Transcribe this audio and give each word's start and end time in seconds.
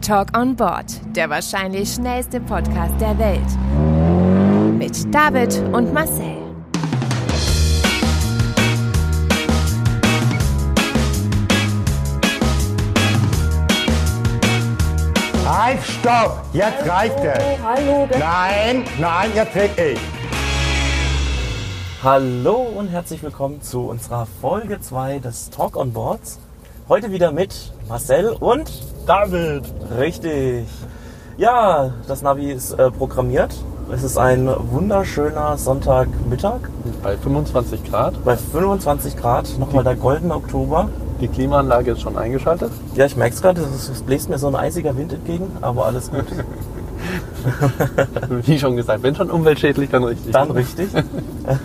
Talk 0.00 0.36
on 0.36 0.54
Board, 0.56 0.86
der 1.14 1.28
wahrscheinlich 1.28 1.92
schnellste 1.92 2.40
Podcast 2.40 2.94
der 3.00 3.18
Welt. 3.18 4.78
Mit 4.78 5.14
David 5.14 5.62
und 5.72 5.92
Marcel. 5.92 6.38
Halt, 15.46 15.82
stopp! 15.82 16.44
Jetzt 16.52 16.88
reicht 16.88 17.18
es! 17.18 17.62
Hallo, 17.62 18.06
der 18.06 18.18
Nein, 18.18 18.84
nein, 18.98 19.30
jetzt 19.34 19.54
red 19.54 19.78
ich! 19.78 19.98
Hallo 22.02 22.54
und 22.54 22.88
herzlich 22.88 23.22
willkommen 23.22 23.60
zu 23.60 23.88
unserer 23.88 24.26
Folge 24.40 24.80
2 24.80 25.18
des 25.18 25.50
Talk 25.50 25.76
on 25.76 25.92
Boards. 25.92 26.38
Heute 26.88 27.12
wieder 27.12 27.32
mit 27.32 27.54
Marcel 27.86 28.30
und 28.40 28.70
David. 29.06 29.62
Richtig. 29.98 30.66
Ja, 31.36 31.92
das 32.06 32.22
Navi 32.22 32.50
ist 32.50 32.72
äh, 32.72 32.90
programmiert. 32.90 33.54
Es 33.92 34.02
ist 34.02 34.16
ein 34.16 34.48
wunderschöner 34.70 35.58
Sonntagmittag 35.58 36.60
bei 37.02 37.18
25 37.18 37.84
Grad. 37.84 38.24
bei 38.24 38.38
25 38.38 39.18
Grad. 39.18 39.58
Nochmal 39.58 39.84
der 39.84 39.96
goldene 39.96 40.34
Oktober. 40.34 40.88
Die 41.20 41.28
Klimaanlage 41.28 41.90
ist 41.90 42.00
schon 42.00 42.16
eingeschaltet. 42.16 42.72
Ja, 42.94 43.04
ich 43.04 43.16
merke 43.16 43.34
es 43.34 43.42
gerade, 43.42 43.60
es 43.60 43.90
es 43.90 44.02
bläst 44.02 44.30
mir 44.30 44.38
so 44.38 44.48
ein 44.48 44.56
eisiger 44.56 44.96
Wind 44.96 45.12
entgegen, 45.12 45.50
aber 45.60 45.84
alles 45.84 46.10
gut. 46.10 46.24
Wie 48.44 48.58
schon 48.58 48.76
gesagt, 48.76 49.02
wenn 49.02 49.14
schon 49.14 49.30
umweltschädlich, 49.30 49.90
dann 49.90 50.04
richtig. 50.04 50.32
Dann 50.32 50.50
richtig. 50.50 50.88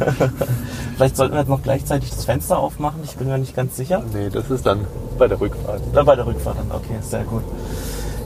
Vielleicht 0.95 1.17
sollten 1.17 1.33
wir 1.33 1.39
jetzt 1.39 1.49
noch 1.49 1.61
gleichzeitig 1.61 2.09
das 2.09 2.25
Fenster 2.25 2.57
aufmachen, 2.59 3.01
ich 3.03 3.15
bin 3.15 3.27
mir 3.27 3.37
nicht 3.37 3.55
ganz 3.55 3.75
sicher. 3.75 4.03
Nee, 4.13 4.29
das 4.29 4.49
ist 4.51 4.65
dann 4.65 4.81
bei 5.17 5.27
der 5.27 5.39
Rückfahrt. 5.39 5.81
Dann 5.93 6.05
bei 6.05 6.15
der 6.15 6.25
Rückfahrt 6.25 6.57
dann, 6.57 6.71
okay, 6.71 6.97
sehr 7.01 7.23
gut. 7.23 7.43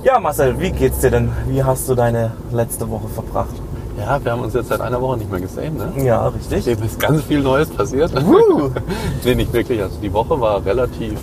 Ja, 0.04 0.20
Marcel, 0.20 0.60
wie 0.60 0.72
geht's 0.72 1.00
dir 1.00 1.12
denn? 1.12 1.32
Wie 1.48 1.64
hast 1.64 1.90
du 1.90 1.96
deine 1.96 2.32
letzte 2.52 2.90
Woche 2.90 3.08
verbracht? 3.08 3.56
Ja, 3.98 4.24
wir 4.24 4.32
haben 4.32 4.42
uns 4.42 4.54
jetzt 4.54 4.70
seit 4.70 4.80
einer 4.80 5.02
Woche 5.02 5.18
nicht 5.18 5.32
mehr 5.32 5.42
gesehen, 5.42 5.76
ne? 5.76 5.92
Ja, 6.04 6.28
richtig. 6.28 6.66
Dem 6.66 6.84
ist 6.84 7.00
ganz 7.00 7.24
viel 7.24 7.42
Neues 7.42 7.70
passiert. 7.70 8.12
nee, 9.26 9.36
nicht 9.36 9.52
wirklich. 9.54 9.82
Also 9.82 10.00
die 10.00 10.14
Woche 10.14 10.40
war 10.40 10.64
relativ 10.64 11.20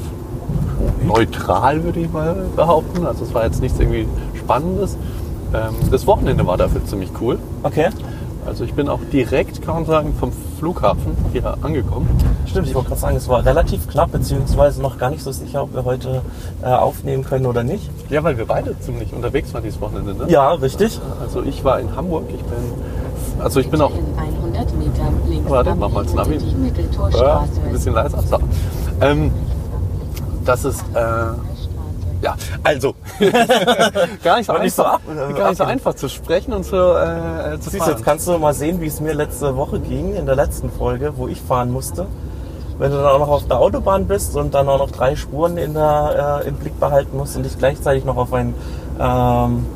neutral, 1.05 1.85
würde 1.85 2.01
ich 2.01 2.13
mal 2.13 2.35
behaupten. 2.57 3.07
Also 3.07 3.25
es 3.25 3.33
war 3.33 3.45
jetzt 3.45 3.61
nichts 3.61 3.79
irgendwie 3.79 4.09
Spannendes. 4.37 4.97
Ähm, 5.55 5.75
das 5.91 6.07
Wochenende 6.07 6.47
war 6.47 6.57
dafür 6.57 6.85
ziemlich 6.85 7.11
cool. 7.21 7.39
Okay. 7.63 7.89
Also 8.47 8.65
ich 8.65 8.75
bin 8.75 8.91
auch 8.91 9.01
direkt, 9.11 9.63
kann 9.63 9.75
man 9.75 9.85
sagen, 9.87 10.15
vom 10.21 10.31
Flughafen 10.59 11.17
hier 11.33 11.57
angekommen. 11.63 12.07
Stimmt, 12.47 12.69
ich 12.69 12.75
wollte 12.75 12.89
gerade 12.89 13.01
sagen, 13.01 13.17
es 13.17 13.27
war 13.27 13.45
relativ 13.45 13.89
knapp, 13.89 14.13
beziehungsweise 14.13 14.83
noch 14.83 14.99
gar 14.99 15.09
nicht 15.11 15.23
so 15.23 15.33
sicher, 15.33 15.63
ob 15.63 15.75
wir 15.75 15.85
heute 15.87 16.21
äh, 16.63 16.67
aufnehmen 16.67 17.25
können 17.25 17.47
oder 17.47 17.63
nicht. 17.63 17.91
Ja, 18.11 18.23
weil 18.23 18.37
wir 18.37 18.45
beide 18.45 18.79
ziemlich 18.81 19.15
unterwegs 19.15 19.55
waren 19.55 19.63
dieses 19.63 19.81
Wochenende, 19.81 20.15
ne? 20.15 20.25
Ja, 20.29 20.53
richtig. 20.53 21.01
Also 21.23 21.43
ich 21.43 21.65
war 21.65 21.81
in 21.81 21.97
Hamburg, 21.97 22.25
ich 22.29 22.43
bin, 22.43 23.43
also 23.43 23.61
ich 23.61 23.71
bin 23.71 23.81
auch, 23.81 23.93
In 23.93 24.19
100 24.19 24.77
Metern 24.77 25.15
links 25.29 25.51
Warte, 25.51 25.75
mach 25.75 25.89
mal 25.89 26.05
das 26.05 26.13
Navi. 26.15 26.37
die 26.37 26.51
ja, 26.51 26.57
Mitteltorstraße. 26.59 27.61
ein 27.65 27.73
bisschen 27.73 27.95
leiser, 27.95 28.23
so. 28.23 28.39
ähm, 29.01 29.33
das 30.45 30.67
ist, 30.67 30.85
äh, 30.95 31.54
ja, 32.23 32.37
also, 32.63 32.95
gar 34.23 34.39
nicht 34.39 34.47
so 34.47 34.59
nicht 34.59 34.75
so 34.75 34.83
einfach, 34.85 34.95
ab- 34.95 35.37
gar 35.37 35.49
nicht 35.51 35.59
so 35.59 35.65
einfach 35.65 35.95
zu 35.95 36.09
sprechen 36.09 36.53
und 36.53 36.65
zu, 36.65 36.77
äh, 36.77 37.59
zu 37.61 37.71
Siehst 37.71 37.75
du, 37.75 37.79
fahren. 37.79 37.91
jetzt 37.91 38.05
kannst 38.05 38.27
du 38.29 38.39
mal 38.39 38.55
sehen, 38.55 38.81
wie 38.81 38.87
es 38.87 39.01
mir 39.01 39.15
letzte 39.15 39.57
Woche 39.57 39.79
ging, 39.81 40.15
in 40.15 40.27
der 40.27 40.37
letzten 40.37 40.71
Folge, 40.71 41.13
wo 41.17 41.29
ich 41.29 41.41
fahren 41.41 41.71
musste. 41.71 42.07
Wenn 42.79 42.91
du 42.91 42.97
dann 42.97 43.07
auch 43.07 43.19
noch 43.21 43.29
auf 43.29 43.47
der 43.47 43.59
Autobahn 43.61 44.07
bist 44.09 44.37
und 44.37 44.53
dann 44.55 44.69
auch 44.69 44.79
noch 44.79 44.91
drei 44.91 45.15
Spuren 45.15 45.57
in 45.59 45.75
der, 45.75 46.41
äh, 46.45 46.49
im 46.49 46.55
Blick 46.57 46.79
behalten 46.81 47.17
musst 47.17 47.37
und 47.37 47.45
dich 47.45 47.57
gleichzeitig 47.57 48.05
noch 48.05 48.17
auf 48.17 48.33
ein 48.33 48.53
ähm, 48.99 49.67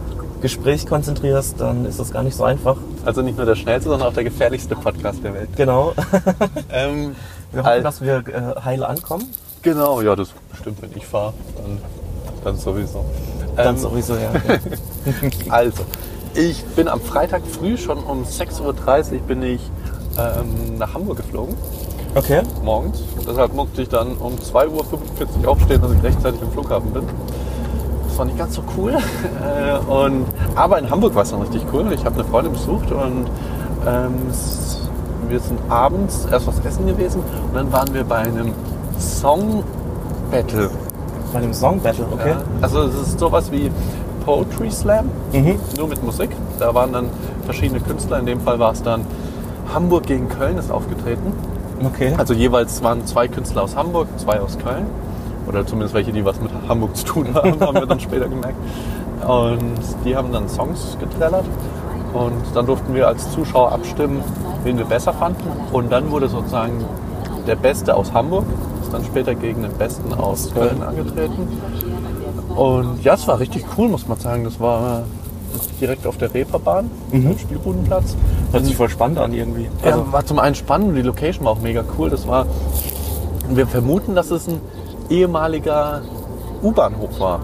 Gespräch 0.40 0.84
konzentrierst, 0.86 1.60
dann 1.60 1.84
ist 1.86 2.00
das 2.00 2.10
gar 2.12 2.22
nicht 2.24 2.36
so 2.36 2.42
einfach. 2.44 2.76
Also 3.04 3.22
nicht 3.22 3.36
nur 3.36 3.46
der 3.46 3.54
schnellste, 3.54 3.90
sondern 3.90 4.08
auch 4.08 4.14
der 4.14 4.24
gefährlichste 4.24 4.74
Podcast 4.74 5.22
der 5.22 5.34
Welt. 5.34 5.48
Genau. 5.56 5.92
Ähm, 6.72 7.14
Wir 7.52 7.64
hoffen, 7.64 7.82
dass 7.84 8.00
wir 8.02 8.16
äh, 8.28 8.60
heil 8.64 8.84
ankommen. 8.84 9.24
genau, 9.62 10.00
ja, 10.02 10.14
das 10.16 10.28
bestimmt, 10.50 10.82
wenn 10.82 10.90
ich 10.96 11.06
fahre, 11.06 11.32
dann, 11.56 11.78
dann 12.44 12.56
sowieso. 12.56 13.04
Dann 13.56 13.74
Ähm, 13.74 13.80
sowieso, 13.80 14.14
ja. 14.14 14.30
Also, 15.48 15.82
ich 16.34 16.64
bin 16.64 16.88
am 16.88 17.00
Freitag 17.00 17.42
früh 17.46 17.76
schon 17.76 17.98
um 17.98 18.24
6.30 18.24 18.60
Uhr 19.12 19.18
bin 19.26 19.42
ich 19.42 19.60
ähm, 20.18 20.78
nach 20.78 20.94
Hamburg 20.94 21.16
geflogen, 21.18 21.54
Okay. 22.14 22.40
morgens. 22.64 23.02
Deshalb 23.28 23.54
musste 23.54 23.82
ich 23.82 23.88
dann 23.88 24.16
um 24.16 24.34
2.45 24.34 24.68
Uhr 25.44 25.48
aufstehen, 25.48 25.82
dass 25.82 25.92
ich 25.92 26.02
rechtzeitig 26.02 26.40
im 26.42 26.50
Flughafen 26.50 26.90
bin. 26.92 27.02
Das 28.08 28.18
war 28.18 28.24
nicht 28.24 28.38
ganz 28.38 28.54
so 28.54 28.62
cool. 28.76 28.92
Äh, 28.96 29.78
und, 29.90 30.24
aber 30.54 30.78
in 30.78 30.90
Hamburg 30.90 31.14
war 31.14 31.22
es 31.22 31.30
dann 31.30 31.42
richtig 31.42 31.62
cool. 31.72 31.92
Ich 31.92 32.04
habe 32.04 32.16
eine 32.16 32.24
Freundin 32.24 32.52
besucht 32.52 32.90
und 32.90 33.26
ähm, 33.86 34.14
wir 35.28 35.40
sind 35.40 35.58
abends 35.68 36.26
erst 36.30 36.46
was 36.46 36.58
essen 36.64 36.86
gewesen 36.86 37.22
und 37.48 37.54
dann 37.54 37.70
waren 37.72 37.92
wir 37.92 38.04
bei 38.04 38.16
einem 38.16 38.52
Song 38.98 39.62
Battle. 40.30 40.70
Bei 41.32 41.40
dem 41.40 41.52
Song 41.52 41.80
Battle, 41.80 42.06
okay. 42.10 42.30
Ja, 42.30 42.36
also 42.62 42.82
es 42.82 42.94
ist 42.94 43.18
sowas 43.18 43.50
wie 43.52 43.70
Poetry 44.24 44.70
Slam, 44.70 45.06
Mhm. 45.32 45.56
nur 45.76 45.88
mit 45.88 46.02
Musik. 46.02 46.30
Da 46.58 46.74
waren 46.74 46.92
dann 46.92 47.06
verschiedene 47.44 47.80
Künstler. 47.80 48.18
In 48.18 48.26
dem 48.26 48.40
Fall 48.40 48.58
war 48.58 48.72
es 48.72 48.82
dann 48.82 49.02
Hamburg 49.72 50.04
gegen 50.06 50.28
Köln 50.28 50.56
ist 50.58 50.70
aufgetreten. 50.70 51.32
Okay. 51.84 52.14
Also 52.16 52.34
jeweils 52.34 52.82
waren 52.82 53.06
zwei 53.06 53.28
Künstler 53.28 53.62
aus 53.62 53.76
Hamburg, 53.76 54.08
zwei 54.18 54.40
aus 54.40 54.58
Köln. 54.58 54.86
Oder 55.46 55.66
zumindest 55.66 55.94
welche, 55.94 56.12
die 56.12 56.24
was 56.24 56.40
mit 56.40 56.50
Hamburg 56.68 56.96
zu 56.96 57.04
tun 57.04 57.28
haben, 57.34 57.58
haben 57.60 57.74
wir 57.74 57.86
dann 57.86 58.00
später 58.00 58.28
gemerkt. 58.28 58.56
Und 59.26 59.58
die 60.04 60.16
haben 60.16 60.32
dann 60.32 60.48
Songs 60.48 60.96
getrellert. 61.00 61.44
Und 62.12 62.32
dann 62.54 62.66
durften 62.66 62.94
wir 62.94 63.06
als 63.08 63.30
Zuschauer 63.30 63.72
abstimmen, 63.72 64.22
wen 64.64 64.78
wir 64.78 64.84
besser 64.86 65.12
fanden. 65.12 65.42
Und 65.72 65.92
dann 65.92 66.10
wurde 66.10 66.28
sozusagen 66.28 66.84
der 67.46 67.56
Beste 67.56 67.94
aus 67.94 68.12
Hamburg, 68.12 68.44
ist 68.88 68.94
dann 68.94 69.04
später 69.04 69.34
gegen 69.34 69.62
den 69.62 69.72
Besten 69.72 70.14
aus 70.14 70.50
Köln 70.52 70.82
angetreten. 70.82 71.46
Und 72.56 73.04
ja, 73.04 73.14
es 73.14 73.28
war 73.28 73.38
richtig 73.38 73.64
cool, 73.76 73.88
muss 73.88 74.08
man 74.08 74.18
sagen. 74.18 74.44
Das 74.44 74.58
war 74.58 75.02
direkt 75.80 76.06
auf 76.06 76.16
der 76.16 76.32
Reeperbahn, 76.32 76.90
am 77.12 77.38
Spielbudenplatz. 77.38 78.16
Hört 78.50 78.64
sich 78.64 78.76
voll 78.76 78.88
spannend 78.88 79.18
an 79.18 79.34
irgendwie. 79.34 79.68
Also 79.82 80.10
war 80.10 80.24
zum 80.24 80.38
einen 80.38 80.54
spannend 80.54 80.88
und 80.90 80.94
die 80.94 81.02
Location 81.02 81.44
war 81.44 81.52
auch 81.52 81.60
mega 81.60 81.84
cool. 81.98 82.08
Das 82.08 82.26
war, 82.26 82.46
wir 83.50 83.66
vermuten, 83.66 84.14
dass 84.14 84.30
es 84.30 84.48
ein 84.48 84.60
ehemaliger 85.10 86.00
U-Bahnhof 86.62 87.20
war. 87.20 87.40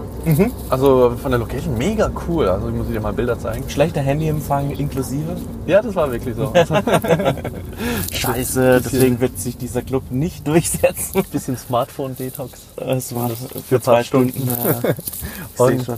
Also 0.69 1.15
von 1.21 1.31
der 1.31 1.39
Location 1.39 1.77
mega 1.77 2.09
cool. 2.27 2.47
Also 2.47 2.69
ich 2.69 2.73
muss 2.75 2.87
dir 2.87 2.99
mal 2.99 3.13
Bilder 3.13 3.37
zeigen. 3.37 3.69
schlechter 3.69 4.01
Handyempfang 4.01 4.71
inklusive. 4.71 5.35
Ja, 5.67 5.81
das 5.81 5.95
war 5.95 6.11
wirklich 6.11 6.35
so. 6.35 6.51
Scheiße, 8.11 8.81
deswegen 8.83 9.19
wird 9.19 9.39
sich 9.39 9.57
dieser 9.57 9.81
Club 9.81 10.03
nicht 10.09 10.47
durchsetzen. 10.47 11.23
Bisschen 11.31 11.57
Smartphone-Detox. 11.57 12.61
Das 12.75 13.13
war 13.15 13.29
Für 13.29 13.35
für 13.59 13.81
zwei 13.81 13.81
zwei 13.81 14.03
Stunden. 14.03 14.47
Ja. 14.47 15.75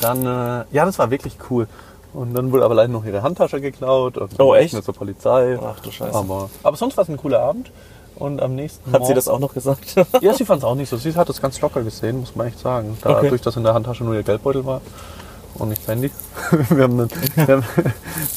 Dann, 0.00 0.24
äh, 0.24 0.64
ja, 0.70 0.84
das 0.84 0.98
war 0.98 1.10
wirklich 1.10 1.36
cool. 1.50 1.66
Und 2.14 2.32
dann 2.34 2.52
wurde 2.52 2.64
aber 2.64 2.74
leider 2.74 2.92
noch 2.92 3.04
ihre 3.04 3.22
Handtasche 3.22 3.60
geklaut. 3.60 4.16
Und 4.16 4.38
Oh, 4.40 4.54
echt? 4.54 4.74
Mit 4.74 4.84
zur 4.84 4.94
Polizei. 4.94 5.58
Ach 5.60 5.78
du 5.80 5.90
Scheiße. 5.90 6.14
Aber, 6.16 6.48
aber 6.62 6.76
sonst 6.76 6.96
war 6.96 7.02
es 7.02 7.10
ein 7.10 7.16
cooler 7.16 7.40
Abend. 7.40 7.70
Und 8.18 8.42
am 8.42 8.54
nächsten 8.56 8.84
Hat 8.90 8.94
sie 8.94 8.98
Morgen- 9.00 9.14
das 9.14 9.28
auch 9.28 9.38
noch 9.38 9.54
gesagt? 9.54 9.94
Ja, 10.20 10.34
sie 10.34 10.44
fand 10.44 10.60
es 10.62 10.64
auch 10.64 10.74
nicht 10.74 10.88
so. 10.88 10.96
Sie 10.96 11.14
hat 11.14 11.28
es 11.30 11.40
ganz 11.40 11.60
locker 11.60 11.82
gesehen, 11.82 12.20
muss 12.20 12.34
man 12.34 12.48
echt 12.48 12.58
sagen. 12.58 12.96
Dadurch, 13.02 13.32
Okay. 13.32 13.40
dass 13.44 13.56
in 13.56 13.62
der 13.62 13.74
Handtasche 13.74 14.02
nur 14.04 14.14
ihr 14.14 14.22
Geldbeutel 14.24 14.64
war 14.66 14.80
und 15.54 15.68
nicht 15.70 15.82
das 15.82 15.88
Handy. 15.88 16.10
Wir 16.70 16.84
haben, 16.84 16.98
dann, 16.98 17.08
wir, 17.34 17.46
haben, 17.56 17.64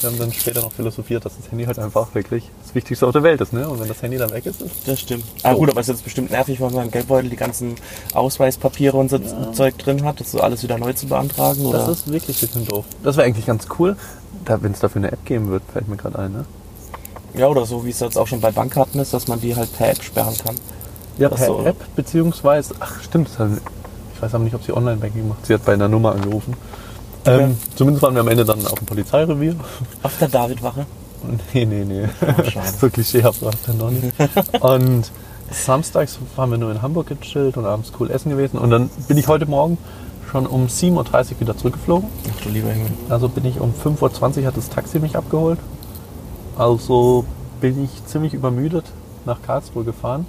wir 0.01 0.09
haben 0.09 0.17
dann 0.19 0.31
später 0.33 0.61
noch 0.61 0.71
philosophiert, 0.71 1.23
dass 1.25 1.37
das 1.37 1.49
Handy 1.51 1.65
halt 1.65 1.77
einfach 1.79 2.13
wirklich 2.15 2.49
das 2.63 2.73
Wichtigste 2.75 3.05
auf 3.07 3.11
der 3.13 3.23
Welt 3.23 3.41
ist. 3.41 3.53
Ne? 3.53 3.67
Und 3.69 3.79
wenn 3.79 3.87
das 3.87 4.01
Handy 4.01 4.17
dann 4.17 4.31
weg 4.31 4.45
ist, 4.45 4.61
ist 4.61 4.87
Das 4.87 4.99
stimmt. 4.99 5.23
Ah 5.43 5.53
gut, 5.53 5.69
aber 5.69 5.79
es 5.81 5.87
ist 5.87 5.95
jetzt 5.97 6.03
bestimmt 6.03 6.31
nervig, 6.31 6.59
weil 6.61 6.71
man 6.71 6.85
im 6.85 6.91
Geldbeutel 6.91 7.29
die 7.29 7.35
ganzen 7.35 7.75
Ausweispapiere 8.13 8.97
und 8.97 9.09
so 9.09 9.19
Zeug 9.53 9.77
drin 9.77 10.03
hat, 10.03 10.19
das 10.19 10.31
so 10.31 10.39
alles 10.41 10.61
wieder 10.63 10.77
neu 10.77 10.93
zu 10.93 11.07
beantragen. 11.07 11.65
Oder? 11.65 11.79
das 11.79 11.89
ist 11.99 12.11
wirklich 12.11 12.37
ein 12.41 12.47
bisschen 12.47 12.65
doof. 12.67 12.85
Das 13.03 13.17
wäre 13.17 13.25
eigentlich 13.27 13.45
ganz 13.45 13.67
cool, 13.79 13.95
da, 14.45 14.61
wenn 14.61 14.71
es 14.73 14.79
dafür 14.79 14.99
eine 15.01 15.11
App 15.11 15.23
geben 15.25 15.49
wird, 15.49 15.63
fällt 15.71 15.87
mir 15.87 15.97
gerade 15.97 16.19
ein. 16.19 16.31
Ne? 16.33 16.45
Ja, 17.33 17.47
oder 17.47 17.65
so, 17.65 17.85
wie 17.85 17.89
es 17.89 17.99
jetzt 17.99 18.17
auch 18.17 18.27
schon 18.27 18.41
bei 18.41 18.51
Bankkarten 18.51 18.99
ist, 18.99 19.13
dass 19.13 19.27
man 19.27 19.39
die 19.39 19.55
halt 19.55 19.75
per 19.77 19.91
App 19.91 20.03
sperren 20.03 20.35
kann. 20.43 20.55
Ja, 21.17 21.29
Das 21.29 21.39
per 21.39 21.47
so. 21.47 21.63
App, 21.65 21.77
beziehungsweise, 21.95 22.75
ach 22.79 23.01
stimmt, 23.01 23.29
hat, 23.39 23.49
ich 24.15 24.21
weiß 24.21 24.33
aber 24.35 24.43
nicht, 24.43 24.55
ob 24.55 24.63
sie 24.63 24.73
Online-Banking 24.75 25.27
macht. 25.27 25.45
Sie 25.45 25.53
hat 25.53 25.65
bei 25.65 25.73
einer 25.73 25.87
Nummer 25.87 26.13
angerufen. 26.13 26.53
Ähm, 27.25 27.57
zumindest 27.75 28.01
waren 28.03 28.15
wir 28.15 28.21
am 28.21 28.27
Ende 28.27 28.45
dann 28.45 28.65
auf 28.65 28.79
dem 28.79 28.85
Polizeirevier. 28.87 29.55
Auf 30.03 30.17
der 30.19 30.27
Davidwache. 30.27 30.85
Nee, 31.53 31.65
nee, 31.65 31.85
nee. 31.85 32.07
schade. 32.49 32.67
so 32.81 32.89
klischeehaft 32.89 33.43
war 33.43 33.53
es 33.53 33.61
dann 33.67 33.77
noch 33.77 33.91
nicht. 33.91 34.11
Und 34.61 35.11
samstags 35.51 36.17
waren 36.35 36.49
wir 36.49 36.57
nur 36.57 36.71
in 36.71 36.81
Hamburg 36.81 37.07
gechillt 37.07 37.57
und 37.57 37.65
abends 37.65 37.91
cool 37.99 38.09
essen 38.09 38.31
gewesen. 38.31 38.57
Und 38.57 38.71
dann 38.71 38.89
bin 39.07 39.17
ich 39.19 39.27
heute 39.27 39.45
Morgen 39.45 39.77
schon 40.31 40.47
um 40.47 40.65
7.30 40.65 41.33
Uhr 41.33 41.39
wieder 41.41 41.55
zurückgeflogen. 41.57 42.09
Ach 42.27 42.43
du 42.43 42.49
lieber 42.49 42.69
Himmel. 42.69 42.89
Also 43.09 43.29
bin 43.29 43.45
ich 43.45 43.59
um 43.59 43.71
5.20 43.71 44.39
Uhr 44.39 44.45
hat 44.47 44.57
das 44.57 44.69
Taxi 44.69 44.97
mich 44.97 45.15
abgeholt. 45.15 45.59
Also 46.57 47.25
bin 47.59 47.83
ich 47.83 48.05
ziemlich 48.05 48.33
übermüdet 48.33 48.85
nach 49.25 49.41
Karlsruhe 49.41 49.83
gefahren. 49.83 50.25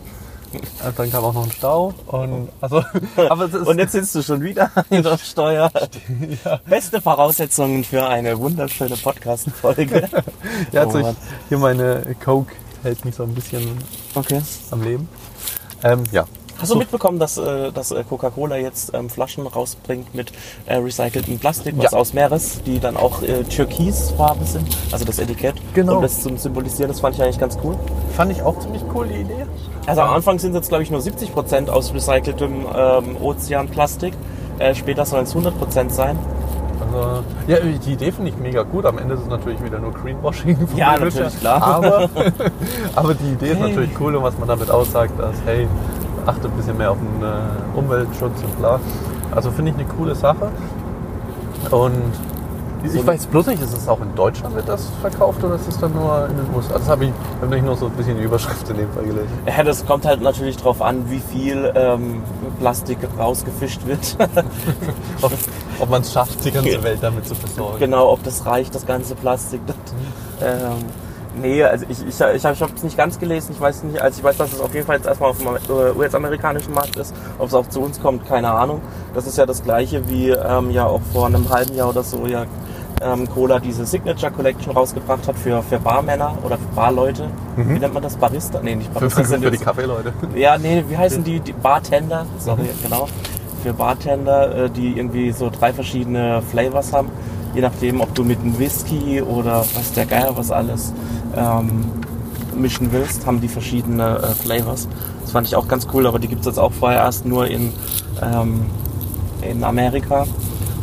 Und 0.52 0.98
dann 0.98 1.10
kam 1.10 1.24
auch 1.24 1.32
noch 1.32 1.44
ein 1.44 1.50
Stau. 1.52 1.94
Und, 2.06 2.50
also, 2.60 2.82
Und 3.64 3.78
jetzt 3.78 3.92
sitzt 3.92 4.14
du 4.14 4.22
schon 4.22 4.42
wieder 4.42 4.70
an 4.90 5.02
der 5.02 5.18
Steuer. 5.18 5.70
Beste 6.66 7.00
Voraussetzungen 7.00 7.84
für 7.84 8.06
eine 8.06 8.38
wunderschöne 8.38 8.96
Podcast-Folge. 8.96 10.08
ja, 10.72 10.82
also 10.82 10.98
Oh 10.98 11.10
ich, 11.10 11.16
hier 11.48 11.58
meine 11.58 12.14
Coke 12.22 12.52
hält 12.82 13.04
mich 13.04 13.14
so 13.14 13.22
ein 13.22 13.34
bisschen 13.34 13.78
Okay. 14.14 14.42
am 14.70 14.82
Leben. 14.82 15.08
Ähm, 15.82 16.04
ja. 16.12 16.26
Hast 16.62 16.70
du 16.72 16.76
mitbekommen, 16.78 17.18
dass, 17.18 17.36
äh, 17.38 17.72
dass 17.72 17.90
äh, 17.90 18.04
Coca-Cola 18.08 18.56
jetzt 18.56 18.94
ähm, 18.94 19.10
Flaschen 19.10 19.46
rausbringt 19.46 20.14
mit 20.14 20.32
äh, 20.66 20.76
recyceltem 20.76 21.38
Plastik, 21.38 21.74
was 21.76 21.90
Ja. 21.90 21.98
aus 21.98 22.12
Meeres, 22.14 22.62
die 22.64 22.78
dann 22.78 22.96
auch 22.96 23.20
äh, 23.22 23.42
türkisfarben 23.44 24.46
sind, 24.46 24.68
also 24.92 25.04
das 25.04 25.18
Etikett, 25.18 25.56
Genau. 25.74 25.96
um 25.96 26.02
das 26.02 26.22
zu 26.22 26.34
symbolisieren, 26.36 26.88
das 26.90 27.00
fand 27.00 27.16
ich 27.16 27.22
eigentlich 27.22 27.40
ganz 27.40 27.58
cool. 27.64 27.76
Fand 28.16 28.30
ich 28.32 28.42
auch 28.42 28.58
ziemlich 28.60 28.82
cool, 28.94 29.08
die 29.08 29.22
Idee. 29.22 29.44
Also 29.86 30.02
am 30.02 30.10
Anfang 30.14 30.38
sind 30.38 30.50
es 30.52 30.56
jetzt, 30.58 30.68
glaube 30.68 30.84
ich, 30.84 30.90
nur 30.92 31.00
70% 31.00 31.68
aus 31.68 31.92
recyceltem 31.92 32.64
ähm, 32.74 33.16
Ozeanplastik, 33.20 34.14
äh, 34.60 34.74
später 34.74 35.04
sollen 35.04 35.24
es 35.24 35.34
100% 35.34 35.90
sein. 35.90 36.16
Also, 36.94 37.22
ja, 37.46 37.56
die 37.60 37.92
Idee 37.92 38.12
finde 38.12 38.30
ich 38.30 38.36
mega 38.36 38.62
gut. 38.62 38.84
Am 38.86 38.98
Ende 38.98 39.14
ist 39.14 39.22
es 39.22 39.26
natürlich 39.28 39.62
wieder 39.64 39.78
nur 39.78 39.92
Greenwashing. 39.92 40.56
vom 40.68 40.76
Ja, 40.78 40.92
natürlich, 40.98 41.40
klar. 41.40 41.62
Aber, 41.62 42.08
aber 42.94 43.14
die 43.14 43.32
Idee 43.32 43.50
ist 43.52 43.58
Hey. 43.60 43.68
natürlich 43.70 43.90
cool 44.00 44.14
und 44.16 44.22
was 44.22 44.38
man 44.38 44.46
damit 44.48 44.70
aussagt, 44.70 45.18
dass, 45.18 45.34
hey, 45.46 45.66
achte 46.26 46.48
ein 46.48 46.54
bisschen 46.54 46.78
mehr 46.78 46.90
auf 46.90 46.98
den 46.98 47.22
äh, 47.22 47.78
Umweltschutz 47.78 48.42
und 48.42 48.58
bla. 48.58 48.80
Also 49.30 49.50
finde 49.50 49.72
ich 49.72 49.78
eine 49.78 49.86
coole 49.86 50.14
Sache. 50.14 50.50
Und 51.70 52.12
ich 52.84 53.06
weiß 53.06 53.26
bloß 53.26 53.46
nicht, 53.46 53.62
ist 53.62 53.72
es 53.72 53.86
auch 53.88 54.00
in 54.00 54.14
Deutschland 54.16 54.56
wird 54.56 54.68
das 54.68 54.90
verkauft 55.00 55.42
oder 55.44 55.54
ist 55.54 55.68
es 55.68 55.78
dann 55.78 55.92
nur 55.92 56.26
in 56.28 56.36
den 56.36 56.46
USA? 56.54 56.74
Das 56.74 56.88
habe 56.88 57.04
ich, 57.04 57.12
hab 57.40 57.42
nämlich 57.42 57.62
nur 57.62 57.76
so 57.76 57.86
ein 57.86 57.92
bisschen 57.92 58.16
die 58.16 58.24
Überschrift 58.24 58.68
in 58.70 58.76
dem 58.76 58.90
Fall 58.92 59.04
gelesen. 59.04 59.28
Ja, 59.46 59.62
das 59.62 59.86
kommt 59.86 60.04
halt 60.04 60.20
natürlich 60.20 60.56
drauf 60.56 60.82
an, 60.82 61.08
wie 61.08 61.20
viel 61.20 61.72
ähm, 61.76 62.22
Plastik 62.58 62.98
rausgefischt 63.16 63.86
wird. 63.86 64.16
Ob, 65.22 65.32
ob 65.78 65.90
man 65.90 66.02
es 66.02 66.12
schafft, 66.12 66.44
die 66.44 66.50
ganze 66.50 66.82
Welt 66.82 66.98
damit 67.00 67.26
zu 67.26 67.34
versorgen. 67.34 67.78
genau, 67.78 68.10
ob 68.10 68.22
das 68.24 68.44
reicht, 68.44 68.74
das 68.74 68.86
ganze 68.86 69.14
Plastik. 69.14 69.60
Das, 69.66 69.76
ähm, 70.42 70.84
nee, 71.40 71.62
also 71.62 71.86
ich, 71.88 72.00
ich, 72.06 72.20
ich 72.20 72.44
habe 72.44 72.72
es 72.74 72.82
nicht 72.82 72.96
ganz 72.96 73.18
gelesen. 73.18 73.52
Ich 73.52 73.60
weiß 73.60 73.82
nicht, 73.84 74.00
also 74.00 74.18
ich 74.18 74.24
weiß, 74.24 74.36
dass 74.36 74.52
es 74.52 74.60
auf 74.60 74.74
jeden 74.74 74.86
Fall 74.86 74.96
jetzt 74.96 75.06
erstmal 75.06 75.30
auf 75.30 75.38
dem 75.38 75.48
äh, 75.48 75.98
US-amerikanischen 75.98 76.74
Markt 76.74 76.96
ist. 76.96 77.14
Ob 77.38 77.48
es 77.48 77.54
auch 77.54 77.68
zu 77.68 77.80
uns 77.80 78.00
kommt, 78.00 78.26
keine 78.26 78.50
Ahnung. 78.50 78.80
Das 79.14 79.26
ist 79.26 79.38
ja 79.38 79.46
das 79.46 79.62
gleiche 79.62 80.08
wie 80.08 80.30
ähm, 80.30 80.70
ja 80.70 80.86
auch 80.86 81.00
vor 81.12 81.26
einem 81.26 81.48
halben 81.48 81.74
Jahr 81.74 81.88
oder 81.88 82.02
so 82.02 82.26
ja 82.26 82.46
ähm, 83.02 83.28
Cola 83.28 83.58
diese 83.58 83.84
Signature 83.84 84.30
Collection 84.32 84.72
rausgebracht 84.72 85.26
hat 85.26 85.36
für, 85.36 85.62
für 85.62 85.78
Barmänner 85.78 86.36
oder 86.44 86.56
für 86.56 86.74
Barleute. 86.74 87.28
Wie 87.56 87.78
nennt 87.78 87.94
man 87.94 88.02
das? 88.02 88.16
Barista? 88.16 88.60
Nee, 88.62 88.76
nicht 88.76 88.92
Barista. 88.92 89.20
für, 89.22 89.26
sind 89.26 89.44
für 89.44 89.50
die 89.50 89.58
Kaffeeleute. 89.58 90.12
ja, 90.36 90.56
nee, 90.58 90.84
wie 90.88 90.96
heißen 90.96 91.24
die? 91.24 91.40
die 91.40 91.52
Bartender, 91.52 92.26
sorry, 92.38 92.68
genau. 92.82 93.08
Für 93.62 93.72
Bartender, 93.72 94.64
äh, 94.64 94.70
die 94.70 94.96
irgendwie 94.96 95.32
so 95.32 95.50
drei 95.50 95.72
verschiedene 95.72 96.42
Flavors 96.50 96.92
haben. 96.92 97.10
Je 97.54 97.60
nachdem, 97.60 98.00
ob 98.00 98.14
du 98.14 98.24
mit 98.24 98.40
einem 98.40 98.58
Whisky 98.58 99.20
oder 99.20 99.64
was 99.74 99.92
der 99.92 100.06
Geier 100.06 100.34
was 100.36 100.50
alles 100.50 100.92
ähm, 101.36 101.84
mischen 102.56 102.92
willst, 102.92 103.26
haben 103.26 103.40
die 103.40 103.48
verschiedene 103.48 104.18
äh, 104.18 104.26
Flavors. 104.34 104.88
Das 105.22 105.32
fand 105.32 105.46
ich 105.46 105.56
auch 105.56 105.68
ganz 105.68 105.86
cool, 105.92 106.06
aber 106.06 106.18
die 106.18 106.28
gibt 106.28 106.40
es 106.40 106.46
jetzt 106.46 106.58
auch 106.58 106.72
vorher 106.72 107.00
erst 107.00 107.26
nur 107.26 107.46
in, 107.46 107.72
ähm, 108.20 108.66
in 109.42 109.64
Amerika 109.64 110.26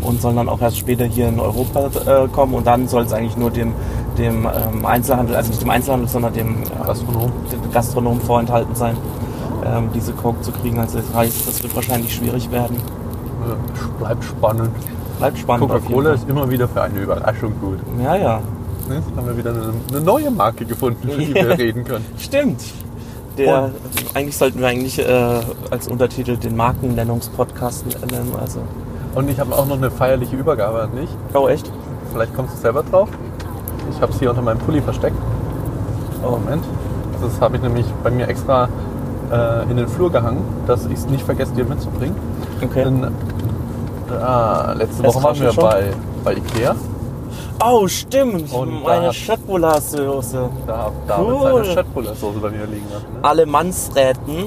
und 0.02 0.22
sollen 0.22 0.38
dann 0.38 0.50
auch 0.50 0.62
erst 0.62 0.78
später 0.78 1.06
hier 1.06 1.28
in 1.28 1.40
Europa 1.40 1.90
äh, 2.06 2.28
kommen 2.30 2.54
und 2.54 2.66
dann 2.66 2.88
soll 2.88 3.04
es 3.04 3.14
eigentlich 3.14 3.38
nur 3.38 3.52
dem, 3.52 3.74
dem 4.18 4.46
ähm, 4.48 4.86
Einzelhandel, 4.86 5.36
also 5.36 5.50
nicht 5.50 5.62
dem 5.62 5.70
Einzelhandel, 5.70 6.08
sondern 6.08 6.34
dem 6.34 6.64
äh, 6.64 6.86
Gastronom. 6.86 7.32
den 7.52 7.72
Gastronomen 7.72 8.22
vorenthalten 8.22 8.76
sein, 8.76 8.96
ähm, 9.66 9.90
diese 9.94 10.14
Coke 10.14 10.42
zu 10.42 10.52
kriegen. 10.52 10.80
Also 10.80 11.00
das 11.00 11.14
heißt, 11.14 11.48
das 11.48 11.62
wird 11.64 11.76
wahrscheinlich 11.76 12.14
schwierig 12.14 12.50
werden. 12.52 12.78
Ja, 13.48 13.56
Bleibt 14.00 14.24
spannend. 14.24 14.72
Bleibt 15.18 15.38
spannend. 15.38 15.70
Coca-Cola 15.70 16.14
ist 16.14 16.30
immer 16.30 16.50
wieder 16.50 16.68
für 16.68 16.82
eine 16.82 17.00
Überraschung 17.00 17.54
gut. 17.60 17.80
Ja, 18.02 18.16
ja. 18.16 18.42
Ne? 18.90 18.96
Jetzt 18.96 19.16
haben 19.16 19.28
wir 19.28 19.38
wieder 19.38 19.52
eine, 19.52 19.74
eine 19.90 20.02
neue 20.02 20.32
Marke 20.32 20.66
gefunden, 20.66 21.08
über 21.08 21.18
die 21.18 21.34
wir 21.34 21.58
reden 21.58 21.84
können. 21.84 22.06
Stimmt. 22.18 22.62
Der, 23.38 23.72
eigentlich 24.16 24.36
sollten 24.36 24.60
wir 24.60 24.68
eigentlich 24.68 25.00
äh, 25.00 25.40
als 25.70 25.88
Untertitel 25.88 26.36
den 26.36 26.58
Markennennungspodcast 26.58 27.86
nennen. 28.12 28.34
Also. 28.40 28.60
Und 29.16 29.30
ich 29.30 29.40
habe 29.40 29.56
auch 29.56 29.66
noch 29.66 29.78
eine 29.78 29.92
feierliche 29.92 30.36
Übergabe 30.36 30.82
an 30.82 30.92
dich. 30.96 31.10
Oh, 31.34 31.48
echt? 31.48 31.72
Vielleicht 32.12 32.36
kommst 32.36 32.56
du 32.56 32.58
selber 32.60 32.84
drauf. 32.84 33.08
Ich 33.92 34.02
habe 34.02 34.12
es 34.12 34.20
hier 34.20 34.32
unter 34.32 34.42
meinem 34.42 34.60
Pulli 34.60 34.82
versteckt. 34.82 35.16
Oh, 36.26 36.32
Moment. 36.32 36.66
Das 37.22 37.40
habe 37.40 37.56
ich 37.58 37.62
nämlich 37.62 37.86
bei 38.04 38.12
mir 38.12 38.28
extra 38.28 38.68
äh, 39.32 39.70
in 39.70 39.78
den 39.78 39.88
Flur 39.88 40.12
gehangen, 40.12 40.44
dass 40.68 40.86
ich 40.86 40.94
es 40.94 41.06
nicht 41.08 41.24
vergesse, 41.24 41.54
dir 41.54 41.66
mitzubringen. 41.66 42.16
Okay. 42.62 42.84
Denn, 42.84 43.08
ah, 44.22 44.74
letzte 44.74 45.04
Woche 45.04 45.24
waren 45.24 45.40
wir 45.40 45.52
schon. 45.54 45.64
bei, 45.64 45.92
bei 46.24 46.34
Ikea. 46.34 46.76
Oh, 47.64 47.88
stimmt. 47.88 48.54
Und 48.54 48.72
da 48.84 48.90
Meine 48.90 49.08
hat- 49.08 49.16
Schöttbullar-Soße. 49.16 50.50
Da 50.66 50.78
hat 50.86 50.94
David 51.08 51.28
Cool. 51.28 51.64
seine 51.64 51.74
Schöttbullar-Soße 51.76 52.40
bei 52.40 52.50
mir 52.52 52.66
liegen 52.66 52.86
lassen. 52.92 53.06
Ne? 53.14 53.24
Alemannsräten. 53.24 54.46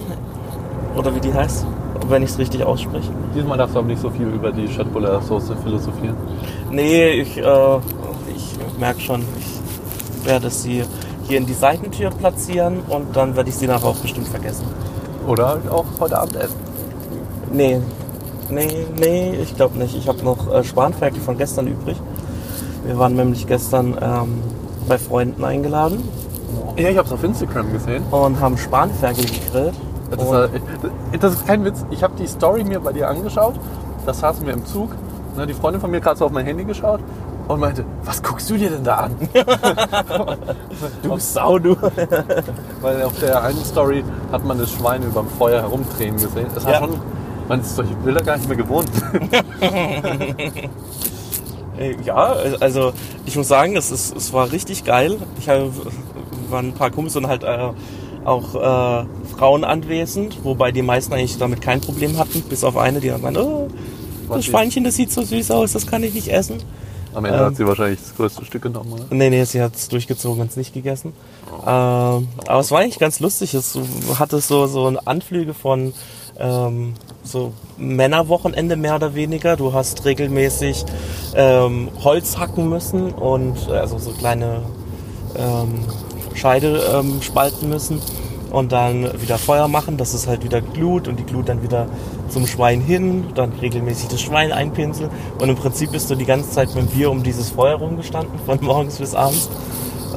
Oder 0.97 1.14
wie 1.14 1.20
die 1.20 1.32
heißt. 1.32 1.67
Wenn 2.09 2.23
ich 2.23 2.31
es 2.31 2.38
richtig 2.38 2.64
ausspreche. 2.64 3.11
Diesmal 3.35 3.56
darfst 3.59 3.75
du 3.75 3.79
aber 3.81 3.88
nicht 3.88 4.00
so 4.00 4.11
viel 4.11 4.26
über 4.26 4.50
die 4.50 4.67
Schöttbullar-Soße 4.69 5.56
philosophieren. 5.62 6.17
Nee, 6.70 7.11
ich, 7.20 7.37
äh, 7.38 7.76
ich 8.35 8.79
merke 8.79 9.00
schon, 9.00 9.23
ich 9.38 10.26
werde 10.26 10.50
sie 10.50 10.82
hier 11.29 11.38
in 11.38 11.47
die 11.47 11.53
Seitentür 11.55 12.11
platzieren 12.11 12.81
und 12.88 13.14
dann 13.17 13.37
werde 13.37 13.50
ich 13.50 13.56
sie 13.56 13.67
nachher 13.67 13.87
auch 13.88 13.97
bestimmt 13.97 14.29
vergessen. 14.29 14.64
Oder 15.29 15.49
halt 15.49 15.70
auch 15.70 15.85
heute 16.00 16.19
Abend 16.19 16.37
essen. 16.37 16.56
Nee, 17.53 17.81
nee, 18.50 18.87
nee, 18.99 19.35
ich 19.41 19.55
glaube 19.55 19.79
nicht. 19.79 19.94
Ich 19.97 20.09
habe 20.09 20.23
noch 20.25 20.53
äh, 20.53 20.64
Spanferkel 20.64 21.20
von 21.20 21.38
gestern 21.38 21.69
übrig. 21.69 21.97
Wir 22.84 22.99
waren 22.99 23.14
nämlich 23.14 23.46
gestern 23.46 23.96
ähm, 24.00 24.43
bei 24.88 24.99
Freunden 24.99 25.44
eingeladen 25.44 26.02
Ja, 26.76 26.88
ich 26.88 26.96
habe 26.99 27.06
es 27.06 27.12
auf 27.12 27.23
Instagram 27.23 27.73
gesehen. 27.73 28.02
und 28.11 28.40
haben 28.40 28.58
Spanferkel 28.58 29.25
gegrillt. 29.25 29.75
Das, 30.11 30.19
Und- 30.20 30.29
war, 30.31 30.49
das 31.19 31.32
ist 31.34 31.46
kein 31.46 31.64
Witz. 31.64 31.84
Ich 31.90 32.02
habe 32.02 32.14
die 32.19 32.26
Story 32.26 32.64
mir 32.64 32.81
bei 32.81 32.93
dir 32.93 33.08
angeschaut. 33.08 33.55
Das 34.05 34.19
saßen 34.20 34.44
wir 34.46 34.52
im 34.52 34.67
Zug. 34.67 34.90
Ne, 35.37 35.46
Die 35.46 35.55
Freundin 35.55 35.81
von 35.81 35.90
mir 35.90 35.96
hat 35.99 36.05
gerade 36.05 36.19
so 36.19 36.26
auf 36.26 36.32
mein 36.32 36.44
Handy 36.44 36.64
geschaut 36.64 37.00
und 37.49 37.61
meinte, 37.61 37.84
was 38.05 38.23
guckst 38.23 38.50
du 38.50 38.56
dir 38.58 38.69
denn 38.70 38.85
da 38.85 38.96
an? 38.96 39.12
du 41.02 41.17
Sau, 41.19 41.58
du. 41.58 41.76
Weil 42.82 43.02
auf 43.02 43.19
der 43.20 43.43
einen 43.43 43.64
Story 43.64 44.05
hat 44.31 44.44
man 44.44 44.58
das 44.58 44.70
Schwein 44.73 45.02
über 45.02 45.20
dem 45.23 45.28
Feuer 45.31 45.62
herumdrehen 45.62 46.17
gesehen. 46.17 46.46
Das 46.55 46.64
war 46.64 46.73
Ja. 46.73 46.78
schon, 46.81 46.90
man 47.49 47.61
ist 47.61 47.75
solche 47.76 47.94
Bilder 47.94 48.23
gar 48.23 48.37
nicht 48.37 48.49
mehr 48.49 48.56
gewohnt. 48.58 48.90
Äh, 51.79 51.97
Ja, 52.05 52.35
also 52.61 52.93
ich 53.26 53.37
muss 53.37 53.49
sagen, 53.49 53.76
es, 53.76 53.91
ist, 53.91 54.17
es 54.17 54.33
war 54.33 54.52
richtig 54.52 54.85
geil. 54.85 55.19
Ich 55.38 55.49
hab, 55.49 55.71
waren 56.50 56.69
ein 56.69 56.75
paar 56.75 56.91
Kumpels 56.91 57.17
und 57.17 57.26
halt 57.26 57.45
äh, 57.45 57.71
auch 58.25 58.55
äh, 58.55 59.07
Frauen 59.37 59.64
anwesend, 59.64 60.45
wobei 60.45 60.71
die 60.73 60.83
meisten 60.83 61.12
eigentlich 61.12 61.38
damit 61.38 61.61
kein 61.61 61.81
Problem 61.81 62.19
hatten, 62.19 62.43
bis 62.43 62.62
auf 62.64 62.76
eine, 62.76 63.00
die 63.00 63.09
dann 63.09 63.21
meinte, 63.21 63.45
oh, 63.45 63.69
das 64.29 64.45
Schweinchen, 64.45 64.85
das 64.85 64.95
sieht 64.97 65.12
so 65.12 65.23
süß 65.23 65.50
aus, 65.50 65.73
das 65.73 65.87
kann 65.87 66.02
ich 66.02 66.14
nicht 66.14 66.29
essen. 66.29 66.62
Am 67.14 67.25
Ende 67.25 67.38
Ähm. 67.38 67.45
hat 67.47 67.57
sie 67.57 67.67
wahrscheinlich 67.67 68.00
das 68.00 68.14
größte 68.17 68.45
Stück 68.45 68.62
genommen. 68.62 68.93
Oder? 68.93 69.05
Nee, 69.11 69.29
nee, 69.29 69.45
sie 69.45 69.61
hat 69.61 69.75
es 69.75 69.88
durchgezogen 69.88 70.41
und 70.41 70.50
es 70.50 70.57
nicht 70.57 70.73
gegessen. 70.73 71.12
Ähm, 71.61 71.67
aber 71.67 72.61
es 72.61 72.71
war 72.71 72.81
eigentlich 72.81 72.99
ganz 72.99 73.21
lustig. 73.21 73.52
Es 73.55 73.79
hatte 74.19 74.41
so, 74.41 74.67
so 74.67 74.87
Anflüge 75.05 75.52
von 75.52 75.93
ähm, 76.38 76.95
so 77.23 77.52
Männerwochenende 77.76 78.76
mehr 78.76 78.97
oder 78.97 79.14
weniger. 79.14 79.57
Du 79.57 79.73
hast 79.73 80.05
regelmäßig 80.05 80.85
ähm, 81.35 81.88
Holz 82.02 82.38
hacken 82.38 82.69
müssen 82.69 83.12
und 83.12 83.69
äh, 83.69 83.73
also 83.73 83.99
so 83.99 84.11
kleine 84.11 84.62
ähm, 85.37 85.81
Scheide 86.35 86.83
ähm, 86.95 87.23
spalten 87.23 87.69
müssen 87.69 88.00
und 88.50 88.73
dann 88.73 89.21
wieder 89.21 89.38
Feuer 89.38 89.69
machen, 89.69 89.97
dass 89.97 90.12
es 90.12 90.26
halt 90.26 90.45
wieder 90.45 90.61
glut 90.61 91.09
und 91.09 91.19
die 91.19 91.25
Glut 91.25 91.49
dann 91.49 91.62
wieder 91.62 91.87
zum 92.29 92.47
Schwein 92.47 92.81
hin, 92.81 93.25
dann 93.35 93.52
regelmäßig 93.52 94.09
das 94.09 94.21
Schwein 94.21 94.52
einpinseln 94.52 95.11
und 95.38 95.49
im 95.49 95.57
Prinzip 95.57 95.93
bist 95.93 96.11
du 96.11 96.14
die 96.14 96.26
ganze 96.26 96.50
Zeit 96.50 96.75
mit 96.75 96.85
dem 96.85 96.87
Bier 96.88 97.11
um 97.11 97.23
dieses 97.23 97.50
Feuer 97.50 97.76
rumgestanden, 97.76 98.38
von 98.45 98.59
morgens 98.62 98.99
bis 98.99 99.14
abends. 99.14 99.49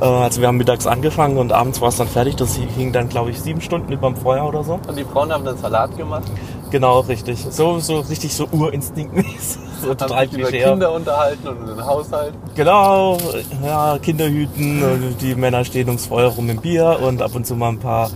Äh, 0.02 0.06
Also 0.06 0.42
wir 0.42 0.48
haben 0.48 0.58
mittags 0.58 0.88
angefangen 0.88 1.38
und 1.38 1.52
abends 1.54 1.80
war 1.82 1.90
es 1.90 1.98
dann 1.98 2.08
fertig. 2.08 2.36
Das 2.36 2.56
hing 2.56 2.92
dann, 2.92 3.10
glaube 3.10 3.32
ich, 3.32 3.40
sieben 3.40 3.62
Stunden 3.62 3.92
überm 3.92 4.16
Feuer 4.16 4.46
oder 4.46 4.64
so. 4.64 4.80
Und 4.88 4.98
die 4.98 5.06
Frauen 5.06 5.32
haben 5.32 5.46
dann 5.46 5.58
Salat 5.58 5.96
gemacht, 5.98 6.30
Genau, 6.72 7.02
richtig. 7.02 7.46
So, 7.50 7.80
so 7.80 8.00
richtig 8.02 8.34
so 8.34 8.48
urinstinktmäßig. 8.52 9.62
So 9.82 9.94
total 9.94 10.26
über. 10.34 10.50
Kinder 10.50 10.94
unterhalten 10.94 11.48
und 11.48 11.68
den 11.68 11.86
Haushalt. 11.86 12.34
Genau, 12.56 13.18
ja, 13.64 13.98
Kinder 14.00 14.28
hüten, 14.28 14.82
und 14.82 15.22
die 15.22 15.36
Männer 15.36 15.66
stehen 15.66 15.90
ums 15.90 16.06
Feuer 16.08 16.30
rum 16.30 16.50
im 16.50 16.62
Bier 16.62 16.98
und 17.04 17.22
ab 17.22 17.36
und 17.36 17.46
zu 17.46 17.56
mal 17.56 17.70
ein 17.70 17.78
paar 17.80 18.10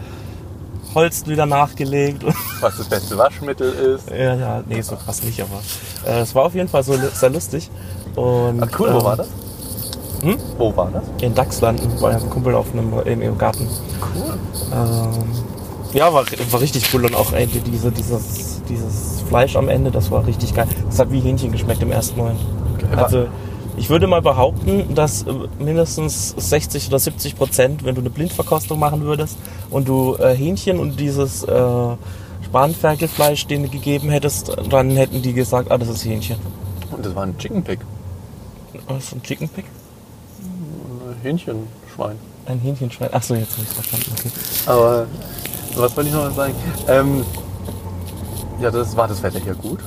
Holzlüder 0.96 1.46
nachgelegt. 1.46 2.24
was 2.62 2.78
das 2.78 2.88
beste 2.88 3.18
Waschmittel 3.18 3.72
ist. 3.72 4.10
ja, 4.10 4.36
ja, 4.36 4.64
nee, 4.68 4.82
so 4.82 4.96
krass 4.96 5.22
nicht, 5.22 5.42
aber 5.42 5.60
äh, 6.08 6.22
es 6.22 6.34
war 6.34 6.46
auf 6.46 6.56
jeden 6.56 6.70
Fall 6.70 6.82
so 6.82 6.96
sehr 7.14 7.30
lustig. 7.30 7.70
Und, 8.16 8.64
Ah, 8.64 8.68
cool, 8.80 8.94
wo 8.94 8.98
ähm, 9.00 9.04
war 9.04 9.18
das? 9.18 9.28
Hm? 10.22 10.38
Wo 10.58 10.76
war 10.76 10.90
das? 10.92 11.04
In 11.22 11.36
Dachslanden 11.36 11.90
bei 12.02 12.12
einem 12.16 12.30
Kumpel 12.30 12.56
auf 12.56 12.72
einem, 12.74 12.94
im, 13.06 13.22
im 13.22 13.38
Garten. 13.38 13.68
Cool. 14.16 14.34
Ähm, 14.74 15.24
Ja, 15.94 16.14
war, 16.14 16.26
war 16.52 16.62
richtig 16.62 16.94
cool 16.94 17.06
und 17.06 17.16
auch 17.16 17.34
ey, 17.34 17.48
diese, 17.48 17.92
dieses, 17.92 18.62
dieses 18.70 19.22
Fleisch 19.28 19.56
am 19.56 19.70
Ende, 19.70 19.92
das 19.92 20.12
war 20.12 20.26
richtig 20.26 20.54
geil. 20.54 20.68
Das 20.86 21.00
hat 21.00 21.12
wie 21.12 21.20
Hähnchen 21.20 21.52
geschmeckt 21.52 21.82
im 21.82 21.92
ersten 21.92 22.18
Moment. 22.18 22.40
Also 22.96 23.28
ich 23.78 23.90
würde 23.90 24.08
mal 24.08 24.22
behaupten, 24.22 24.94
dass 24.94 25.24
äh, 25.24 25.34
mindestens 25.58 26.36
60 26.38 26.90
oder 26.90 27.00
70 27.00 27.38
Prozent, 27.38 27.86
wenn 27.86 27.96
du 27.96 28.02
eine 28.02 28.10
Blindverkostung 28.10 28.78
machen 28.78 29.02
würdest 29.02 29.38
und 29.70 29.88
du 29.88 30.16
äh, 30.16 30.36
Hähnchen 30.36 30.80
und 30.80 31.00
dieses 31.00 31.44
äh, 31.44 31.96
Spanferkelfleisch 32.46 33.48
denen 33.48 33.72
gegeben 33.72 34.10
hättest, 34.10 34.52
dann 34.70 34.92
hätten 34.92 35.22
die 35.22 35.34
gesagt, 35.34 35.72
ah, 35.72 35.78
das 35.78 35.88
ist 35.88 36.04
Hähnchen. 36.04 36.38
Und 36.92 37.06
das 37.06 37.16
war 37.16 37.24
ein 37.24 37.38
Chicken 37.38 37.64
Pig. 37.64 37.80
Was 38.88 39.06
ist 39.06 39.14
ein 39.14 39.24
Chicken 39.24 39.48
Pig? 39.48 39.66
Hähnchenschwein. 41.24 42.18
Ein 42.46 42.60
Hähnchenschwein. 42.60 43.14
Achso, 43.14 43.36
jetzt 43.36 43.54
habe 43.54 43.64
ich 43.64 43.70
verstanden. 43.70 44.12
Okay. 44.18 44.30
Aber 44.66 45.08
was 45.76 45.96
wollte 45.96 46.10
ich 46.10 46.16
noch 46.16 46.32
sagen? 46.32 46.54
Ähm, 46.88 47.26
ja, 48.62 48.72
das 48.72 48.96
war 48.98 49.08
das 49.08 49.24
Wetter 49.24 49.40
hier 49.40 49.56
gut. 49.56 49.80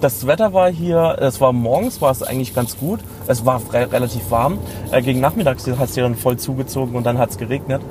Das 0.00 0.26
Wetter 0.26 0.54
war 0.54 0.70
hier, 0.70 1.18
es 1.20 1.40
war 1.40 1.52
morgens, 1.52 2.00
war 2.00 2.10
es 2.10 2.22
eigentlich 2.22 2.54
ganz 2.54 2.78
gut. 2.78 3.00
Es 3.26 3.44
war 3.44 3.60
re 3.72 3.92
relativ 3.92 4.30
warm. 4.30 4.58
Äh, 4.90 5.02
gegen 5.02 5.20
Nachmittags 5.20 5.66
hat 5.66 5.88
es 5.88 5.94
hier 5.94 6.04
dann 6.04 6.14
voll 6.14 6.38
zugezogen 6.38 6.94
und 6.94 7.04
dann 7.04 7.18
hat 7.18 7.30
es 7.30 7.38
geregnet. 7.38 7.82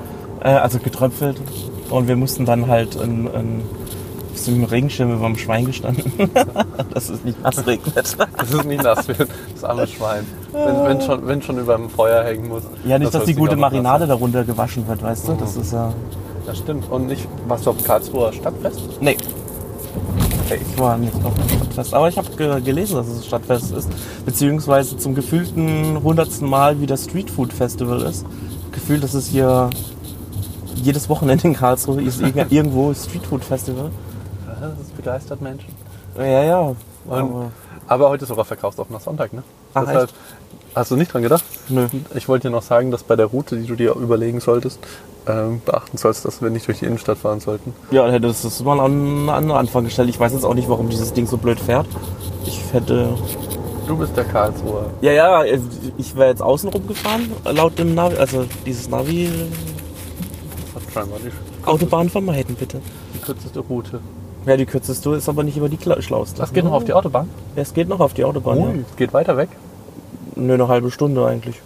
Äh, 0.42 0.48
also 0.48 0.78
getröpfelt. 0.78 1.40
Und 1.88 2.08
wir 2.08 2.16
mussten 2.16 2.44
dann 2.44 2.66
halt 2.66 2.96
in, 2.96 3.26
in, 3.28 3.62
bis 4.32 4.44
zum 4.44 4.64
Regenschirm 4.64 5.12
über 5.12 5.26
dem 5.26 5.38
Schwein 5.38 5.66
gestanden. 5.66 6.12
dass 6.94 7.10
es 7.10 7.22
nicht 7.22 7.40
nass 7.42 7.64
regnet. 7.64 7.94
Das 7.94 8.50
ist 8.50 8.64
nicht 8.64 8.82
nass 8.82 9.06
wird, 9.06 9.28
das 9.54 9.64
arme 9.64 9.86
Schwein. 9.86 10.26
Wenn, 10.52 10.84
wenn, 10.84 11.00
schon, 11.00 11.26
wenn 11.28 11.42
schon 11.42 11.58
über 11.58 11.76
dem 11.76 11.90
Feuer 11.90 12.24
hängen 12.24 12.48
muss. 12.48 12.64
Ja, 12.84 12.98
nicht, 12.98 13.14
das 13.14 13.20
dass 13.20 13.26
die 13.26 13.34
gute 13.34 13.54
Marinade 13.54 14.08
darunter 14.08 14.42
gewaschen 14.42 14.88
wird, 14.88 15.02
weißt 15.02 15.28
du? 15.28 15.34
Das 15.34 15.56
ist 15.56 15.72
ja. 15.72 15.92
Das 16.46 16.58
stimmt. 16.58 16.90
Und 16.90 17.06
nicht, 17.06 17.26
warst 17.46 17.66
du 17.66 17.70
auf 17.70 17.76
dem 17.76 17.86
Karlsruher 17.86 18.32
Stadtfest? 18.32 18.80
Nee. 19.00 19.16
Ich 20.50 20.78
war 20.78 20.96
nicht 20.98 21.14
auf 21.24 21.32
dem 21.34 21.48
Stadtfest. 21.48 21.94
Aber 21.94 22.08
ich 22.08 22.18
habe 22.18 22.28
ge 22.36 22.60
gelesen, 22.60 22.96
dass 22.96 23.06
es 23.06 23.18
ein 23.18 23.24
Stadtfest 23.24 23.72
ist. 23.72 23.88
Beziehungsweise 24.24 24.96
zum 24.96 25.14
gefühlten 25.14 26.02
hundertsten 26.02 26.48
Mal 26.48 26.80
wie 26.80 26.86
das 26.86 27.04
Street 27.04 27.30
Food 27.30 27.52
Festival 27.52 28.02
ist. 28.02 28.26
Gefühlt, 28.72 29.02
dass 29.04 29.14
es 29.14 29.26
hier 29.28 29.70
jedes 30.74 31.08
Wochenende 31.08 31.46
in 31.48 31.54
Karlsruhe 31.54 32.02
ist 32.02 32.20
irg- 32.20 32.46
irgendwo 32.50 32.92
Street 32.94 33.24
Food 33.26 33.44
Festival. 33.44 33.90
Das 34.60 34.72
ist 34.80 34.96
begeistert 34.96 35.40
Menschen. 35.40 35.68
Ja, 36.18 36.42
ja. 36.42 36.58
Und, 36.60 36.76
Aber, 37.08 37.50
aber 37.86 38.08
heute 38.10 38.24
ist 38.24 38.28
sogar 38.28 38.44
verkaufsoffener 38.44 39.00
Sonntag, 39.00 39.32
ne? 39.32 39.42
Ach, 39.74 39.84
Deshalb, 39.86 40.10
hast 40.74 40.90
du 40.90 40.96
nicht 40.96 41.12
dran 41.12 41.22
gedacht? 41.22 41.44
nö. 41.68 41.86
Ich 42.14 42.28
wollte 42.28 42.48
dir 42.48 42.52
noch 42.52 42.62
sagen, 42.62 42.90
dass 42.90 43.02
bei 43.02 43.16
der 43.16 43.26
Route, 43.26 43.56
die 43.56 43.66
du 43.66 43.74
dir 43.76 43.94
überlegen 43.94 44.40
solltest, 44.40 44.78
ähm, 45.26 45.60
beachten 45.64 45.96
sollst, 45.98 46.24
dass 46.24 46.40
wir 46.42 46.50
nicht 46.50 46.66
durch 46.68 46.78
die 46.78 46.86
Innenstadt 46.86 47.18
fahren 47.18 47.40
sollten. 47.40 47.74
Ja, 47.90 48.02
dann 48.04 48.12
hätte 48.12 48.26
es 48.28 48.42
das 48.42 48.62
mal 48.62 48.80
an 48.80 48.92
einen 48.92 49.28
anderen 49.28 49.58
Anfang 49.60 49.84
gestellt. 49.84 50.08
Ich 50.08 50.18
weiß 50.18 50.32
jetzt 50.32 50.44
auch 50.44 50.54
nicht, 50.54 50.68
warum 50.68 50.88
dieses 50.88 51.12
Ding 51.12 51.26
so 51.26 51.36
blöd 51.36 51.60
fährt. 51.60 51.86
Ich 52.44 52.60
hätte. 52.72 53.08
Du 53.86 53.96
bist 53.96 54.16
der 54.16 54.24
Karlsruher. 54.24 54.86
Ja, 55.00 55.12
ja, 55.12 55.44
ich 55.44 56.14
wäre 56.16 56.30
jetzt 56.30 56.42
außen 56.42 56.68
rumgefahren, 56.70 57.30
laut 57.44 57.78
dem 57.78 57.94
Navi. 57.94 58.16
Also 58.16 58.44
dieses 58.64 58.88
Navi. 58.88 59.28
Das 60.74 60.94
hat 61.04 61.08
Autobahn 61.66 62.08
vermeiden, 62.08 62.54
bitte. 62.54 62.80
die 63.14 63.18
kürzeste 63.18 63.60
Route. 63.60 64.00
Ja, 64.46 64.56
die 64.56 64.64
kürzeste 64.64 65.10
ist 65.10 65.28
aber 65.28 65.42
nicht 65.42 65.56
über 65.56 65.68
die 65.68 65.78
schlauste. 66.00 66.38
Das 66.40 66.52
geht 66.52 66.64
noch 66.64 66.72
auf 66.72 66.84
die 66.84 66.92
Autobahn? 66.94 67.28
Ja, 67.56 67.62
es 67.62 67.74
geht 67.74 67.88
noch 67.88 68.00
auf 68.00 68.14
die 68.14 68.24
Autobahn. 68.24 68.58
Ui, 68.58 68.64
Ja. 68.64 68.84
es 68.90 68.96
geht 68.96 69.12
weiter 69.12 69.36
weg. 69.36 69.50
Nö, 70.40 70.54
eine 70.54 70.68
halbe 70.68 70.90
Stunde 70.90 71.26
eigentlich. 71.26 71.56
Äh, 71.56 71.60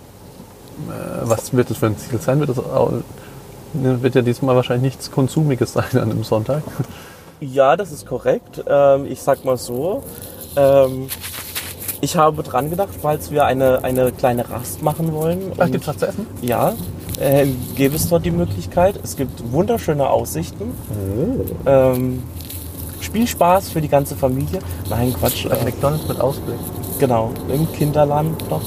was 1.23 1.53
wird 1.55 1.71
das 1.71 1.79
für 1.79 1.87
ein 1.87 1.97
Ziel 1.97 2.19
sein? 2.21 2.41
Wird, 2.41 2.51
das, 2.51 2.59
au- 2.59 3.03
ne, 3.73 4.03
wird 4.03 4.15
ja 4.15 4.23
diesmal 4.23 4.57
wahrscheinlich 4.57 4.95
nichts 4.95 5.11
Konsumiges 5.11 5.73
sein 5.75 5.85
an 5.93 6.11
einem 6.11 6.25
Sonntag. 6.25 6.63
Ja, 7.41 7.77
das 7.77 7.93
ist 7.93 8.07
korrekt. 8.07 8.63
Ähm, 8.67 9.07
ich 9.07 9.23
sag 9.23 9.45
mal 9.45 9.57
so. 9.57 10.03
Ähm, 10.57 11.07
ich 12.01 12.17
habe 12.17 12.43
dran 12.43 12.69
gedacht, 12.71 12.91
falls 13.01 13.31
wir 13.31 13.45
eine, 13.47 13.83
eine 13.85 14.13
kleine 14.13 14.49
Rast 14.51 14.83
machen 14.83 15.13
wollen. 15.13 15.53
Ach, 15.59 15.71
gibt's 15.71 15.87
was 15.87 15.99
zu 15.99 16.07
essen? 16.09 16.27
Ja, 16.43 16.75
äh, 17.19 17.47
gäbe 17.77 17.97
es 17.97 18.09
dort 18.09 18.25
die 18.27 18.31
Möglichkeit. 18.31 18.99
Es 19.03 19.17
gibt 19.17 19.53
wunderschöne 19.53 20.09
Aussichten. 20.11 20.73
Oh. 20.91 21.45
Ähm, 21.71 22.23
Spielspaß 23.01 23.69
für 23.71 23.81
die 23.81 23.89
ganze 23.89 24.17
Familie. 24.17 24.59
Nein, 24.91 25.15
Quatsch. 25.19 25.47
Ein 25.47 25.59
Äh, 25.59 25.65
McDonalds 25.65 26.09
mit 26.09 26.21
Ausblick. 26.21 26.59
Genau, 27.05 27.33
im 27.53 27.71
Kinderland 27.71 28.49
noch. 28.49 28.63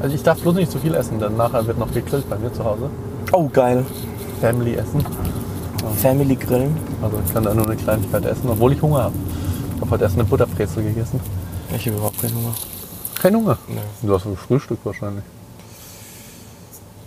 Also 0.00 0.14
ich 0.14 0.22
darf 0.22 0.40
bloß 0.40 0.54
nicht 0.54 0.70
zu 0.70 0.78
viel 0.78 0.94
essen, 0.94 1.18
denn 1.20 1.36
nachher 1.36 1.66
wird 1.66 1.78
noch 1.78 1.92
gegrillt 1.92 2.28
bei 2.30 2.38
mir 2.38 2.50
zu 2.52 2.64
Hause. 2.64 2.88
Oh, 3.32 3.48
geil. 3.52 3.84
Family 4.40 4.74
essen. 4.74 5.04
Family 6.00 6.36
Grillen. 6.36 6.74
Also 7.02 7.18
ich 7.24 7.34
kann 7.34 7.44
da 7.44 7.52
nur 7.52 7.66
eine 7.66 7.76
Kleinigkeit 7.76 8.24
essen, 8.24 8.48
obwohl 8.48 8.72
ich 8.72 8.80
Hunger 8.80 9.04
habe. 9.04 9.14
Ich 9.74 9.80
habe 9.82 9.90
heute 9.90 10.04
erst 10.04 10.14
eine 10.14 10.24
Butterbrezel 10.24 10.82
gegessen. 10.82 11.20
Ich 11.76 11.86
habe 11.86 11.96
überhaupt 11.96 12.20
keinen 12.22 12.36
Hunger. 12.36 12.54
Kein 13.20 13.36
Hunger? 13.36 13.58
Nee. 13.68 14.06
Du 14.06 14.14
hast 14.14 14.24
ein 14.24 14.36
Frühstück 14.36 14.78
wahrscheinlich. 14.84 15.24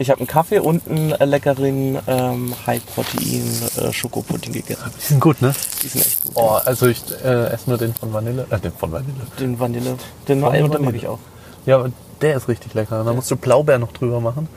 Ich 0.02 0.10
habe 0.10 0.20
einen 0.20 0.28
Kaffee 0.28 0.58
und 0.60 0.88
einen 0.90 1.12
äh, 1.12 1.26
leckeren 1.26 2.00
ähm, 2.08 2.56
High-Protein 2.66 3.44
äh, 3.78 3.94
Schokopudding 3.94 4.52
gegessen. 4.52 4.92
Die 5.00 5.06
sind 5.06 5.20
gut, 5.20 5.42
ne? 5.44 5.54
Die 5.84 5.88
sind 5.88 6.02
echt 6.04 6.24
gut. 6.24 6.32
Oh, 6.34 6.58
also 6.66 6.88
ich 6.88 7.04
äh, 7.24 7.52
esse 7.54 7.70
nur 7.70 7.78
den 7.78 7.94
von 7.94 8.12
Vanille. 8.12 8.48
Äh, 8.50 8.60
den 8.60 8.72
von 8.72 8.92
Vanille. 8.92 9.14
Den 9.40 9.60
Vanille. 9.60 9.98
Den, 10.28 10.42
Von 10.42 10.54
den 10.54 10.64
mag 10.64 10.74
Vanille. 10.74 10.98
ich 10.98 11.08
auch. 11.08 11.20
Ja, 11.68 11.76
aber 11.78 11.92
der 12.20 12.36
ist 12.36 12.48
richtig 12.48 12.74
lecker. 12.74 13.04
Da 13.04 13.14
musst 13.14 13.30
du 13.30 13.36
Blaubeer 13.36 13.78
noch 13.78 13.92
drüber 13.92 14.20
machen. 14.20 14.48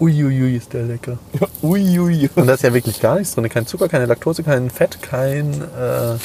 Uiuiui, 0.00 0.56
ist 0.56 0.72
der 0.72 0.82
lecker. 0.82 1.18
Uiui. 1.62 2.28
Und 2.34 2.48
da 2.48 2.54
ist 2.54 2.64
ja 2.64 2.74
wirklich 2.74 3.00
gar 3.00 3.18
nichts 3.18 3.36
drin. 3.36 3.48
Kein 3.48 3.66
Zucker, 3.68 3.88
keine 3.88 4.06
Laktose, 4.06 4.42
kein 4.42 4.68
Fett, 4.68 5.00
kein... 5.00 5.54
Äh, 5.54 6.16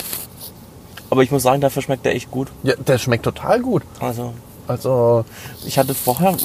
Aber 1.11 1.21
ich 1.21 1.29
muss 1.29 1.43
sagen, 1.43 1.61
dafür 1.61 1.83
schmeckt 1.83 2.05
der 2.05 2.15
echt 2.15 2.31
gut. 2.31 2.49
ja, 2.63 2.75
der 2.75 2.97
schmeckt 2.97 3.23
total 3.23 3.61
gut. 3.61 3.83
Also, 3.99 4.33
Also, 4.67 5.25
ich 5.65 5.77
hatte 5.77 5.93
vorher, 5.93 6.35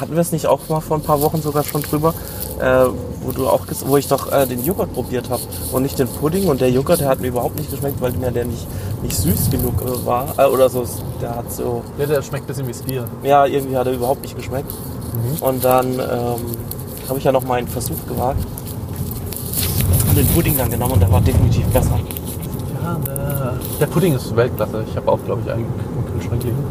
hatten 0.00 0.12
wir 0.12 0.20
es 0.20 0.32
nicht 0.32 0.46
auch 0.46 0.68
mal 0.68 0.80
vor 0.80 0.98
ein 0.98 1.02
paar 1.02 1.22
Wochen 1.22 1.40
sogar 1.40 1.64
schon 1.64 1.82
drüber, 1.82 2.12
äh, 2.60 2.86
wo 3.22 3.32
du 3.32 3.48
auch, 3.48 3.66
wo 3.86 3.96
ich 3.96 4.06
doch 4.06 4.30
äh, 4.30 4.46
den 4.46 4.64
Joghurt 4.64 4.92
probiert 4.92 5.30
habe 5.30 5.42
und 5.72 5.82
nicht 5.82 5.98
den 5.98 6.08
Pudding 6.08 6.48
und 6.48 6.60
der 6.60 6.70
Joghurt, 6.70 7.00
der 7.00 7.08
hat 7.08 7.20
mir 7.20 7.28
überhaupt 7.28 7.56
nicht 7.56 7.70
geschmeckt, 7.70 8.00
weil 8.00 8.12
mir 8.12 8.30
der 8.30 8.44
nicht, 8.44 8.66
nicht 9.02 9.16
süß 9.16 9.50
genug 9.50 9.80
äh, 9.82 10.06
war 10.06 10.34
äh, 10.38 10.44
oder 10.44 10.68
so. 10.68 10.84
Der 11.22 11.36
hat 11.36 11.50
so, 11.52 11.82
ja, 11.98 12.06
der 12.06 12.22
schmeckt 12.22 12.44
ein 12.44 12.48
bisschen 12.48 12.68
wie 12.68 12.74
Stier. 12.74 13.04
ja, 13.22 13.46
irgendwie 13.46 13.76
hat 13.76 13.86
er 13.86 13.94
überhaupt 13.94 14.22
nicht 14.22 14.36
geschmeckt. 14.36 14.72
Und 15.40 15.64
dann 15.64 15.94
ähm, 15.94 16.40
habe 17.08 17.18
ich 17.18 17.24
ja 17.24 17.32
noch 17.32 17.42
mal 17.44 17.54
einen 17.54 17.68
Versuch 17.68 18.06
gewagt 18.06 18.44
und 20.08 20.16
den 20.16 20.26
Pudding 20.28 20.56
dann 20.56 20.70
genommen 20.70 20.94
und 20.94 21.00
der 21.00 21.10
war 21.10 21.20
definitiv 21.20 21.66
besser. 21.66 21.98
Ja, 22.82 22.98
der, 23.06 23.54
der 23.80 23.86
Pudding 23.86 24.14
ist 24.14 24.34
Weltklasse. 24.36 24.84
Ich 24.88 24.96
habe 24.96 25.10
auch, 25.10 25.18
glaube 25.24 25.42
ich, 25.44 25.50
einen 25.50 25.64
im 25.64 26.12
Kühlschrank 26.12 26.42
liegen. 26.44 26.64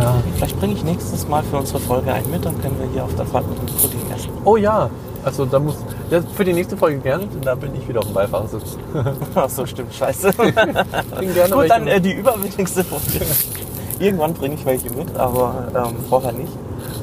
Ja. 0.00 0.14
Vielleicht 0.36 0.58
bringe 0.58 0.74
ich 0.74 0.84
nächstes 0.84 1.28
Mal 1.28 1.42
für 1.42 1.58
unsere 1.58 1.78
Folge 1.80 2.12
einen 2.12 2.30
mit, 2.30 2.44
dann 2.44 2.60
können 2.60 2.76
wir 2.80 2.88
hier 2.92 3.04
auf 3.04 3.14
der 3.16 3.26
Fahrt 3.26 3.48
mit 3.48 3.58
dem 3.58 3.66
Pudding 3.76 4.00
essen. 4.14 4.30
Oh 4.44 4.56
ja, 4.56 4.88
also 5.24 5.44
da 5.44 5.58
muss... 5.58 5.76
Ja, 6.10 6.20
für 6.34 6.44
die 6.44 6.52
nächste 6.54 6.76
Folge 6.76 6.98
gerne, 6.98 7.26
denn 7.26 7.42
da 7.42 7.54
bin 7.54 7.74
ich 7.74 7.86
wieder 7.86 8.00
auf 8.00 8.06
dem 8.06 8.14
Beifahrersitz. 8.14 8.78
Ach 9.34 9.48
so, 9.50 9.66
stimmt, 9.66 9.92
scheiße. 9.94 10.32
Bring 10.34 11.34
gerne 11.34 11.54
Gut, 11.54 11.70
dann 11.70 11.86
äh, 11.86 12.00
die 12.00 12.12
überwichtigste 12.12 12.82
Folge. 12.82 13.24
Irgendwann 13.98 14.32
bringe 14.32 14.54
ich 14.54 14.64
welche 14.64 14.90
mit, 14.90 15.14
aber 15.16 15.68
ähm, 15.74 15.96
vorher 16.08 16.32
nicht. 16.32 16.52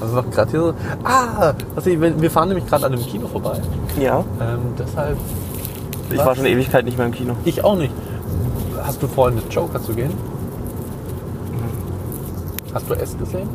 Also 0.01 0.15
noch 0.15 0.29
gerade 0.31 0.49
hier 0.49 0.59
so. 0.59 0.73
Ah, 1.03 1.53
also 1.75 1.91
wir 1.91 2.31
fahren 2.31 2.49
nämlich 2.49 2.65
gerade 2.65 2.85
an 2.87 2.93
einem 2.93 3.05
Kino 3.05 3.27
vorbei. 3.27 3.61
Ja, 3.99 4.19
Ähm, 4.41 4.59
deshalb. 4.77 5.17
ich 6.09 6.17
war 6.17 6.35
schon 6.35 6.45
eine 6.45 6.53
Ewigkeit 6.55 6.85
nicht 6.85 6.97
mehr 6.97 7.05
im 7.05 7.13
Kino. 7.13 7.35
Ich 7.45 7.63
auch 7.63 7.75
nicht. 7.75 7.93
Hast 8.83 9.01
du 9.03 9.07
vor, 9.07 9.29
mit 9.29 9.53
Joker 9.53 9.81
zu 9.81 9.93
gehen? 9.93 10.11
Hast 12.77 12.91
du 12.91 12.93
S 12.93 13.17
gesehen? 13.17 13.49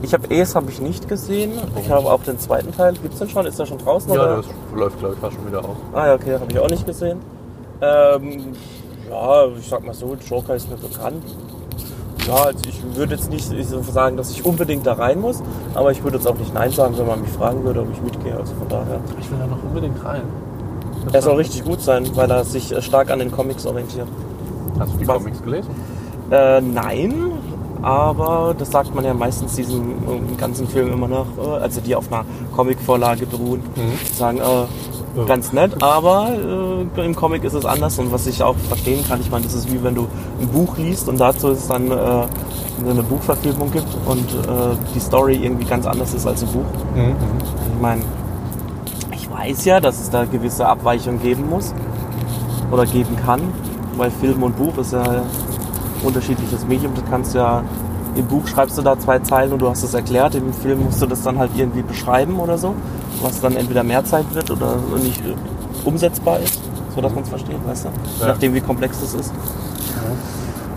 Ich 0.00 0.14
habe 0.14 0.26
Es 0.34 0.54
habe 0.54 0.70
ich 0.70 0.80
nicht 0.80 1.06
gesehen. 1.06 1.52
Ich 1.78 1.90
habe 1.90 2.10
auch 2.10 2.22
den 2.22 2.38
zweiten 2.38 2.72
Teil. 2.72 2.94
Gibt's 2.94 3.18
den 3.18 3.28
schon? 3.28 3.44
Ist 3.44 3.58
der 3.58 3.66
schon 3.66 3.76
draußen? 3.76 4.10
Ja, 4.14 4.22
oder? 4.22 4.36
das 4.36 4.46
läuft, 4.74 4.98
glaube 5.00 5.14
ich, 5.14 5.20
fast 5.20 5.34
schon 5.36 5.46
wieder 5.46 5.58
auf. 5.62 5.76
Ah 5.92 6.06
ja, 6.06 6.14
okay, 6.14 6.32
habe 6.32 6.50
ich 6.50 6.58
auch 6.58 6.70
nicht 6.70 6.86
gesehen. 6.86 7.18
Ähm, 7.82 8.54
ja, 9.10 9.48
ich 9.48 9.68
sag 9.68 9.84
mal 9.84 9.92
so, 9.92 10.16
Joker 10.30 10.54
ist 10.54 10.70
mir 10.70 10.78
bekannt. 10.78 11.24
Ja, 12.26 12.36
also 12.36 12.58
ich 12.66 12.96
würde 12.96 13.16
jetzt 13.16 13.30
nicht 13.30 13.46
sagen, 13.92 14.16
dass 14.16 14.30
ich 14.30 14.46
unbedingt 14.46 14.86
da 14.86 14.94
rein 14.94 15.20
muss, 15.20 15.42
aber 15.74 15.92
ich 15.92 16.02
würde 16.02 16.16
jetzt 16.16 16.26
auch 16.26 16.38
nicht 16.38 16.54
Nein 16.54 16.70
sagen, 16.70 16.96
wenn 16.96 17.06
man 17.06 17.20
mich 17.20 17.32
fragen 17.32 17.62
würde, 17.64 17.82
ob 17.82 17.92
ich 17.92 18.00
mitgehe. 18.00 18.34
Also 18.34 18.54
von 18.54 18.68
daher. 18.70 19.00
Ich 19.20 19.30
will 19.30 19.38
da 19.38 19.46
noch 19.46 19.62
unbedingt 19.62 20.02
rein. 20.02 20.22
Er 21.12 21.20
soll 21.20 21.36
richtig 21.36 21.64
gut 21.64 21.82
sein, 21.82 22.08
weil 22.14 22.30
er 22.30 22.44
sich 22.44 22.72
äh, 22.72 22.80
stark 22.80 23.10
an 23.10 23.18
den 23.18 23.30
Comics 23.30 23.66
orientiert. 23.66 24.08
Hast 24.78 24.94
du 24.94 24.96
die 24.96 25.06
Was? 25.06 25.18
Comics 25.18 25.42
gelesen? 25.42 25.70
Äh, 26.30 26.62
nein, 26.62 27.32
aber 27.84 28.54
das 28.58 28.70
sagt 28.70 28.94
man 28.94 29.04
ja 29.04 29.14
meistens 29.14 29.54
diesen 29.54 29.82
äh, 29.82 30.36
ganzen 30.38 30.66
Film 30.68 30.92
immer 30.92 31.08
nach, 31.08 31.26
äh, 31.38 31.62
also 31.62 31.80
die 31.80 31.94
auf 31.94 32.12
einer 32.12 32.24
Comicvorlage 32.54 33.26
beruhen. 33.26 33.60
Mhm. 33.76 34.14
Sagen, 34.14 34.38
äh, 34.38 35.26
ganz 35.26 35.52
nett, 35.52 35.80
aber 35.82 36.30
äh, 36.96 37.04
im 37.04 37.14
Comic 37.14 37.44
ist 37.44 37.54
es 37.54 37.64
anders 37.64 37.98
und 37.98 38.10
was 38.10 38.26
ich 38.26 38.42
auch 38.42 38.56
verstehen 38.68 39.04
kann, 39.06 39.20
ich 39.20 39.30
meine, 39.30 39.44
das 39.44 39.54
ist 39.54 39.72
wie 39.72 39.82
wenn 39.84 39.94
du 39.94 40.08
ein 40.40 40.48
Buch 40.48 40.76
liest 40.76 41.08
und 41.08 41.20
dazu 41.20 41.50
es 41.50 41.68
dann 41.68 41.90
äh, 41.90 41.94
eine 41.94 43.02
Buchverfilmung 43.02 43.70
gibt 43.70 43.86
und 44.06 44.28
äh, 44.34 44.76
die 44.94 45.00
Story 45.00 45.36
irgendwie 45.36 45.64
ganz 45.64 45.86
anders 45.86 46.14
ist 46.14 46.26
als 46.26 46.42
im 46.42 46.48
Buch. 46.48 46.64
Mhm. 46.96 47.14
Ich 47.74 47.80
meine, 47.80 48.02
ich 49.12 49.30
weiß 49.30 49.64
ja, 49.66 49.78
dass 49.78 50.00
es 50.00 50.10
da 50.10 50.24
gewisse 50.24 50.66
Abweichungen 50.66 51.22
geben 51.22 51.48
muss, 51.48 51.72
oder 52.74 52.86
geben 52.86 53.16
kann. 53.24 53.40
Weil 53.96 54.10
Film 54.10 54.42
und 54.42 54.56
Buch 54.56 54.76
ist 54.78 54.92
ja 54.92 55.22
unterschiedliches 56.04 56.66
Medium. 56.66 56.94
Du 56.94 57.02
kannst 57.10 57.34
ja 57.34 57.62
im 58.16 58.26
Buch 58.26 58.46
schreibst 58.46 58.78
du 58.78 58.82
da 58.82 58.96
zwei 58.98 59.18
Zeilen 59.20 59.52
und 59.52 59.58
du 59.60 59.68
hast 59.68 59.82
es 59.82 59.92
erklärt. 59.94 60.34
Im 60.36 60.52
Film 60.52 60.84
musst 60.84 61.02
du 61.02 61.06
das 61.06 61.22
dann 61.22 61.38
halt 61.38 61.50
irgendwie 61.56 61.82
beschreiben 61.82 62.38
oder 62.38 62.56
so, 62.58 62.74
was 63.22 63.40
dann 63.40 63.56
entweder 63.56 63.82
mehr 63.82 64.04
Zeit 64.04 64.24
wird 64.34 64.50
oder 64.50 64.76
nicht 65.02 65.20
äh, 65.26 65.34
umsetzbar 65.84 66.38
ist, 66.38 66.60
so 66.94 67.00
dass 67.00 67.12
man 67.12 67.24
es 67.24 67.28
versteht, 67.28 67.56
weißt 67.66 67.86
du? 67.86 67.88
Je 67.88 68.22
Ja. 68.22 68.28
nachdem, 68.28 68.54
wie 68.54 68.60
komplex 68.60 69.00
das 69.00 69.14
ist. 69.14 69.32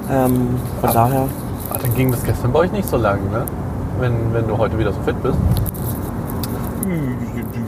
Ähm, 0.10 0.48
von 0.82 0.90
Aber- 0.90 0.94
daher, 0.94 1.26
Ah, 1.70 1.78
dann 1.82 1.94
ging 1.96 2.12
das 2.12 2.24
gestern 2.24 2.54
bei 2.54 2.60
euch 2.60 2.72
nicht 2.72 2.88
so 2.88 2.96
lang, 2.96 3.20
ne? 3.30 3.44
Wenn, 4.00 4.34
wenn 4.34 4.48
du 4.48 4.58
heute 4.58 4.80
wieder 4.80 4.94
so 4.94 5.00
fit 5.06 5.22
bist. 5.22 5.36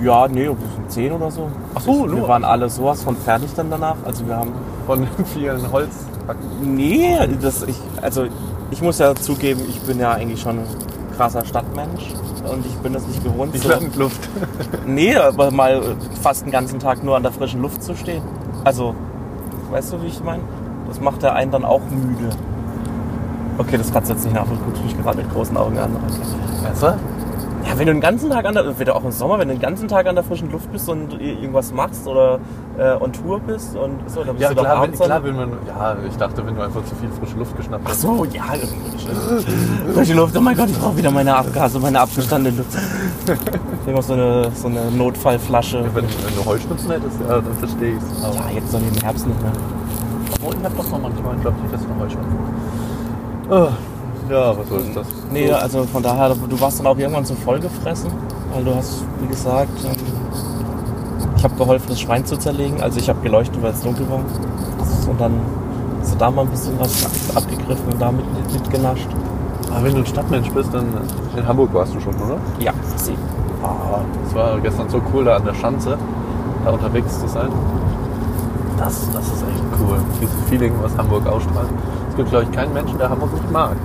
ja, 0.02 0.28
nee, 0.30 0.46
sind 0.46 0.58
zehn 0.92 1.12
oder 1.12 1.30
so. 1.30 1.50
Ach 1.76 1.82
so, 1.82 2.04
wir 2.08 2.16
nur. 2.16 2.28
waren 2.30 2.46
alle 2.46 2.70
sowas 2.70 3.04
von 3.04 3.18
fertig 3.18 3.50
dann 3.56 3.70
danach. 3.70 3.98
Also 4.06 4.26
wir 4.26 4.38
haben 4.38 4.52
Von 4.88 5.06
vielen 5.34 5.70
Holzhacken. 5.72 6.09
Nee, 6.62 7.18
das, 7.42 7.64
ich, 7.64 7.76
also 8.02 8.26
ich 8.72 8.82
muss 8.82 9.00
ja 9.00 9.16
zugeben, 9.16 9.62
ich 9.68 9.80
bin 9.82 10.00
ja 10.00 10.12
eigentlich 10.12 10.42
schon 10.42 10.60
ein 10.60 10.66
krasser 11.16 11.44
Stadtmensch 11.46 12.14
und 12.52 12.66
ich 12.66 12.76
bin 12.78 12.94
das 12.94 13.06
nicht 13.08 13.24
gewohnt. 13.24 13.54
Die 13.54 13.60
So, 13.60 13.70
Landluft. 13.70 14.30
nee, 14.86 15.16
aber 15.16 15.52
mal 15.52 15.96
fast 16.22 16.46
den 16.46 16.52
ganzen 16.52 16.80
Tag 16.80 17.04
nur 17.04 17.16
an 17.16 17.24
der 17.24 17.32
frischen 17.32 17.62
Luft 17.62 17.84
zu 17.84 17.96
stehen. 17.96 18.22
Also, 18.64 18.96
weißt 19.72 19.94
du, 19.94 20.02
wie 20.02 20.08
ich 20.08 20.24
meine? 20.24 20.44
Das 20.88 21.00
macht 21.00 21.24
ja 21.24 21.34
einen 21.34 21.52
dann 21.52 21.66
auch 21.66 21.82
müde. 21.90 22.30
Okay, 23.58 23.78
das 23.78 23.92
kannst 23.92 24.10
du 24.10 24.14
jetzt 24.16 24.24
nicht 24.24 24.34
nachvollziehen. 24.34 24.66
Guckst 24.66 24.84
mich 24.84 24.98
gerade 24.98 25.18
mit 25.18 25.32
großen 25.34 25.58
Augen 25.58 25.78
an. 25.78 25.96
Okay. 25.96 26.70
Besser? 26.70 26.98
Ja, 27.70 27.78
wenn 27.78 27.86
du 27.86 27.94
den 27.94 28.02
ganzen 28.02 28.32
Tag 28.32 28.46
an 28.46 28.56
der, 28.56 28.80
wieder 28.80 28.96
auch 28.96 29.04
im 29.04 29.12
Sommer, 29.12 29.38
wenn 29.38 29.48
du 29.48 29.54
den 29.54 29.62
ganzen 29.62 29.88
Tag 29.88 30.08
an 30.08 30.16
der 30.16 30.24
frischen 30.24 30.52
Luft 30.52 30.72
bist 30.72 30.90
und 30.90 31.14
irgendwas 31.22 31.72
machst 31.72 32.08
oder 32.08 32.40
äh, 32.80 32.94
on 33.00 33.14
Tour 33.14 33.40
bist 33.40 33.76
und 33.76 34.10
so, 34.10 34.24
dann 34.24 34.36
bist 34.36 34.42
Ja, 34.42 34.50
du 34.50 34.56
doch 34.56 34.64
klar, 34.64 34.82
wenn, 34.82 34.92
klar 34.94 35.24
will 35.24 35.34
man. 35.34 35.52
Ja, 35.68 35.96
ich 36.08 36.18
dachte, 36.18 36.46
wenn 36.46 36.56
du 36.56 36.62
einfach 36.62 36.84
zu 36.84 36.96
viel 36.96 37.10
frische 37.10 37.38
Luft 37.38 37.56
geschnappt 37.56 37.84
Ach 37.86 37.92
hast. 37.92 38.02
so, 38.02 38.26
ja. 38.26 38.44
Frische 39.94 40.14
Luft, 40.16 40.36
oh 40.36 40.42
mein 40.42 40.58
Gott, 40.58 40.70
ich 40.70 40.80
brauche 40.80 40.98
wieder 40.98 41.12
meine 41.12 41.36
Abgase, 41.36 41.80
meine 41.80 42.00
abgestandene 42.00 42.58
Luft. 42.58 42.74
Ich 42.74 43.82
habe 43.82 43.92
noch 43.94 44.04
so 44.04 44.14
eine, 44.14 44.52
so 44.56 44.68
eine 44.68 44.90
Notfallflasche. 44.92 45.84
Wenn, 45.94 46.06
wenn 46.06 46.36
du 46.36 46.46
Heuschnupfen 46.46 46.90
hättest, 46.92 47.20
ja, 47.22 47.36
dann 47.36 47.54
verstehe 47.60 47.92
ich 47.92 47.98
es. 47.98 48.24
Ja, 48.36 48.50
jetzt 48.54 48.74
dann 48.74 48.82
im 48.88 49.02
Herbst 49.04 49.28
nicht 49.28 49.42
mehr. 49.44 49.52
Oh, 50.44 50.52
ich 50.58 50.66
hab 50.66 50.76
doch 50.76 50.90
noch 50.90 51.02
manchmal, 51.02 51.36
ich 51.36 51.42
glaube, 51.42 51.58
ich 51.66 51.70
fest 51.72 51.86
noch 51.88 52.04
Heuschnupfen. 52.04 52.40
Ah, 53.52 53.68
ja, 54.30 54.58
was 54.58 54.68
soll 54.70 54.82
das? 54.94 55.08
Nee, 55.32 55.52
also 55.52 55.84
von 55.86 56.04
daher, 56.04 56.30
du 56.36 56.60
warst 56.62 56.80
dann 56.80 56.88
auch 56.88 56.98
irgendwann 56.98 57.26
so 57.26 57.34
vollgefressen, 57.36 58.12
weil 58.54 58.64
du 58.64 58.76
hast, 58.76 59.04
wie 59.22 59.28
gesagt, 59.28 59.70
ähm, 59.86 59.92
ich 61.38 61.44
habe 61.44 61.56
geholfen, 61.56 61.86
das 61.90 62.00
Schwein 62.02 62.26
zu 62.26 62.38
zerlegen. 62.38 62.82
Also 62.82 63.00
ich 63.00 63.10
habe 63.10 63.20
geleuchtet, 63.22 63.62
weil 63.62 63.72
es 63.72 63.82
dunkel 63.82 64.10
war. 64.10 64.20
Und 65.10 65.20
dann 65.22 65.34
hast 66.02 66.14
du 66.14 66.18
da 66.18 66.30
mal 66.32 66.42
ein 66.44 66.50
bisschen 66.50 66.80
was 66.80 67.06
abgegriffen 67.36 67.94
und 67.94 68.02
damit 68.02 68.26
mit- 68.34 68.54
mitgenascht. 68.54 69.08
Aber 69.72 69.84
wenn 69.86 69.94
du 69.94 70.00
ein 70.00 70.06
Stadtmensch 70.06 70.50
bist, 70.52 70.74
dann 70.74 70.86
in 71.38 71.48
Hamburg 71.48 71.74
warst 71.74 71.94
du 71.96 72.00
schon, 72.00 72.14
oder? 72.16 72.38
Ja, 72.60 72.74
sie. 72.98 73.14
Ah, 73.64 74.00
es 74.28 74.34
war 74.36 74.60
gestern 74.60 74.90
so 74.90 75.02
cool, 75.14 75.26
da 75.26 75.36
an 75.38 75.46
der 75.46 75.54
Schanze, 75.54 75.98
da 76.66 76.72
unterwegs 76.72 77.20
zu 77.20 77.28
sein. 77.28 77.50
Das, 78.78 79.08
das 79.14 79.28
ist 79.28 79.44
echt 79.44 79.64
cool. 79.82 79.98
Dieses 80.22 80.36
Feeling, 80.50 80.74
was 80.82 80.98
Hamburg 80.98 81.28
ausstrahlt. 81.28 81.68
Es 82.10 82.16
gibt, 82.16 82.30
glaube 82.30 82.46
ich, 82.46 82.52
keinen 82.52 82.74
Menschen, 82.74 82.98
der 82.98 83.10
Hamburg 83.10 83.34
nicht 83.34 83.52
mag. 83.52 83.76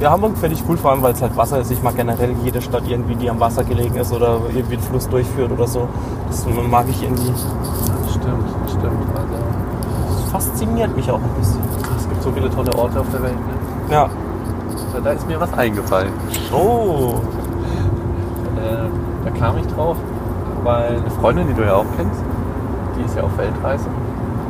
Ja, 0.00 0.10
Hamburg 0.10 0.36
finde 0.36 0.56
ich 0.56 0.64
cool, 0.68 0.76
vor 0.76 0.90
allem 0.90 1.02
weil 1.02 1.12
es 1.12 1.22
halt 1.22 1.36
Wasser 1.36 1.58
ist. 1.60 1.70
Ich 1.70 1.82
mag 1.82 1.96
generell 1.96 2.34
jede 2.42 2.60
Stadt 2.60 2.82
irgendwie, 2.86 3.14
die 3.14 3.30
am 3.30 3.38
Wasser 3.40 3.64
gelegen 3.64 3.94
ist 3.96 4.12
oder 4.12 4.38
irgendwie 4.52 4.74
einen 4.74 4.82
Fluss 4.82 5.08
durchführt 5.08 5.52
oder 5.52 5.66
so. 5.66 5.88
Das 6.28 6.44
mag 6.68 6.84
ich 6.90 7.02
irgendwie. 7.02 7.32
Stimmt, 8.10 8.44
das 8.64 8.72
stimmt. 8.72 8.84
Also, 9.14 10.22
Das 10.22 10.30
fasziniert 10.32 10.94
mich 10.96 11.10
auch 11.10 11.18
ein 11.20 11.30
bisschen. 11.38 11.60
es 11.96 12.08
gibt 12.08 12.22
so 12.22 12.30
viele 12.32 12.50
tolle 12.50 12.74
Orte 12.76 13.00
auf 13.00 13.06
der 13.12 13.22
Welt. 13.22 13.34
Ne? 13.34 13.94
Ja. 13.94 14.08
Da- 14.92 15.00
Da 15.00 15.10
ist 15.10 15.26
mir 15.26 15.40
was 15.40 15.52
eingefallen. 15.54 16.12
Oh. 16.52 17.14
Äh, 18.56 18.88
da 19.24 19.30
kam 19.38 19.56
ich 19.58 19.66
drauf, 19.68 19.96
weil 20.62 20.96
eine 20.98 21.10
Freundin, 21.20 21.46
die 21.48 21.54
du 21.54 21.62
ja 21.64 21.74
auch 21.74 21.86
kennst, 21.96 22.20
die 22.98 23.04
ist 23.04 23.16
ja 23.16 23.22
auf 23.22 23.36
Weltreise. 23.38 23.86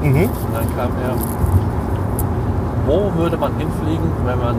Mhm. 0.03 0.25
Und 0.25 0.55
dann 0.55 0.67
kam 0.77 0.91
er, 1.03 1.15
wo 2.87 3.11
würde 3.19 3.37
man 3.39 3.53
hinfliegen, 3.57 4.07
wenn 4.27 4.39
man 4.39 4.57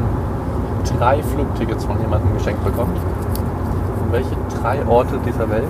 drei 0.98 1.21
Flugtickets 1.24 1.86
von 1.86 2.00
jemandem 2.02 2.34
geschenkt 2.34 2.63
bekommt? 2.63 2.98
Und 4.04 4.12
welche 4.12 4.36
drei 4.62 4.86
Orte 4.88 5.19
dieser 5.26 5.50
Welt? 5.50 5.63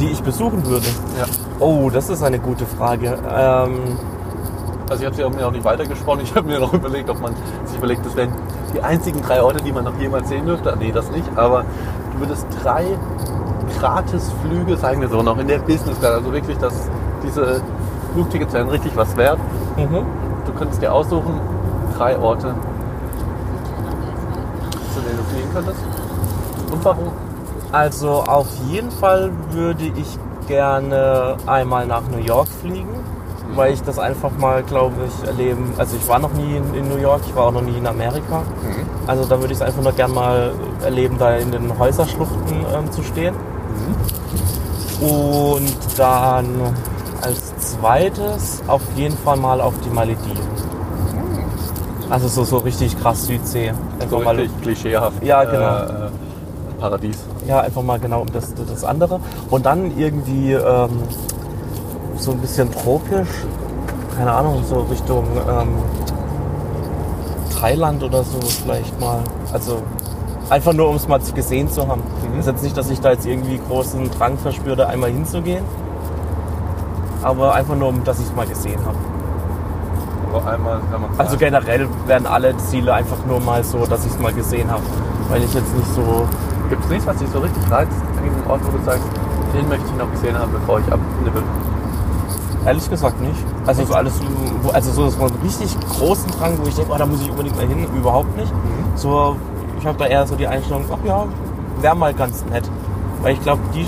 Die 0.00 0.08
ich 0.08 0.22
besuchen 0.22 0.64
würde. 0.66 0.86
Ja. 1.18 1.24
Oh, 1.58 1.88
das 1.90 2.10
ist 2.10 2.22
eine 2.22 2.38
gute 2.38 2.66
Frage. 2.66 3.16
Ähm, 3.34 3.78
Also 4.88 5.00
ich 5.02 5.06
habe 5.06 5.16
sie 5.16 5.24
auch 5.24 5.30
mir 5.34 5.46
auch 5.46 5.50
nicht 5.52 5.64
weitergesponnen. 5.64 6.24
Ich 6.24 6.34
habe 6.34 6.46
mir 6.46 6.60
noch 6.60 6.72
überlegt, 6.72 7.08
ob 7.10 7.20
man 7.20 7.32
sich 7.64 7.78
überlegt, 7.78 8.04
das 8.06 8.14
wären 8.14 8.30
die 8.74 8.82
einzigen 8.82 9.22
drei 9.22 9.42
Orte, 9.42 9.62
die 9.64 9.72
man 9.72 9.84
noch 9.84 9.98
jemals 9.98 10.28
sehen 10.28 10.44
dürfte. 10.46 10.76
Nee, 10.78 10.92
das 10.92 11.10
nicht. 11.10 11.26
Aber 11.36 11.64
du 12.12 12.20
würdest 12.20 12.46
drei 12.62 12.84
Gratisflüge, 13.80 14.76
sagen 14.76 15.00
wir 15.00 15.08
so, 15.08 15.22
noch 15.22 15.38
in 15.38 15.48
der 15.48 15.58
Business 15.58 15.98
Class. 15.98 16.14
Also 16.16 16.32
wirklich, 16.32 16.58
dass 16.58 16.88
diese 17.22 17.60
Flugtickets 18.12 18.52
wären 18.52 18.68
richtig 18.68 18.96
was 18.96 19.16
wert. 19.16 19.38
mhm. 19.76 20.04
Du 20.46 20.52
könntest 20.52 20.80
dir 20.80 20.92
aussuchen, 20.92 21.40
drei 21.96 22.16
Orte, 22.18 22.54
fliegen 25.36 25.52
könntest. 25.52 25.80
Und 26.72 26.84
warum? 26.84 27.12
Also 27.72 28.22
auf 28.22 28.46
jeden 28.68 28.90
Fall 28.90 29.30
würde 29.50 29.84
ich 29.84 30.18
gerne 30.46 31.36
einmal 31.46 31.86
nach 31.86 32.02
New 32.10 32.22
York 32.22 32.48
fliegen, 32.60 32.88
weil 33.54 33.74
ich 33.74 33.82
das 33.82 33.98
einfach 33.98 34.30
mal, 34.38 34.62
glaube 34.62 34.94
ich, 35.06 35.26
erleben. 35.26 35.74
Also 35.76 35.96
ich 35.96 36.08
war 36.08 36.18
noch 36.18 36.32
nie 36.32 36.56
in, 36.56 36.74
in 36.74 36.88
New 36.88 36.96
York, 36.96 37.22
ich 37.26 37.34
war 37.34 37.46
auch 37.46 37.52
noch 37.52 37.62
nie 37.62 37.76
in 37.76 37.86
Amerika. 37.86 38.42
Also 39.06 39.24
da 39.24 39.38
würde 39.40 39.52
ich 39.52 39.58
es 39.58 39.62
einfach 39.62 39.82
nur 39.82 39.92
gerne 39.92 40.14
mal 40.14 40.52
erleben, 40.84 41.16
da 41.18 41.34
in 41.34 41.50
den 41.50 41.78
Häuserschluchten 41.78 42.64
ähm, 42.74 42.90
zu 42.92 43.02
stehen. 43.02 43.34
Und 45.00 45.76
dann 45.98 46.46
als 47.22 47.56
zweites 47.58 48.62
auf 48.66 48.82
jeden 48.94 49.16
Fall 49.18 49.36
mal 49.36 49.60
auf 49.60 49.74
die 49.84 49.90
Malediven. 49.90 50.46
Also 52.08 52.28
so, 52.28 52.44
so 52.44 52.58
richtig 52.58 52.98
krass 53.00 53.26
Südsee. 53.26 53.72
So 53.98 54.04
Einfach 54.04 54.24
mal, 54.24 54.36
richtig 54.36 54.62
klischeehaft. 54.62 55.22
Ja, 55.24 55.44
genau. 55.44 56.06
Äh, 56.06 56.10
Paradies. 56.78 57.18
ja, 57.48 57.60
einfach 57.60 57.82
mal 57.82 57.98
genau 57.98 58.20
um 58.20 58.32
das, 58.32 58.52
das 58.54 58.84
andere. 58.84 59.18
Und 59.50 59.64
dann 59.66 59.96
irgendwie 59.98 60.52
ähm, 60.52 60.90
so 62.18 62.32
ein 62.32 62.38
bisschen 62.38 62.70
tropisch, 62.70 63.28
keine 64.16 64.32
Ahnung, 64.32 64.62
so 64.68 64.80
Richtung 64.90 65.24
ähm, 65.48 65.78
Thailand 67.58 68.02
oder 68.02 68.22
so 68.22 68.38
vielleicht 68.40 68.98
mal. 69.00 69.20
Also 69.52 69.82
einfach 70.50 70.72
nur, 70.72 70.88
um 70.88 70.96
es 70.96 71.08
mal 71.08 71.18
gesehen 71.34 71.70
zu 71.70 71.88
haben. 71.88 72.02
Mhm. 72.32 72.40
Ist 72.40 72.46
jetzt 72.46 72.62
nicht, 72.62 72.76
dass 72.76 72.90
ich 72.90 73.00
da 73.00 73.12
jetzt 73.12 73.26
irgendwie 73.26 73.58
großen 73.68 74.10
Drang 74.10 74.38
verspüre, 74.38 74.76
da 74.76 74.86
einmal 74.86 75.10
hinzugehen. 75.10 75.64
Aber 77.22 77.54
einfach 77.54 77.74
nur, 77.74 77.88
um 77.88 78.04
dass 78.04 78.20
ich 78.20 78.26
es 78.26 78.34
mal 78.34 78.46
gesehen 78.46 78.84
habe. 78.84 78.96
Aber 80.36 80.50
einmal 80.50 80.80
kann 80.90 81.00
man 81.00 81.10
Also 81.18 81.36
generell 81.36 81.88
werden 82.06 82.26
alle 82.26 82.56
Ziele 82.58 82.94
einfach 82.94 83.18
nur 83.26 83.40
mal 83.40 83.64
so, 83.64 83.86
dass 83.86 84.04
ich 84.04 84.12
es 84.12 84.18
mal 84.18 84.32
gesehen 84.32 84.70
habe. 84.70 84.82
Weil 85.28 85.42
ich 85.42 85.54
jetzt 85.54 85.74
nicht 85.74 85.92
so 85.94 86.26
Gibt 86.68 86.82
es 86.84 86.90
nichts, 86.90 87.06
was 87.06 87.16
dich 87.18 87.28
so 87.30 87.38
richtig 87.38 87.70
reizt? 87.70 87.92
Irgendeinen 88.16 88.50
Ort, 88.50 88.60
wo 88.66 88.76
du 88.76 88.84
sagst, 88.84 89.04
den 89.54 89.68
möchte 89.68 89.86
ich 89.86 89.96
noch 89.96 90.10
gesehen 90.10 90.36
haben, 90.36 90.50
bevor 90.52 90.80
ich 90.80 90.92
abnibbel? 90.92 91.42
Ehrlich 92.64 92.90
gesagt 92.90 93.20
nicht. 93.20 93.38
Also 93.66 93.84
so 93.84 93.94
alles, 93.94 94.14
also 94.72 94.90
so 94.90 95.08
so 95.08 95.26
einen 95.26 95.36
richtig 95.44 95.76
großen 95.90 96.28
Drang, 96.32 96.58
wo 96.60 96.66
ich 96.66 96.74
denke, 96.74 96.92
oh, 96.92 96.98
da 96.98 97.06
muss 97.06 97.20
ich 97.22 97.30
unbedingt 97.30 97.56
mal 97.56 97.66
hin, 97.66 97.86
überhaupt 97.96 98.36
nicht. 98.36 98.52
So, 98.96 99.36
ich 99.78 99.86
habe 99.86 99.96
da 99.96 100.06
eher 100.06 100.26
so 100.26 100.34
die 100.34 100.48
Einstellung, 100.48 100.84
ach 100.92 101.06
ja, 101.06 101.26
wäre 101.80 101.94
mal 101.94 102.12
ganz 102.12 102.44
nett. 102.46 102.68
Weil 103.22 103.34
ich 103.34 103.42
glaube, 103.42 103.60
die, 103.72 103.82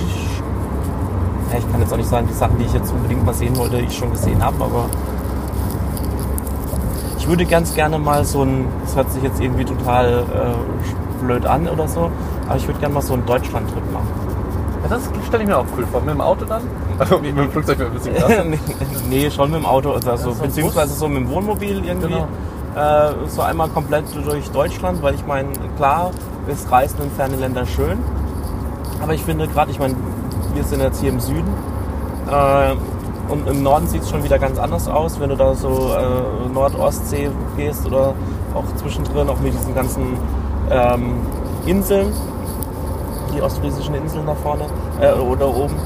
ja, 1.53 1.59
ich 1.59 1.73
kann 1.73 1.81
jetzt 1.81 1.93
auch 1.93 1.97
nicht 1.97 2.09
sagen, 2.09 2.29
die 2.31 2.35
Sachen, 2.35 2.59
die 2.59 2.65
ich 2.65 2.73
jetzt 2.73 2.93
unbedingt 2.93 3.27
mal 3.27 3.35
sehen 3.35 3.57
wollte, 3.57 3.79
ich 3.79 3.97
schon 3.97 4.13
gesehen 4.13 4.45
habe, 4.45 4.63
aber 4.63 4.85
würde 7.29 7.45
ganz 7.45 7.75
gerne 7.75 7.99
mal 7.99 8.25
so 8.25 8.43
ein, 8.43 8.67
das 8.85 8.97
hört 8.97 9.13
sich 9.13 9.23
jetzt 9.23 9.41
irgendwie 9.41 9.65
total 9.65 10.25
äh, 10.35 11.25
blöd 11.25 11.47
an 11.47 11.69
oder 11.69 11.87
so, 11.87 12.11
aber 12.47 12.57
ich 12.57 12.67
würde 12.67 12.81
gerne 12.81 12.95
mal 12.95 13.03
so 13.03 13.15
einen 13.15 13.27
Deutschland-Trip 13.27 13.93
machen. 13.93 14.09
Ja, 14.83 14.89
das 14.89 15.03
stelle 15.27 15.43
ich 15.43 15.49
mir 15.49 15.59
auch 15.59 15.67
cool 15.77 15.87
vor. 15.87 16.01
Mit 16.01 16.11
dem 16.11 16.21
Auto 16.21 16.45
dann? 16.45 16.63
Also 16.99 17.19
mit 17.19 17.37
dem 17.37 17.51
Flugzeug 17.51 17.79
wäre 17.79 17.91
ein 17.91 17.95
bisschen 17.95 18.15
krass. 18.15 18.33
nee, 19.09 19.31
schon 19.31 19.51
mit 19.51 19.61
dem 19.61 19.67
Auto, 19.67 19.93
also 19.93 20.17
so 20.17 20.31
ein 20.31 20.49
beziehungsweise 20.49 20.91
Bus. 20.91 20.99
so 20.99 21.09
mit 21.09 21.19
dem 21.19 21.31
Wohnmobil 21.31 21.85
irgendwie. 21.85 22.09
Genau. 22.09 22.29
Äh, 22.77 23.13
so 23.29 23.43
einmal 23.43 23.69
komplett 23.69 24.05
durch 24.25 24.51
Deutschland, 24.51 25.03
weil 25.03 25.15
ich 25.15 25.27
meine, 25.27 25.51
klar 25.77 26.11
ist 26.47 26.71
Reisen 26.71 27.03
in 27.03 27.11
ferne 27.11 27.37
Länder 27.37 27.67
schön, 27.67 27.99
aber 29.03 29.15
ich 29.15 29.23
finde 29.23 29.49
gerade, 29.49 29.71
ich 29.71 29.79
meine, 29.79 29.95
wir 30.55 30.65
sind 30.65 30.81
jetzt 30.81 31.01
hier 31.01 31.11
im 31.11 31.21
Süden 31.21 31.49
äh, 32.31 32.75
und 33.29 33.49
im 33.49 33.63
Norden 33.63 33.87
sieht 33.87 34.03
es 34.03 34.11
schon 34.11 34.25
wieder 34.25 34.39
ganz 34.39 34.59
anders 34.59 34.89
aus, 34.89 35.21
wenn 35.21 35.31
du 35.31 35.37
da 35.37 35.55
so 35.55 35.95
äh, 35.95 36.53
Nord-Ostsee 36.53 37.31
gehst 37.57 37.87
oder 37.87 38.15
auch 38.55 38.65
zwischendrin, 38.77 39.29
auch 39.29 39.41
mit 39.41 39.53
diesen 39.53 39.75
ganzen 39.75 40.17
ähm, 40.71 41.15
Inseln, 41.67 42.13
die 43.35 43.43
ostfriesischen 43.43 43.95
Inseln 43.95 44.27
da 44.27 44.35
vorne 44.35 44.65
äh, 45.01 45.13
oder 45.13 45.49
oben 45.49 45.77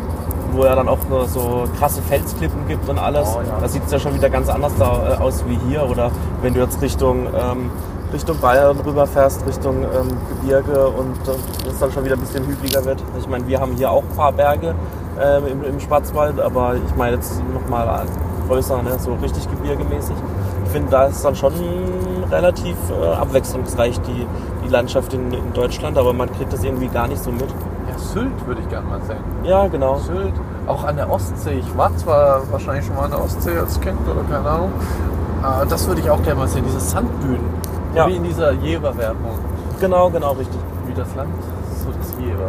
wo 0.55 0.65
ja 0.65 0.75
dann 0.75 0.89
auch 0.89 0.99
nur 1.09 1.27
so 1.27 1.65
krasse 1.79 2.03
Felsklippen 2.03 2.69
gibt 2.69 2.89
und 2.89 2.99
alles. 2.99 3.29
Oh, 3.35 3.41
ja. 3.41 3.59
Da 3.61 3.69
sieht 3.69 3.85
es 3.87 3.93
ja 3.93 3.99
schon 3.99 4.15
wieder 4.15 4.31
ganz 4.31 4.49
anders 4.49 4.73
da, 4.79 5.15
äh, 5.15 5.23
aus 5.23 5.45
wie 5.47 5.59
hier. 5.69 5.89
Oder 5.89 6.11
wenn 6.43 6.55
du 6.55 6.61
jetzt 6.61 6.81
Richtung, 6.83 7.27
ähm, 7.27 7.71
Richtung 8.13 8.39
Bayern 8.39 8.79
rüberfährst, 8.81 9.47
Richtung 9.47 9.83
ähm, 9.83 10.09
Gebirge 10.29 10.89
und 10.89 11.17
äh, 11.27 11.69
es 11.69 11.79
dann 11.79 11.91
schon 11.93 12.05
wieder 12.05 12.17
ein 12.17 12.21
bisschen 12.21 12.47
hügeliger 12.47 12.85
wird. 12.85 13.03
Ich 13.19 13.29
meine, 13.29 13.47
wir 13.47 13.61
haben 13.61 13.73
hier 13.73 13.91
auch 13.91 14.03
ein 14.03 14.17
paar 14.17 14.33
Berge 14.33 14.75
ähm, 15.21 15.47
im, 15.47 15.65
im 15.65 15.81
Schwarzwald, 15.81 16.41
aber 16.41 16.75
ich 16.77 16.97
meine 16.97 17.17
jetzt 17.17 17.43
nochmal 17.53 18.07
größer, 18.49 18.83
ne? 18.83 18.99
so 18.99 19.15
richtig 19.15 19.49
gebirgemäßig. 19.51 20.17
Ich 20.65 20.71
finde, 20.71 20.91
da 20.91 21.05
ist 21.05 21.25
dann 21.25 21.35
schon 21.35 21.53
relativ 22.31 22.77
äh, 22.91 23.15
abwechslungsreich 23.15 24.01
die, 24.01 24.27
die 24.65 24.69
Landschaft 24.69 25.13
in, 25.15 25.33
in 25.33 25.53
Deutschland, 25.53 25.99
aber 25.99 26.13
man 26.13 26.33
kriegt 26.33 26.53
das 26.53 26.65
irgendwie 26.65 26.89
gar 26.89 27.09
nicht 27.09 27.23
so 27.23 27.31
mit. 27.31 27.49
Ja, 27.91 27.99
Sylt 27.99 28.47
würde 28.47 28.61
ich 28.61 28.69
gerne 28.69 28.89
mal 28.89 29.01
sehen. 29.03 29.19
Ja, 29.45 29.67
genau. 29.69 29.97
Sylt, 29.99 30.35
auch 30.67 30.85
an 30.85 30.97
der 30.97 31.11
Ostsee. 31.11 31.59
Ich 31.59 31.77
war 31.77 31.95
zwar 31.97 32.51
wahrscheinlich 32.51 32.87
schon 32.87 32.97
mal 32.97 33.05
an 33.05 33.11
der 33.11 33.23
Ostsee 33.23 33.59
als 33.59 33.81
Kind 33.81 33.99
oder 34.09 34.23
keine 34.23 34.49
Ahnung. 34.49 34.73
Aber 35.43 35.67
das 35.67 35.87
würde 35.89 36.01
ich 36.01 36.09
auch 36.09 36.23
gerne 36.23 36.41
mal 36.41 36.49
sehen, 36.49 36.65
diese 36.67 36.81
Sanddünen. 36.81 37.45
Ja. 37.95 38.07
Wie 38.07 38.17
in 38.17 38.25
dieser 38.25 38.53
Jever-Werbung. 38.53 39.39
Genau, 39.81 40.09
genau, 40.09 40.33
richtig. 40.33 40.61
Wie 40.87 40.95
das 40.95 41.15
Land, 41.15 41.35
so 41.85 41.91
das 41.91 42.15
Jever. 42.19 42.49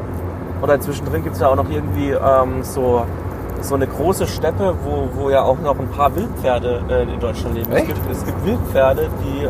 Oder 0.63 0.79
zwischendrin 0.79 1.23
gibt 1.23 1.35
es 1.35 1.41
ja 1.41 1.49
auch 1.49 1.55
noch 1.57 1.69
irgendwie 1.69 2.11
ähm, 2.11 2.63
so, 2.63 3.03
so 3.61 3.75
eine 3.75 3.85
große 3.85 4.25
Steppe, 4.27 4.73
wo, 4.85 5.09
wo 5.21 5.29
ja 5.29 5.43
auch 5.43 5.59
noch 5.59 5.77
ein 5.77 5.89
paar 5.89 6.15
Wildpferde 6.15 6.81
äh, 6.89 7.03
in 7.03 7.19
Deutschland 7.19 7.55
leben. 7.55 7.69
Es 7.73 7.85
gibt, 7.85 7.99
es 8.09 8.25
gibt 8.25 8.45
Wildpferde, 8.45 9.09
die, 9.25 9.43
ähm, 9.43 9.49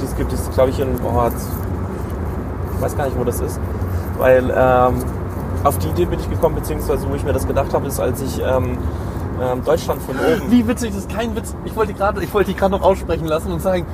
äh, 0.00 0.04
es 0.04 0.16
gibt 0.16 0.32
es, 0.32 0.50
glaube 0.50 0.70
ich, 0.70 0.80
in, 0.80 0.96
boah, 0.98 1.26
jetzt- 1.26 1.48
ich 2.74 2.82
weiß 2.82 2.96
gar 2.96 3.04
nicht, 3.06 3.18
wo 3.18 3.22
das 3.24 3.40
ist. 3.40 3.60
Weil 4.18 4.50
ähm, 4.50 4.94
auf 5.62 5.78
die 5.78 5.88
Idee 5.88 6.06
bin 6.06 6.18
ich 6.18 6.28
gekommen, 6.28 6.56
beziehungsweise 6.56 7.08
wo 7.08 7.14
ich 7.14 7.24
mir 7.24 7.32
das 7.32 7.46
gedacht 7.46 7.72
habe, 7.72 7.86
ist, 7.86 8.00
als 8.00 8.20
ich 8.20 8.40
ähm, 8.42 8.78
ähm, 9.40 9.64
Deutschland 9.64 10.02
von 10.02 10.16
oben 10.16 10.50
Wie 10.50 10.66
witzig, 10.66 10.90
das 10.90 11.00
ist 11.04 11.10
kein 11.14 11.36
Witz. 11.36 11.54
Ich 11.64 11.76
wollte 11.76 11.94
gerade, 11.94 12.22
ich 12.24 12.34
wollte 12.34 12.50
dich 12.50 12.58
gerade 12.58 12.72
noch 12.72 12.82
aussprechen 12.82 13.26
lassen 13.28 13.52
und 13.52 13.62
sagen, 13.62 13.86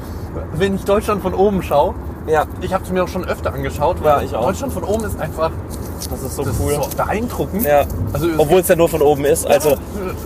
wenn 0.55 0.75
ich 0.77 0.85
Deutschland 0.85 1.21
von 1.23 1.35
oben 1.35 1.63
schaue, 1.63 1.95
Ja, 2.27 2.45
ich 2.61 2.73
habe 2.73 2.85
es 2.85 2.91
mir 2.91 3.05
auch 3.05 3.09
schon 3.09 3.25
öfter 3.25 3.53
angeschaut, 3.53 3.97
Ja, 4.03 4.17
weil 4.17 4.25
ich 4.25 4.35
auch. 4.35 4.47
Deutschland 4.47 4.73
von 4.73 4.83
oben 4.85 5.05
ist 5.05 5.21
einfach 5.21 5.51
das 6.11 6.23
ist 6.23 6.37
so 6.37 6.43
das 6.43 6.55
cool. 6.61 6.73
ist 6.73 6.91
so 6.91 6.97
beeindruckend. 6.97 7.65
Ja. 7.65 7.85
Also 8.13 8.27
Obwohl 8.39 8.61
es 8.61 8.69
ja 8.69 8.77
nur 8.77 8.89
von 8.89 9.03
oben 9.03 9.25
ist. 9.25 9.47
Also, 9.47 9.71
Ja, 9.71 9.77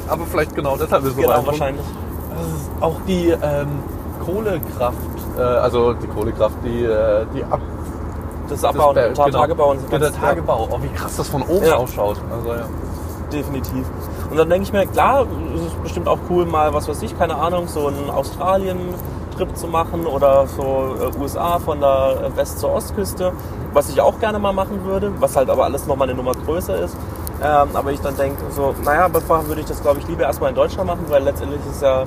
aber 0.08 0.26
vielleicht 0.26 0.54
genau 0.54 0.76
deshalb 0.76 1.02
ist 1.04 1.11
es 1.11 1.16
so 1.16 1.22
genau, 1.22 1.46
wahrscheinlich. 1.46 1.82
Ist 1.84 2.82
auch 2.82 2.96
die 3.06 3.28
ähm, 3.30 3.68
Kohlekraft, 4.24 4.96
äh, 5.37 5.40
also 5.42 5.92
die 5.94 6.06
Kohlekraft, 6.06 6.56
die, 6.64 6.84
äh, 6.84 7.26
die 7.34 7.44
Ab 7.44 7.61
Das 8.48 8.64
Abbau 8.64 8.92
das- 8.92 9.08
und 9.08 9.14
Ta 9.16 9.24
genau. 9.26 9.38
Tagebau 9.40 9.70
und 9.72 9.80
so. 9.80 9.87
Ja, 9.90 9.98
der 9.98 10.12
Tagebau. 10.12 10.68
Oh, 10.70 10.78
wie 10.82 10.88
krass 10.88 11.16
das 11.16 11.28
von 11.28 11.42
oben 11.42 11.66
Ja. 11.66 11.76
ausschaut. 11.76 12.16
Also 12.30 12.54
ja. 12.54 12.66
definitiv. 13.32 13.87
Und 14.30 14.37
dann 14.37 14.48
denke 14.50 14.64
ich 14.64 14.72
mir, 14.72 14.87
klar, 14.87 15.26
es 15.54 15.62
ist 15.66 15.82
bestimmt 15.82 16.08
auch 16.08 16.18
cool, 16.30 16.44
mal, 16.46 16.72
was 16.74 16.88
weiß 16.88 17.02
ich, 17.02 17.16
keine 17.18 17.34
Ahnung, 17.37 17.66
so 17.68 17.87
einen 17.88 18.11
Australien-Trip 19.38 19.57
zu 19.57 19.66
machen 19.68 20.07
oder 20.07 20.46
so 20.46 20.96
äh, 21.01 21.20
USA 21.20 21.59
von 21.59 21.81
der 21.81 22.31
äh, 22.33 22.37
West- 22.37 22.59
zur 22.59 22.72
Ostküste, 22.72 23.33
was 23.72 23.88
ich 23.88 24.01
auch 24.01 24.18
gerne 24.18 24.38
mal 24.38 24.53
machen 24.53 24.85
würde, 24.85 25.12
was 25.20 25.37
halt 25.37 25.51
aber 25.51 25.64
alles 25.64 25.87
nochmal 25.87 26.09
eine 26.09 26.16
Nummer 26.16 26.33
größer 26.33 26.77
ist. 26.79 26.96
Ähm, 27.42 27.68
aber 27.74 27.92
ich 27.92 28.01
dann 28.01 28.16
denke, 28.16 28.42
so, 28.51 28.74
naja, 28.85 29.07
bevor 29.09 29.46
würde 29.46 29.61
ich 29.61 29.66
das, 29.66 29.81
glaube 29.81 30.01
ich, 30.01 30.09
lieber 30.09 30.24
erstmal 30.24 30.51
in 30.51 30.57
Deutschland 30.57 30.88
machen, 30.88 31.05
weil 31.09 31.22
letztendlich 31.22 31.61
ist 31.70 31.83
ja 31.83 32.05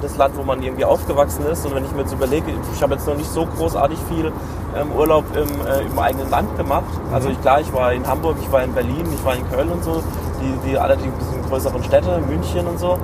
das 0.00 0.16
Land, 0.16 0.36
wo 0.36 0.42
man 0.42 0.62
irgendwie 0.62 0.84
aufgewachsen 0.84 1.44
ist. 1.46 1.66
Und 1.66 1.74
wenn 1.74 1.84
ich 1.84 1.92
mir 1.92 2.00
jetzt 2.00 2.12
überlege, 2.12 2.46
ich 2.74 2.82
habe 2.82 2.94
jetzt 2.94 3.06
noch 3.06 3.14
nicht 3.14 3.30
so 3.30 3.46
großartig 3.46 3.98
viel 4.08 4.32
ähm, 4.74 4.90
Urlaub 4.96 5.24
im, 5.36 5.48
äh, 5.66 5.82
im 5.82 5.98
eigenen 5.98 6.30
Land 6.30 6.56
gemacht. 6.56 6.84
Also 7.12 7.28
ich, 7.28 7.40
klar, 7.42 7.60
ich 7.60 7.72
war 7.74 7.92
in 7.92 8.06
Hamburg, 8.06 8.36
ich 8.40 8.50
war 8.50 8.62
in 8.62 8.72
Berlin, 8.72 9.06
ich 9.14 9.24
war 9.24 9.34
in 9.36 9.48
Köln 9.50 9.68
und 9.70 9.84
so, 9.84 10.02
die, 10.40 10.70
die 10.70 10.78
allerdings 10.78 11.12
ein 11.12 11.18
bisschen 11.18 11.48
größeren 11.48 11.84
Städte, 11.84 12.18
München 12.26 12.66
und 12.66 12.78
so. 12.78 12.98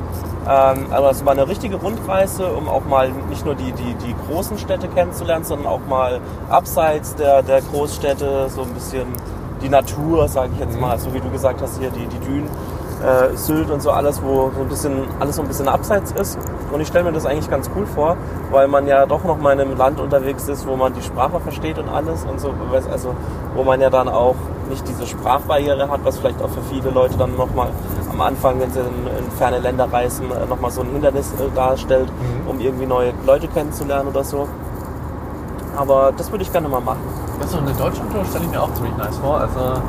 Ähm, 0.48 0.86
aber 0.90 1.10
es 1.10 1.24
war 1.26 1.32
eine 1.32 1.46
richtige 1.46 1.76
Rundreise, 1.76 2.46
um 2.52 2.68
auch 2.68 2.84
mal 2.86 3.10
nicht 3.28 3.44
nur 3.44 3.54
die, 3.54 3.72
die, 3.72 3.94
die 3.94 4.14
großen 4.26 4.56
Städte 4.56 4.88
kennenzulernen, 4.88 5.44
sondern 5.44 5.66
auch 5.66 5.80
mal 5.88 6.20
abseits 6.48 7.14
der, 7.16 7.42
der 7.42 7.60
Großstädte 7.60 8.48
so 8.48 8.62
ein 8.62 8.72
bisschen 8.72 9.08
die 9.60 9.68
Natur, 9.68 10.26
sage 10.28 10.52
ich 10.54 10.60
jetzt 10.60 10.80
mal, 10.80 10.98
so 10.98 11.12
wie 11.12 11.20
du 11.20 11.30
gesagt 11.30 11.60
hast, 11.60 11.78
hier 11.78 11.90
die, 11.90 12.06
die 12.06 12.18
Dünen 12.20 12.48
äh, 13.02 13.36
Sylt 13.36 13.70
und 13.70 13.82
so 13.82 13.90
alles, 13.90 14.22
wo 14.22 14.50
so 14.54 14.62
ein 14.62 14.68
bisschen, 14.68 15.04
alles 15.20 15.36
so 15.36 15.42
ein 15.42 15.48
bisschen 15.48 15.68
abseits 15.68 16.12
ist. 16.12 16.38
Und 16.72 16.80
ich 16.80 16.88
stelle 16.88 17.04
mir 17.04 17.12
das 17.12 17.26
eigentlich 17.26 17.50
ganz 17.50 17.70
cool 17.76 17.86
vor, 17.86 18.16
weil 18.50 18.68
man 18.68 18.86
ja 18.86 19.06
doch 19.06 19.24
noch 19.24 19.38
mal 19.38 19.52
in 19.52 19.60
einem 19.60 19.76
Land 19.76 20.00
unterwegs 20.00 20.48
ist, 20.48 20.66
wo 20.66 20.76
man 20.76 20.94
die 20.94 21.02
Sprache 21.02 21.40
versteht 21.40 21.78
und 21.78 21.88
alles 21.88 22.24
und 22.24 22.40
so, 22.40 22.52
also 22.90 23.14
wo 23.54 23.64
man 23.64 23.80
ja 23.80 23.90
dann 23.90 24.08
auch 24.08 24.36
nicht 24.68 24.86
diese 24.86 25.06
Sprachbarriere 25.06 25.90
hat, 25.90 26.00
was 26.04 26.18
vielleicht 26.18 26.42
auch 26.42 26.50
für 26.50 26.62
viele 26.62 26.90
Leute 26.90 27.16
dann 27.16 27.36
noch 27.36 27.54
mal 27.54 27.68
am 28.18 28.26
Anfang, 28.26 28.58
wenn 28.58 28.70
sie 28.72 28.80
in, 28.80 29.06
in 29.06 29.30
ferne 29.38 29.60
Länder 29.60 29.90
reisen, 29.90 30.30
äh, 30.30 30.46
noch 30.46 30.60
mal 30.60 30.70
so 30.70 30.80
ein 30.80 30.90
Hindernis 30.90 31.32
äh, 31.34 31.54
darstellt, 31.54 32.10
um 32.46 32.58
irgendwie 32.58 32.86
neue 32.86 33.12
Leute 33.24 33.46
kennenzulernen 33.46 34.08
oder 34.08 34.24
so. 34.24 34.48
Aber 35.76 36.12
das 36.16 36.30
würde 36.32 36.42
ich 36.42 36.50
gerne 36.50 36.68
mal 36.68 36.80
machen. 36.80 36.98
Das 37.38 37.52
so 37.52 37.58
eine 37.58 37.72
Deutschlandtour 37.72 38.24
stelle 38.24 38.44
ich 38.44 38.50
mir 38.50 38.60
auch 38.60 38.74
ziemlich 38.74 38.96
nice 38.96 39.16
vor. 39.18 39.38
Also 39.38 39.80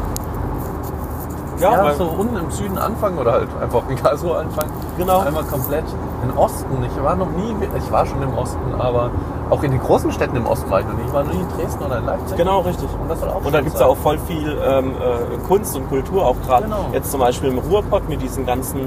Ja, 1.60 1.86
ja, 1.88 1.94
so 1.94 2.06
unten 2.06 2.38
im 2.38 2.52
Süden 2.52 2.78
anfangen 2.78 3.18
oder 3.18 3.34
halt 3.34 3.50
einfach 3.62 3.82
in 3.90 3.96
Karlsruhe 3.96 4.38
anfangen. 4.38 4.72
Genau. 4.98 5.20
Einmal 5.20 5.44
komplett 5.44 5.86
in 6.24 6.38
Osten. 6.38 6.78
Ich 6.84 7.04
war 7.04 7.16
noch 7.16 7.30
nie, 7.32 7.54
ich 7.78 7.92
war 7.92 8.06
schon 8.06 8.22
im 8.22 8.38
Osten, 8.38 8.76
aber 8.78 9.10
auch 9.50 9.64
in 9.64 9.72
den 9.72 9.80
großen 9.80 10.12
Städten 10.12 10.36
im 10.36 10.46
Osten 10.46 10.70
war 10.70 10.82
ich 10.82 10.86
noch 10.86 10.94
nie. 10.94 11.04
Ich 11.08 11.14
war 11.14 11.24
noch 11.24 11.34
nie 11.34 11.40
in 11.40 11.48
Dresden 11.58 11.84
oder 11.84 11.98
in 11.98 12.06
Leipzig. 12.06 12.38
Genau, 12.38 12.60
richtig. 12.62 12.88
Und 13.02 13.10
das 13.10 13.20
soll 13.20 13.30
auch 13.30 13.44
Und 13.44 13.54
da 13.54 13.62
gibt 13.62 13.74
es 13.74 13.80
ja 13.80 13.88
auch 13.88 13.98
voll 13.98 14.20
viel 14.20 14.58
ähm, 14.64 14.92
äh, 14.92 15.48
Kunst 15.48 15.76
und 15.76 15.90
Kultur, 15.90 16.26
auch 16.26 16.36
gerade 16.46 16.66
Genau. 16.66 16.86
jetzt 16.94 17.10
zum 17.12 17.20
Beispiel 17.20 17.50
im 17.50 17.58
Ruhrpott 17.58 18.08
mit 18.10 18.22
diesen 18.22 18.46
ganzen, 18.46 18.82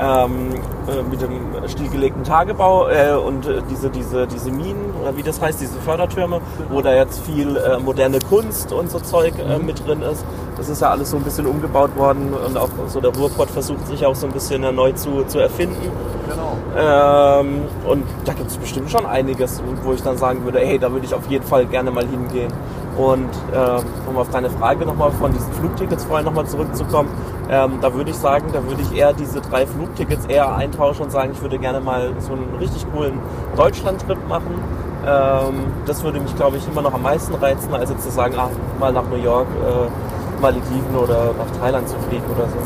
ähm, 0.00 0.50
äh, 0.88 1.02
mit 1.08 1.20
dem 1.20 1.68
stillgelegten 1.68 2.24
Tagebau 2.24 2.88
äh, 2.88 3.12
und 3.14 3.46
äh, 3.46 3.62
diese, 3.70 3.90
diese, 3.90 4.26
diese 4.26 4.50
Minen, 4.50 4.92
oder 5.00 5.16
wie 5.16 5.22
das 5.22 5.40
heißt, 5.40 5.60
diese 5.60 5.78
Fördertürme, 5.80 6.40
wo 6.70 6.80
da 6.80 6.92
jetzt 6.94 7.20
viel 7.20 7.56
äh, 7.56 7.78
moderne 7.78 8.18
Kunst 8.18 8.72
und 8.72 8.90
so 8.90 8.98
Zeug 9.00 9.34
äh, 9.38 9.58
mit 9.58 9.86
drin 9.86 10.02
ist. 10.02 10.24
Das 10.58 10.68
ist 10.68 10.82
ja 10.82 10.90
alles 10.90 11.10
so 11.10 11.16
ein 11.16 11.22
bisschen 11.22 11.46
umgebaut 11.46 11.96
worden 11.96 12.34
und 12.34 12.56
auch 12.58 12.68
so 12.88 13.00
der 13.00 13.14
Ruhrpott 13.14 13.50
versucht 13.50 13.86
sich 13.86 14.04
auch 14.04 14.14
so 14.14 14.26
ein 14.26 14.32
bisschen 14.32 14.62
neu 14.74 14.92
zu, 14.92 15.24
zu 15.24 15.38
erfinden. 15.38 15.90
Genau. 16.28 16.56
Ähm, 16.76 17.62
und 17.86 18.04
da 18.24 18.32
gibt 18.32 18.50
es 18.50 18.56
bestimmt 18.56 18.90
schon 18.90 19.06
einiges, 19.06 19.62
wo 19.84 19.92
ich 19.92 20.02
dann 20.02 20.18
sagen 20.18 20.44
würde, 20.44 20.58
hey, 20.58 20.78
da 20.78 20.92
würde 20.92 21.06
ich 21.06 21.14
auf 21.14 21.26
jeden 21.28 21.44
Fall 21.44 21.64
gerne 21.66 21.90
mal 21.90 22.04
hingehen. 22.04 22.52
Und 22.98 23.30
ähm, 23.54 23.84
um 24.08 24.16
auf 24.18 24.28
deine 24.30 24.50
Frage 24.50 24.84
nochmal 24.84 25.12
von 25.12 25.32
diesen 25.32 25.52
Flugtickets 25.52 26.04
vorher 26.04 26.24
nochmal 26.24 26.46
zurückzukommen, 26.46 27.08
ähm, 27.48 27.78
da 27.80 27.94
würde 27.94 28.10
ich 28.10 28.16
sagen, 28.16 28.48
da 28.52 28.62
würde 28.64 28.82
ich 28.82 28.98
eher 28.98 29.12
diese 29.12 29.40
drei 29.40 29.66
Flugtickets 29.66 30.26
eher 30.26 30.54
eintauschen 30.54 31.04
und 31.04 31.12
sagen, 31.12 31.30
ich 31.32 31.40
würde 31.40 31.58
gerne 31.58 31.80
mal 31.80 32.12
so 32.18 32.32
einen 32.32 32.56
richtig 32.58 32.84
coolen 32.92 33.20
Deutschland-Trip 33.56 34.18
machen. 34.28 34.60
Ähm, 35.06 35.72
das 35.86 36.02
würde 36.02 36.18
mich, 36.18 36.34
glaube 36.34 36.56
ich, 36.56 36.66
immer 36.66 36.82
noch 36.82 36.92
am 36.92 37.02
meisten 37.02 37.34
reizen, 37.34 37.72
als 37.72 37.90
jetzt 37.90 38.02
zu 38.02 38.10
sagen, 38.10 38.34
ah, 38.36 38.50
mal 38.80 38.92
nach 38.92 39.08
New 39.08 39.22
York, 39.22 39.46
äh, 39.46 40.17
Malediven 40.40 40.96
oder 40.96 41.32
nach 41.38 41.60
Thailand 41.60 41.88
zu 41.88 41.96
fliegen 42.08 42.24
oder 42.26 42.46
so. 42.48 42.58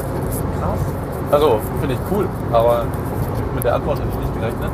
Krass. 0.60 0.78
Also, 1.30 1.60
finde 1.80 1.94
ich 1.94 2.00
cool, 2.10 2.26
aber 2.52 2.84
mit 3.54 3.64
der 3.64 3.74
Antwort 3.74 3.98
hätte 3.98 4.08
ich 4.12 4.18
nicht 4.18 4.34
gerechnet. 4.34 4.70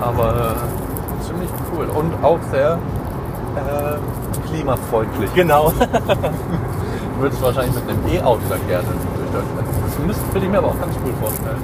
Aber 0.00 0.56
äh, 0.56 1.24
ziemlich 1.24 1.50
cool 1.72 1.86
und 1.86 2.24
auch 2.24 2.38
sehr 2.50 2.78
äh, 3.56 4.48
klimafreundlich. 4.48 5.32
Genau. 5.34 5.72
Du 7.18 7.24
würdest 7.24 7.42
wahrscheinlich 7.42 7.74
mit 7.74 7.88
einem 7.88 8.14
E-Auto 8.14 8.42
dann 8.48 8.64
gerne 8.68 8.86
durch 8.86 9.30
Deutschland. 9.32 9.66
Das 9.84 9.98
müsste 10.06 10.32
würde 10.32 10.46
ich 10.46 10.52
mir 10.52 10.58
aber 10.58 10.68
auch 10.68 10.80
ganz 10.80 10.94
cool 11.04 11.12
vorstellen. 11.20 11.58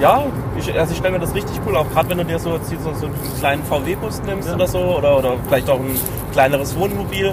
Ja, 0.00 0.24
ich, 0.56 0.76
also 0.76 0.90
ich 0.90 0.98
stelle 0.98 1.12
mir 1.12 1.20
das 1.20 1.32
richtig 1.36 1.60
cool 1.64 1.76
auf. 1.76 1.88
Gerade 1.92 2.08
wenn 2.10 2.18
du 2.18 2.24
dir 2.24 2.40
so, 2.40 2.58
so, 2.58 2.92
so 2.92 3.06
einen 3.06 3.14
kleinen 3.38 3.62
VW-Bus 3.62 4.22
nimmst 4.26 4.52
oder 4.52 4.66
so 4.66 4.80
oder, 4.80 5.18
oder 5.18 5.34
vielleicht 5.46 5.70
auch 5.70 5.78
ein 5.78 5.96
kleineres 6.32 6.76
Wohnmobil 6.76 7.32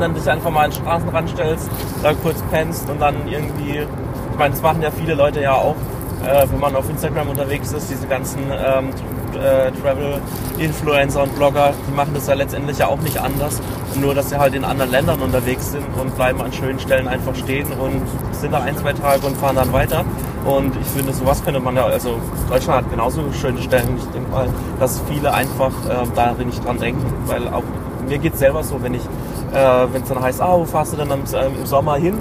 dann 0.00 0.14
dich 0.14 0.28
einfach 0.28 0.50
mal 0.50 0.64
an 0.64 0.70
den 0.70 0.80
Straßenrand 0.80 1.30
stellst, 1.30 1.70
da 2.02 2.12
kurz 2.14 2.42
pennst 2.50 2.88
und 2.88 3.00
dann 3.00 3.28
irgendwie, 3.28 3.78
ich 3.78 4.38
meine, 4.38 4.50
das 4.52 4.62
machen 4.62 4.82
ja 4.82 4.90
viele 4.90 5.14
Leute 5.14 5.40
ja 5.40 5.54
auch, 5.54 5.76
äh, 6.24 6.46
wenn 6.50 6.60
man 6.60 6.76
auf 6.76 6.88
Instagram 6.88 7.28
unterwegs 7.28 7.72
ist, 7.72 7.90
diese 7.90 8.06
ganzen 8.06 8.40
ähm, 8.50 8.90
äh, 9.34 9.70
Travel-Influencer 9.80 11.22
und 11.22 11.34
Blogger, 11.36 11.72
die 11.88 11.94
machen 11.94 12.12
das 12.14 12.26
ja 12.26 12.34
letztendlich 12.34 12.78
ja 12.78 12.88
auch 12.88 13.00
nicht 13.00 13.18
anders. 13.18 13.60
Nur, 14.00 14.14
dass 14.14 14.30
sie 14.30 14.38
halt 14.38 14.54
in 14.54 14.64
anderen 14.64 14.90
Ländern 14.90 15.20
unterwegs 15.20 15.72
sind 15.72 15.84
und 16.00 16.14
bleiben 16.14 16.40
an 16.40 16.52
schönen 16.52 16.78
Stellen 16.78 17.08
einfach 17.08 17.34
stehen 17.34 17.66
und 17.72 18.02
sind 18.32 18.52
da 18.52 18.60
ein, 18.60 18.76
zwei 18.76 18.92
Tage 18.92 19.26
und 19.26 19.36
fahren 19.36 19.56
dann 19.56 19.72
weiter. 19.72 20.04
Und 20.44 20.76
ich 20.80 20.86
finde, 20.86 21.12
sowas 21.12 21.42
könnte 21.44 21.60
man 21.60 21.76
ja, 21.76 21.86
also 21.86 22.18
Deutschland 22.48 22.84
hat 22.84 22.90
genauso 22.90 23.22
schöne 23.32 23.60
Stellen. 23.60 23.96
Ich 23.98 24.04
denke 24.10 24.30
mal, 24.30 24.48
dass 24.78 25.02
viele 25.08 25.32
einfach 25.34 25.72
äh, 25.88 26.06
darin 26.14 26.46
nicht 26.48 26.64
dran 26.64 26.78
denken, 26.78 27.04
weil 27.26 27.48
auch 27.48 27.64
mir 28.06 28.18
geht 28.18 28.34
es 28.34 28.38
selber 28.40 28.62
so, 28.62 28.82
wenn 28.82 28.94
ich, 28.94 29.02
äh, 29.52 29.86
wenn 29.92 30.02
es 30.02 30.08
dann 30.08 30.22
heißt, 30.22 30.40
ah, 30.40 30.58
wo 30.58 30.64
fahrst 30.64 30.92
du 30.92 30.96
denn 30.96 31.10
am, 31.10 31.20
ähm, 31.20 31.52
im 31.58 31.66
Sommer 31.66 31.96
hin? 31.96 32.18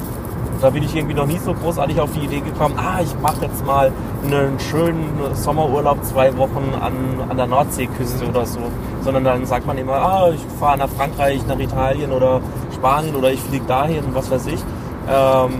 Da 0.61 0.69
bin 0.69 0.83
ich 0.83 0.93
irgendwie 0.93 1.15
noch 1.15 1.25
nie 1.25 1.37
so 1.37 1.53
großartig 1.53 2.01
auf 2.01 2.11
die 2.11 2.25
Idee 2.25 2.41
gekommen, 2.41 2.75
ah, 2.77 2.99
ich 3.01 3.17
mache 3.21 3.45
jetzt 3.45 3.65
mal 3.65 3.91
einen 4.25 4.59
schönen 4.59 5.09
Sommerurlaub 5.33 6.03
zwei 6.03 6.35
Wochen 6.37 6.73
an, 6.81 6.93
an 7.29 7.37
der 7.37 7.47
Nordseeküste 7.47 8.27
oder 8.27 8.45
so. 8.45 8.59
Sondern 9.01 9.23
dann 9.23 9.45
sagt 9.45 9.65
man 9.65 9.77
immer, 9.77 9.93
ah, 9.93 10.29
ich 10.31 10.41
fahre 10.59 10.77
nach 10.77 10.89
Frankreich, 10.89 11.45
nach 11.47 11.59
Italien 11.59 12.11
oder 12.11 12.41
Spanien 12.73 13.15
oder 13.15 13.31
ich 13.31 13.39
fliege 13.39 13.65
dahin, 13.65 14.03
was 14.13 14.29
weiß 14.29 14.47
ich. 14.47 14.61
Ähm, 15.09 15.51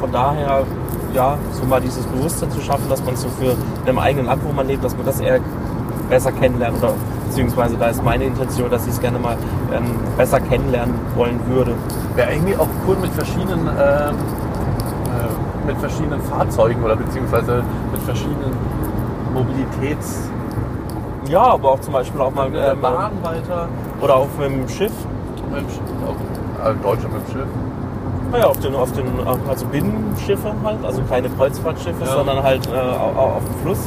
von 0.00 0.10
daher, 0.10 0.64
ja, 1.14 1.38
so 1.52 1.64
mal 1.66 1.80
dieses 1.80 2.04
Bewusstsein 2.06 2.50
zu 2.50 2.60
schaffen, 2.60 2.88
dass 2.88 3.04
man 3.04 3.16
so 3.16 3.28
für 3.28 3.52
in 3.52 3.86
dem 3.86 3.98
eigenen 3.98 4.26
Land, 4.26 4.42
wo 4.44 4.52
man 4.52 4.66
lebt, 4.66 4.82
dass 4.82 4.96
man 4.96 5.06
das 5.06 5.20
eher 5.20 5.38
besser 6.08 6.32
kennenlernt 6.32 6.78
oder 6.78 6.94
beziehungsweise 7.32 7.76
da 7.76 7.86
ist 7.86 8.02
meine 8.02 8.24
Intention, 8.24 8.70
dass 8.70 8.84
ich 8.86 8.92
es 8.92 9.00
gerne 9.00 9.18
mal 9.18 9.36
ähm, 9.72 9.84
besser 10.16 10.40
kennenlernen 10.40 10.94
wollen 11.14 11.38
würde. 11.46 11.72
Wäre 12.16 12.32
irgendwie 12.32 12.56
auch 12.56 12.68
cool 12.86 12.96
mit 13.00 13.12
verschiedenen, 13.12 13.66
ähm, 13.68 14.14
äh, 15.06 15.66
mit 15.66 15.76
verschiedenen 15.78 16.20
Fahrzeugen 16.22 16.82
oder 16.82 16.96
beziehungsweise 16.96 17.62
mit 17.92 18.02
verschiedenen 18.02 18.52
Mobilitäts... 19.34 20.28
Ja, 21.28 21.42
aber 21.42 21.72
auch 21.72 21.80
zum 21.80 21.92
Beispiel 21.92 22.20
auch 22.22 22.32
mal 22.34 22.48
mit 22.48 22.58
der 22.58 22.72
ähm, 22.72 22.80
Bahn 22.80 23.12
weiter. 23.22 23.68
oder 24.00 24.16
auch 24.16 24.28
mit 24.38 24.50
dem 24.50 24.68
Schiff. 24.68 24.92
Mit 25.52 25.60
dem 25.60 25.68
Schiff, 25.68 25.80
auch, 26.06 26.66
äh, 26.70 26.74
Deutschland 26.82 27.14
mit 27.14 27.28
dem 27.28 27.32
Schiff. 27.32 27.48
Naja, 28.32 28.46
auf 28.46 28.58
den, 28.60 28.74
auf 28.74 28.92
den, 28.92 29.06
also 29.48 29.66
Binnenschiffe 29.66 30.52
halt, 30.64 30.78
also 30.84 31.02
keine 31.08 31.28
Kreuzfahrtschiffe, 31.30 32.04
Ja. 32.04 32.12
sondern 32.12 32.42
halt 32.42 32.66
äh, 32.66 32.70
au- 32.70 33.18
au- 33.20 33.32
auf 33.36 33.42
dem 33.44 33.54
Fluss. 33.62 33.78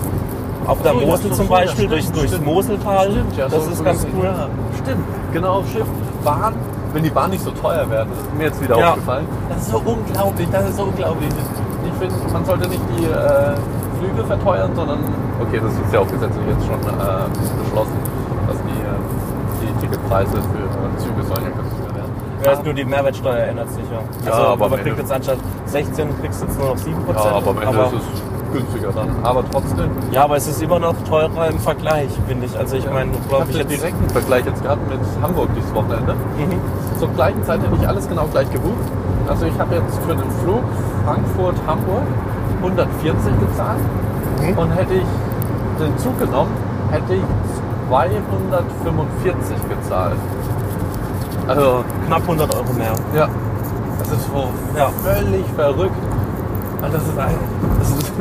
Auf 0.67 0.81
der 0.83 0.93
ja, 0.93 1.05
Mosel 1.05 1.31
zum 1.31 1.45
ja, 1.45 1.51
Beispiel, 1.51 1.87
durch, 1.87 2.09
durchs. 2.11 2.39
Moseltal. 2.39 3.11
Stimmt, 3.11 3.37
ja, 3.37 3.47
das 3.47 3.65
so- 3.65 3.71
ist 3.71 3.83
ganz 3.83 4.05
cool. 4.15 4.25
Ja, 4.25 4.47
stimmt, 4.81 5.03
genau, 5.33 5.63
Schiff, 5.63 5.87
Bahn. 6.23 6.53
Wenn 6.93 7.03
die 7.03 7.09
Bahn 7.09 7.31
nicht 7.31 7.43
so 7.43 7.51
teuer 7.51 7.89
wäre, 7.89 8.05
das 8.05 8.17
ist 8.19 8.33
mir 8.35 8.43
jetzt 8.45 8.61
wieder 8.61 8.77
Ja. 8.77 8.89
aufgefallen. 8.89 9.25
Das 9.49 9.59
ist 9.61 9.71
so 9.71 9.77
unglaublich, 9.83 10.47
das 10.51 10.69
ist 10.69 10.75
so 10.77 10.83
unglaublich. 10.83 11.29
Ich 11.85 11.93
finde, 11.99 12.33
man 12.33 12.45
sollte 12.45 12.67
nicht 12.67 12.81
die 12.97 13.05
äh, 13.05 13.55
Flüge 13.99 14.23
verteuern, 14.27 14.71
sondern, 14.75 14.99
okay, 15.41 15.61
das 15.63 15.71
ist 15.73 15.93
ja 15.93 15.99
auch 16.01 16.07
gesetzlich 16.07 16.45
jetzt 16.47 16.65
schon 16.65 16.75
äh, 16.75 17.61
beschlossen, 17.63 17.97
dass 18.47 18.57
die, 18.57 18.81
äh, 18.81 19.71
die 19.71 19.81
Ticketpreise 19.81 20.31
für 20.33 21.01
Züge 21.01 21.23
sollen 21.23 21.43
ja 21.45 21.51
günstiger 21.55 21.95
werden. 21.95 22.11
Ja, 22.43 22.51
ist 22.53 22.65
nur 22.65 22.73
die 22.73 22.85
Mehrwertsteuer 22.85 23.37
ändert 23.47 23.69
sich 23.71 23.83
ja. 23.89 23.99
Ja, 24.25 24.31
Also, 24.33 24.47
aber 24.47 24.65
am 24.65 24.71
man 24.71 24.79
kriegt 24.81 24.97
jetzt 24.97 25.11
anstatt 25.11 25.37
16, 25.67 26.09
kriegst 26.21 26.41
du 26.41 26.45
jetzt 26.47 26.59
nur 26.59 26.69
noch 26.69 26.77
7 26.77 26.95
Prozent. 27.05 27.25
Ja, 27.25 27.31
aber 27.37 27.49
am 27.51 27.61
Ende 27.61 27.79
ist 27.83 27.93
es 27.93 28.30
günstiger 28.51 28.91
dann. 28.91 29.09
Aber 29.23 29.43
trotzdem, 29.51 29.89
ja, 30.11 30.23
aber 30.23 30.37
es 30.37 30.47
ist 30.47 30.61
immer 30.61 30.79
noch 30.79 30.95
teurer 31.09 31.47
im 31.47 31.59
Vergleich, 31.59 32.09
finde 32.27 32.45
ich. 32.45 32.57
Also 32.57 32.75
ich 32.75 32.85
meine, 32.91 33.11
ich 33.11 33.27
glaube 33.27 33.43
habe 33.43 33.51
ich 33.51 33.57
den 33.57 33.69
jetzt... 33.69 33.81
direkten 33.81 34.09
Vergleich 34.09 34.45
jetzt 34.45 34.61
gehabt 34.63 34.87
mit 34.89 34.99
Hamburg 35.21 35.49
dieses 35.55 35.73
Wochenende. 35.73 36.13
Mhm. 36.13 36.59
Zur 36.99 37.09
gleichen 37.09 37.43
Zeit 37.43 37.61
hätte 37.61 37.75
ich 37.81 37.87
alles 37.87 38.07
genau 38.07 38.25
gleich 38.31 38.49
gebucht. 38.51 38.85
Also 39.27 39.45
ich 39.45 39.57
habe 39.59 39.75
jetzt 39.75 39.97
für 40.05 40.15
den 40.15 40.29
Flug 40.43 40.63
Frankfurt-Hamburg 41.05 42.03
140 42.61 43.33
gezahlt 43.39 43.79
Mhm. 44.41 44.57
und 44.57 44.71
hätte 44.71 44.93
ich 44.95 45.05
den 45.79 45.97
Zug 45.97 46.17
genommen, 46.19 46.51
hätte 46.91 47.13
ich 47.15 47.21
245 47.87 49.57
gezahlt. 49.69 50.15
Also 51.47 51.83
Knapp 52.07 52.21
100 52.21 52.55
Euro 52.55 52.73
mehr. 52.73 52.93
ja, 53.15 53.27
das 53.99 54.11
ist 54.11 54.25
so 54.27 54.49
Ja. 54.77 54.89
völlig 55.03 55.45
verrückt. 55.55 55.95
Und 56.83 56.93
das 56.93 57.03
ist 57.03 57.17
ein, 57.19 57.35
das 57.79 57.89
ist, 57.91 58.11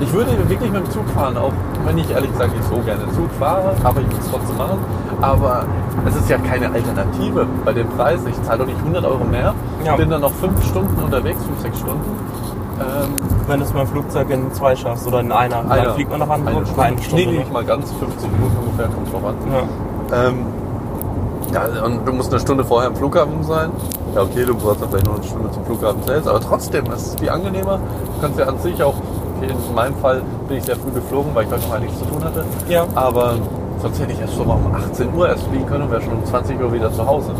ich 0.00 0.12
würde 0.12 0.30
wirklich 0.48 0.70
mit 0.70 0.86
dem 0.86 0.90
Zug 0.90 1.08
fahren, 1.10 1.36
auch 1.36 1.52
wenn 1.84 1.96
ich 1.98 2.10
ehrlich 2.10 2.30
gesagt 2.32 2.54
nicht 2.54 2.68
so 2.68 2.76
gerne 2.80 3.04
Zug 3.14 3.30
fahre, 3.38 3.72
aber 3.84 4.00
ich 4.00 4.06
würde 4.06 4.20
es 4.20 4.30
trotzdem 4.30 4.56
machen. 4.58 4.78
Aber 5.20 5.64
es 6.06 6.14
ist 6.16 6.28
ja 6.28 6.36
keine 6.38 6.70
Alternative 6.72 7.46
bei 7.64 7.72
dem 7.72 7.88
Preis. 7.88 8.20
Ich 8.28 8.42
zahle 8.42 8.58
doch 8.60 8.66
nicht 8.66 8.78
100 8.78 9.04
Euro 9.04 9.24
mehr, 9.24 9.54
Ja. 9.84 9.96
bin 9.96 10.10
dann 10.10 10.20
noch 10.20 10.32
fünf 10.32 10.62
Stunden 10.66 11.02
unterwegs, 11.02 11.42
fünf, 11.44 11.60
sechs 11.60 11.78
Stunden. 11.78 12.04
Ähm, 12.78 13.08
Wenn 13.48 13.60
du 13.60 13.64
es 13.64 13.72
mit 13.72 13.82
dem 13.82 13.88
Flugzeug 13.88 14.28
in 14.28 14.52
zwei 14.52 14.76
schaffst 14.76 15.06
oder 15.06 15.20
in 15.20 15.32
einer, 15.32 15.60
einer- 15.70 15.84
dann 15.84 15.94
fliegt 15.94 16.10
man 16.10 16.20
nach 16.20 16.28
Hamburg. 16.28 16.54
eine 16.56 16.66
Stunde. 16.66 16.82
Eine 16.82 17.02
Stunde. 17.02 17.26
Nee, 17.26 17.38
nicht 17.38 17.52
mal 17.52 17.64
ganz, 17.64 17.90
50 17.92 18.30
Minuten 18.32 18.56
ungefähr, 18.58 18.86
kommt 18.88 19.10
drauf 19.12 19.24
an. 19.24 19.34
Ja. 20.12 20.28
Ähm, 20.28 20.46
ja, 21.54 21.84
und 21.84 22.04
du 22.06 22.12
musst 22.12 22.30
eine 22.32 22.40
Stunde 22.40 22.64
vorher 22.64 22.90
am 22.90 22.96
Flughafen 22.96 23.42
sein. 23.44 23.70
Ja, 24.14 24.22
okay, 24.22 24.44
du 24.44 24.54
brauchst 24.54 24.82
dann 24.82 24.90
vielleicht 24.90 25.06
noch 25.06 25.14
eine 25.14 25.24
Stunde 25.24 25.50
zum 25.52 25.64
Flughafen 25.64 26.02
selbst, 26.04 26.28
aber 26.28 26.40
trotzdem, 26.40 26.84
das 26.86 27.02
ist 27.06 27.20
viel 27.20 27.30
angenehmer. 27.30 27.78
Du 28.16 28.20
kannst 28.20 28.38
ja 28.38 28.46
an 28.46 28.58
sich 28.58 28.82
auch, 28.82 28.95
in 29.50 29.74
meinem 29.74 29.94
Fall 29.96 30.22
bin 30.48 30.58
ich 30.58 30.64
sehr 30.64 30.76
früh 30.76 30.90
geflogen, 30.90 31.34
weil 31.34 31.44
ich 31.44 31.50
heute 31.50 31.66
noch 31.66 31.74
einiges 31.74 31.98
zu 31.98 32.04
tun 32.06 32.22
hatte. 32.24 32.44
Ja. 32.68 32.86
Aber 32.94 33.34
sonst 33.80 34.00
hätte 34.00 34.12
ich 34.12 34.20
erst 34.20 34.38
mal 34.38 34.54
um 34.54 34.74
18 34.74 35.14
Uhr 35.14 35.28
erst 35.28 35.44
fliegen 35.44 35.66
können 35.66 35.84
und 35.84 35.90
wäre 35.90 36.02
schon 36.02 36.14
um 36.14 36.24
20 36.24 36.60
Uhr 36.60 36.72
wieder 36.72 36.92
zu 36.92 37.06
Hause. 37.06 37.30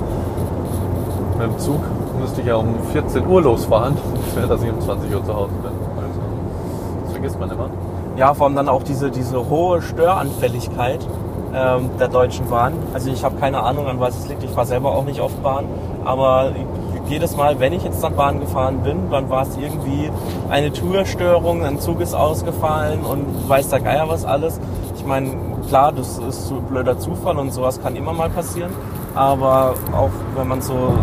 Mit 1.39 1.49
dem 1.49 1.59
Zug 1.59 1.81
müsste 2.21 2.41
ich 2.41 2.47
ja 2.47 2.57
um 2.57 2.75
14 2.93 3.27
Uhr 3.27 3.43
losfahren, 3.43 3.97
dass 4.49 4.63
ich 4.63 4.71
um 4.71 4.81
20 4.81 5.15
Uhr 5.15 5.25
zu 5.25 5.35
Hause 5.35 5.53
bin. 5.63 5.73
Also, 5.97 6.21
das 7.05 7.13
vergisst 7.13 7.41
man 7.41 7.51
immer. 7.51 7.71
Ja, 8.17 8.33
vor 8.33 8.47
allem 8.47 8.57
dann 8.57 8.69
auch 8.69 8.83
diese, 8.83 9.11
diese 9.11 9.49
hohe 9.49 9.83
Störanfälligkeit 9.83 11.07
ähm, 11.55 11.91
der 11.99 12.09
Deutschen 12.09 12.49
Bahn. 12.49 12.73
Also 12.95 13.11
ich 13.11 13.25
habe 13.25 13.37
keine 13.39 13.63
Ahnung, 13.63 13.87
an 13.87 14.01
was 14.01 14.17
es 14.19 14.29
liegt. 14.29 14.43
Ich 14.43 14.51
fahre 14.51 14.67
selber 14.67 14.91
auch 14.93 15.05
nicht 15.05 15.21
oft 15.21 15.43
Bahn. 15.43 15.65
Aber 16.05 16.53
jedes 17.09 17.37
Mal, 17.37 17.61
wenn 17.61 17.73
ich 17.73 17.85
jetzt 17.85 18.03
dann 18.03 18.17
Bahn 18.17 18.41
gefahren 18.41 18.83
bin, 18.83 19.11
dann 19.11 19.31
war 19.31 19.43
es 19.43 19.57
irgendwie 19.57 20.11
eine 20.49 20.73
Tourstörung, 20.73 21.65
ein 21.65 21.81
Zug 21.81 22.01
ist 22.01 22.15
ausgefallen 22.15 23.05
und 23.05 23.49
weiß 23.49 23.69
der 23.69 23.81
Geier 23.81 24.09
was 24.09 24.25
alles. 24.25 24.61
Ich 24.97 25.05
meine, 25.05 25.31
klar, 25.69 25.93
das 25.93 26.19
ist 26.19 26.49
so 26.49 26.57
blöder 26.57 26.99
Zufall 26.99 27.39
und 27.39 27.53
sowas 27.53 27.81
kann 27.83 27.97
immer 27.97 28.13
mal 28.13 28.31
passieren. 28.31 28.73
Aber 29.15 29.75
auch 29.97 30.11
wenn 30.37 30.49
man 30.49 30.61
so 30.61 30.95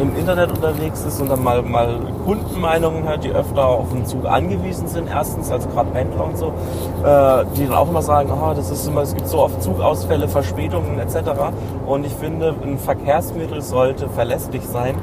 im 0.00 0.16
Internet 0.16 0.50
unterwegs 0.50 1.04
ist 1.04 1.20
und 1.20 1.30
dann 1.30 1.42
mal, 1.42 1.62
mal 1.62 2.00
Kundenmeinungen 2.24 3.06
hört, 3.06 3.24
die 3.24 3.30
öfter 3.30 3.66
auf 3.66 3.90
den 3.90 4.06
Zug 4.06 4.26
angewiesen 4.26 4.88
sind, 4.88 5.08
erstens, 5.08 5.50
also 5.50 5.68
gerade 5.68 5.90
Pendler 5.90 6.24
und 6.24 6.38
so, 6.38 6.46
äh, 6.46 7.44
die 7.56 7.66
dann 7.66 7.74
auch 7.74 7.88
immer 7.88 8.02
sagen, 8.02 8.30
ah, 8.30 8.54
das 8.54 8.70
ist 8.70 8.86
immer, 8.86 9.02
es 9.02 9.14
gibt 9.14 9.28
so 9.28 9.38
oft 9.38 9.62
Zugausfälle, 9.62 10.28
Verspätungen 10.28 10.98
etc. 10.98 11.30
Und 11.86 12.06
ich 12.06 12.12
finde, 12.14 12.54
ein 12.62 12.78
Verkehrsmittel 12.78 13.60
sollte 13.62 14.08
verlässlich 14.08 14.66
sein. 14.66 14.94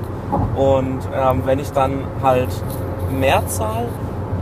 Und 0.56 1.00
ähm, 1.16 1.44
wenn 1.46 1.60
ich 1.60 1.72
dann 1.72 2.04
halt 2.22 2.50
mehr 3.12 3.46
zahle 3.48 3.88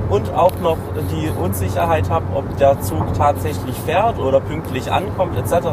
und 0.09 0.33
auch 0.33 0.53
noch 0.61 0.77
die 1.11 1.29
Unsicherheit 1.41 2.09
habe, 2.09 2.25
ob 2.35 2.57
der 2.57 2.79
Zug 2.81 3.13
tatsächlich 3.17 3.75
fährt 3.81 4.19
oder 4.19 4.39
pünktlich 4.39 4.91
ankommt 4.91 5.37
etc. 5.37 5.67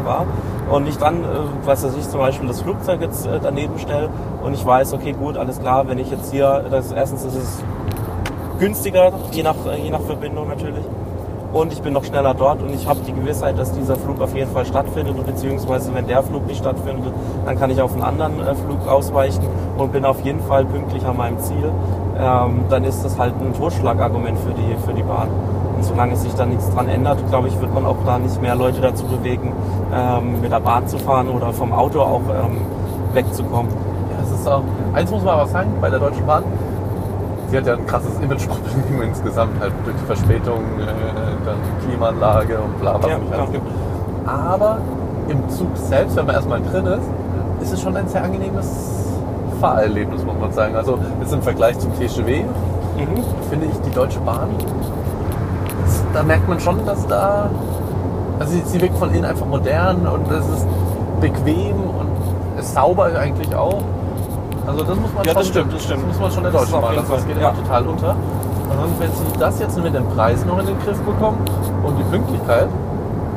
Und 0.69 0.87
ich 0.87 0.97
dann, 0.97 1.23
äh, 1.23 1.27
was 1.65 1.83
weiß 1.83 1.95
ich, 1.97 2.07
zum 2.09 2.19
Beispiel 2.19 2.47
das 2.47 2.61
Flugzeug 2.61 3.01
jetzt 3.01 3.25
äh, 3.25 3.39
daneben 3.41 3.77
stelle 3.79 4.09
und 4.43 4.53
ich 4.53 4.65
weiß, 4.65 4.93
okay, 4.93 5.13
gut, 5.13 5.37
alles 5.37 5.59
klar, 5.59 5.87
wenn 5.87 5.97
ich 5.97 6.09
jetzt 6.09 6.31
hier, 6.31 6.65
das, 6.69 6.91
erstens 6.91 7.25
ist 7.25 7.35
es 7.35 7.63
günstiger, 8.59 9.11
je 9.31 9.43
nach, 9.43 9.55
äh, 9.67 9.81
je 9.81 9.89
nach 9.89 10.01
Verbindung 10.01 10.47
natürlich. 10.47 10.85
Und 11.53 11.71
ich 11.71 11.83
bin 11.83 11.93
noch 11.93 12.03
schneller 12.03 12.33
dort 12.33 12.63
und 12.63 12.73
ich 12.73 12.87
habe 12.87 13.01
die 13.05 13.13
Gewissheit, 13.13 13.59
dass 13.59 13.71
dieser 13.73 13.95
Flug 13.95 14.19
auf 14.21 14.35
jeden 14.35 14.51
Fall 14.51 14.65
stattfindet. 14.65 15.23
Beziehungsweise 15.23 15.93
wenn 15.93 16.07
der 16.07 16.23
Flug 16.23 16.47
nicht 16.47 16.57
stattfindet, 16.57 17.13
dann 17.45 17.59
kann 17.59 17.69
ich 17.69 17.79
auf 17.79 17.93
einen 17.93 18.01
anderen 18.01 18.39
äh, 18.39 18.55
Flug 18.55 18.87
ausweichen 18.87 19.43
und 19.77 19.91
bin 19.91 20.03
auf 20.03 20.21
jeden 20.21 20.39
Fall 20.41 20.65
pünktlich 20.65 21.05
an 21.05 21.15
meinem 21.15 21.37
Ziel. 21.39 21.71
Ähm, 22.17 22.65
dann 22.69 22.83
ist 22.83 23.03
das 23.03 23.19
halt 23.19 23.35
ein 23.39 23.53
Totschlagargument 23.53 24.39
für 24.39 24.53
die, 24.53 24.75
für 24.83 24.93
die 24.93 25.03
Bahn. 25.03 25.27
Solange 25.83 26.15
sich 26.15 26.33
da 26.35 26.45
nichts 26.45 26.69
dran 26.73 26.87
ändert, 26.87 27.17
glaube 27.29 27.47
ich, 27.49 27.59
wird 27.61 27.73
man 27.73 27.85
auch 27.85 27.97
da 28.05 28.17
nicht 28.17 28.41
mehr 28.41 28.55
Leute 28.55 28.81
dazu 28.81 29.05
bewegen, 29.05 29.51
ähm, 29.93 30.41
mit 30.41 30.51
der 30.51 30.59
Bahn 30.59 30.87
zu 30.87 30.97
fahren 30.97 31.27
oder 31.29 31.51
vom 31.53 31.71
Auto 31.73 31.99
auch 32.01 32.21
ähm, 32.29 32.57
wegzukommen. 33.13 33.71
Ja, 33.71 34.23
es 34.23 34.31
ist 34.39 34.47
auch. 34.47 34.63
Eins 34.93 35.11
muss 35.11 35.23
man 35.23 35.35
aber 35.39 35.47
sagen, 35.47 35.71
bei 35.81 35.89
der 35.89 35.99
Deutschen 35.99 36.25
Bahn, 36.25 36.43
sie 37.49 37.57
hat 37.57 37.67
ja 37.67 37.73
ein 37.73 37.85
krasses 37.85 38.17
Image-Problem 38.19 39.01
insgesamt, 39.03 39.59
halt 39.59 39.73
durch 39.85 39.95
die 39.97 40.05
Verspätung, 40.05 40.59
äh, 40.79 41.45
dann 41.45 41.55
die 41.81 41.87
Klimaanlage 41.87 42.57
und 42.59 42.79
bla 42.79 42.95
was 43.01 43.09
Ja, 43.09 43.17
alles 43.31 43.51
gibt. 43.51 43.67
Aber 44.25 44.77
im 45.27 45.49
Zug 45.49 45.67
selbst, 45.75 46.15
wenn 46.15 46.25
man 46.25 46.35
erstmal 46.35 46.61
drin 46.61 46.85
ist, 46.85 47.07
ist 47.61 47.73
es 47.73 47.81
schon 47.81 47.95
ein 47.95 48.07
sehr 48.07 48.23
angenehmes 48.23 48.67
Fahrerlebnis, 49.61 50.23
muss 50.25 50.35
man 50.39 50.51
sagen. 50.51 50.75
Also 50.75 50.97
jetzt 51.19 51.33
im 51.33 51.41
Vergleich 51.41 51.77
zum 51.79 51.93
TGW 51.97 52.43
Mhm. 52.95 53.07
finde 53.49 53.65
ich 53.65 53.79
die 53.81 53.89
Deutsche 53.89 54.19
Bahn, 54.19 54.49
da 56.13 56.23
merkt 56.23 56.47
man 56.47 56.59
schon, 56.59 56.85
dass 56.85 57.05
da, 57.07 57.49
also 58.39 58.53
sie, 58.53 58.61
sie 58.65 58.81
wirkt 58.81 58.97
von 58.97 59.11
innen 59.13 59.25
einfach 59.25 59.45
modern 59.45 60.07
und 60.07 60.29
es 60.31 60.47
ist 60.47 60.67
bequem 61.21 61.75
und 61.75 62.59
ist 62.59 62.73
sauber 62.73 63.05
eigentlich 63.17 63.53
auch. 63.55 63.81
Also 64.65 64.83
das 64.83 64.95
muss 64.97 65.13
man 65.13 65.23
Ja, 65.25 65.31
schon, 65.31 65.39
das 65.41 65.47
stimmt, 65.47 65.73
das 65.73 65.83
stimmt. 65.83 66.07
muss 66.07 66.19
man 66.19 66.31
schon 66.31 66.43
der 66.43 66.51
Das 66.51 66.61
Deutschen 66.69 66.81
lassen. 66.81 66.95
Das 66.97 67.07
Fall, 67.23 67.33
geht 67.33 67.41
ja. 67.41 67.51
total 67.51 67.87
unter. 67.87 68.09
Und 68.11 68.99
wenn 68.99 69.11
sie 69.11 69.39
das 69.39 69.59
jetzt 69.59 69.81
mit 69.81 69.93
den 69.93 70.07
Preisen 70.09 70.47
noch 70.47 70.59
in 70.59 70.65
den 70.65 70.79
Griff 70.79 70.99
bekommen 71.01 71.37
und 71.83 71.97
die 71.97 72.03
Pünktlichkeit, 72.03 72.67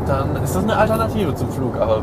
dann 0.06 0.37
ist 0.42 0.54
das 0.54 0.62
eine 0.62 0.76
Alternative 0.76 1.35
zum 1.35 1.50
Flug. 1.50 1.76
Aber 1.80 2.00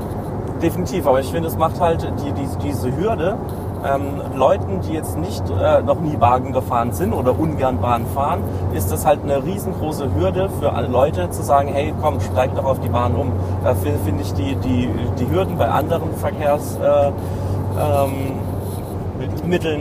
Definitiv, 0.62 1.06
aber 1.08 1.20
ich 1.20 1.30
finde, 1.32 1.48
es 1.50 1.58
macht 1.58 1.80
halt 1.82 2.08
die, 2.24 2.32
die, 2.32 2.48
diese 2.64 2.96
Hürde, 2.96 3.38
ähm, 3.86 4.22
Leuten, 4.36 4.82
die 4.82 4.94
jetzt 4.94 5.18
nicht 5.18 5.44
äh, 5.50 5.82
noch 5.82 6.00
nie 6.00 6.20
Wagen 6.20 6.54
gefahren 6.54 6.92
sind 6.94 7.14
oder 7.14 7.38
ungern 7.38 7.80
Bahn 7.80 8.06
fahren, 8.14 8.40
ist 8.74 8.92
das 8.92 9.06
halt 9.06 9.20
eine 9.24 9.44
riesengroße 9.44 10.14
Hürde 10.16 10.50
für 10.60 10.74
alle 10.74 10.88
Leute 10.88 11.30
zu 11.30 11.44
sagen, 11.44 11.70
hey 11.70 11.94
komm, 12.02 12.20
steig 12.20 12.56
doch 12.56 12.66
auf 12.66 12.80
die 12.80 12.90
Bahn 12.90 13.16
um. 13.16 13.32
Da 13.64 13.74
fi- 13.76 13.94
finde 14.06 14.24
ich 14.24 14.34
die, 14.34 14.56
die, 14.56 14.90
die 15.20 15.30
Hürden 15.30 15.58
bei 15.58 15.68
anderen 15.68 16.14
Verkehrsmitteln 16.16 17.14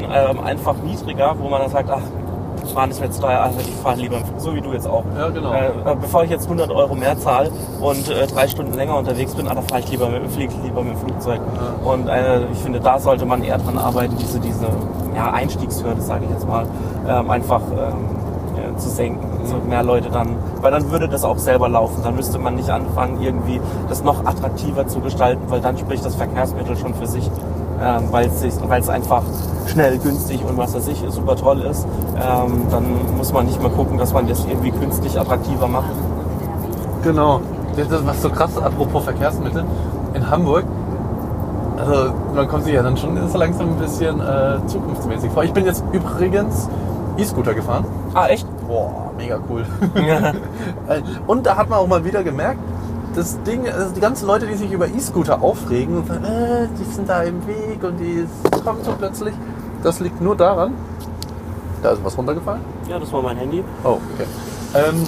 äh, 0.02 0.04
ähm, 0.04 0.10
ähm, 0.12 0.44
einfach 0.44 0.74
niedriger, 0.84 1.34
wo 1.38 1.48
man 1.48 1.62
dann 1.62 1.70
sagt, 1.70 1.90
ach, 1.90 2.02
Bahn 2.72 2.90
ist 2.90 3.00
mir 3.00 3.06
jetzt 3.06 3.20
teuer, 3.20 3.40
also 3.40 3.58
ich 3.60 3.74
fahre 3.82 3.96
lieber, 3.96 4.18
so 4.38 4.54
wie 4.54 4.60
du 4.60 4.72
jetzt 4.72 4.86
auch. 4.86 5.04
Ja, 5.16 5.28
genau. 5.28 5.52
Äh, 5.52 5.70
bevor 6.00 6.24
ich 6.24 6.30
jetzt 6.30 6.44
100 6.44 6.70
Euro 6.70 6.94
mehr 6.94 7.18
zahle 7.18 7.50
und 7.80 8.08
äh, 8.08 8.26
drei 8.26 8.48
Stunden 8.48 8.74
länger 8.74 8.96
unterwegs 8.96 9.34
bin, 9.34 9.48
ah, 9.48 9.54
da 9.54 9.62
fahre 9.62 9.80
ich 9.80 9.90
lieber 9.90 10.08
mit, 10.08 10.30
fliege 10.30 10.52
ich 10.52 10.64
lieber 10.64 10.82
mit 10.82 10.94
dem 10.94 10.98
Flugzeug. 10.98 11.40
Und 11.84 12.08
äh, 12.08 12.44
ich 12.52 12.58
finde, 12.58 12.80
da 12.80 12.98
sollte 12.98 13.26
man 13.26 13.42
eher 13.42 13.58
dran 13.58 13.78
arbeiten, 13.78 14.16
diese, 14.18 14.40
diese 14.40 14.66
ja, 15.14 15.30
Einstiegshürde, 15.32 16.00
sage 16.00 16.24
ich 16.24 16.30
jetzt 16.30 16.46
mal, 16.46 16.66
ähm, 17.08 17.30
einfach 17.30 17.60
ähm, 17.70 18.22
ja, 18.56 18.76
zu 18.76 18.88
senken. 18.88 19.26
So 19.44 19.56
mehr 19.68 19.82
Leute 19.82 20.08
dann, 20.10 20.36
weil 20.60 20.70
dann 20.70 20.90
würde 20.90 21.08
das 21.08 21.24
auch 21.24 21.38
selber 21.38 21.68
laufen. 21.68 22.02
Dann 22.02 22.16
müsste 22.16 22.38
man 22.38 22.54
nicht 22.54 22.70
anfangen, 22.70 23.20
irgendwie 23.20 23.60
das 23.88 24.04
noch 24.04 24.24
attraktiver 24.24 24.86
zu 24.86 25.00
gestalten, 25.00 25.42
weil 25.48 25.60
dann 25.60 25.76
spricht 25.76 26.04
das 26.04 26.14
Verkehrsmittel 26.14 26.76
schon 26.76 26.94
für 26.94 27.06
sich. 27.06 27.28
Ähm, 27.82 28.04
weil 28.10 28.28
es 28.28 28.88
einfach 28.88 29.22
schnell, 29.66 29.98
günstig 29.98 30.44
und 30.44 30.56
was 30.56 30.74
weiß 30.74 30.86
ich 30.88 31.02
super 31.08 31.34
toll 31.34 31.62
ist, 31.62 31.86
ähm, 32.16 32.62
dann 32.70 32.84
muss 33.16 33.32
man 33.32 33.46
nicht 33.46 33.60
mehr 33.60 33.70
gucken, 33.70 33.98
dass 33.98 34.12
man 34.12 34.28
das 34.28 34.44
irgendwie 34.44 34.70
künstlich 34.70 35.18
attraktiver 35.18 35.66
macht. 35.66 35.90
Genau. 37.02 37.40
Das 37.76 37.88
ist 37.88 38.06
was 38.06 38.22
so 38.22 38.30
krass, 38.30 38.56
apropos 38.56 39.02
Verkehrsmittel. 39.04 39.64
In 40.14 40.30
Hamburg, 40.30 40.64
also 41.78 42.12
man 42.34 42.46
kommt 42.46 42.64
sich 42.64 42.74
ja 42.74 42.82
dann 42.82 42.96
schon 42.96 43.28
so 43.28 43.38
langsam 43.38 43.70
ein 43.70 43.76
bisschen 43.76 44.20
äh, 44.20 44.58
zukunftsmäßig 44.66 45.32
vor. 45.32 45.42
Ich 45.42 45.52
bin 45.52 45.64
jetzt 45.64 45.82
übrigens 45.90 46.68
E-Scooter 47.16 47.54
gefahren. 47.54 47.84
Ah, 48.14 48.28
echt? 48.28 48.46
Boah, 48.68 49.10
mega 49.16 49.38
cool. 49.48 49.64
Äh, 50.88 51.00
und 51.26 51.46
da 51.46 51.56
hat 51.56 51.68
man 51.68 51.78
auch 51.78 51.86
mal 51.86 52.04
wieder 52.04 52.22
gemerkt, 52.24 52.58
das 53.14 53.40
Ding, 53.42 53.68
also 53.68 53.94
die 53.94 54.00
ganzen 54.00 54.26
Leute, 54.26 54.46
die 54.46 54.54
sich 54.54 54.70
über 54.72 54.86
E-Scooter 54.88 55.42
aufregen 55.42 55.98
und 55.98 56.06
sagen, 56.08 56.24
äh, 56.24 56.68
die 56.78 56.84
sind 56.84 57.08
da 57.08 57.22
im 57.22 57.46
Weg 57.46 57.82
und 57.82 57.98
die 57.98 58.26
kommen 58.64 58.82
so 58.82 58.92
plötzlich, 58.98 59.34
das 59.82 60.00
liegt 60.00 60.20
nur 60.20 60.36
daran, 60.36 60.74
da 61.82 61.90
ist 61.90 62.04
was 62.04 62.16
runtergefallen. 62.16 62.62
ja, 62.88 62.98
das 62.98 63.12
war 63.12 63.22
mein 63.22 63.36
Handy. 63.36 63.62
Oh, 63.84 63.98
okay. 64.14 64.26
Ähm, 64.74 65.06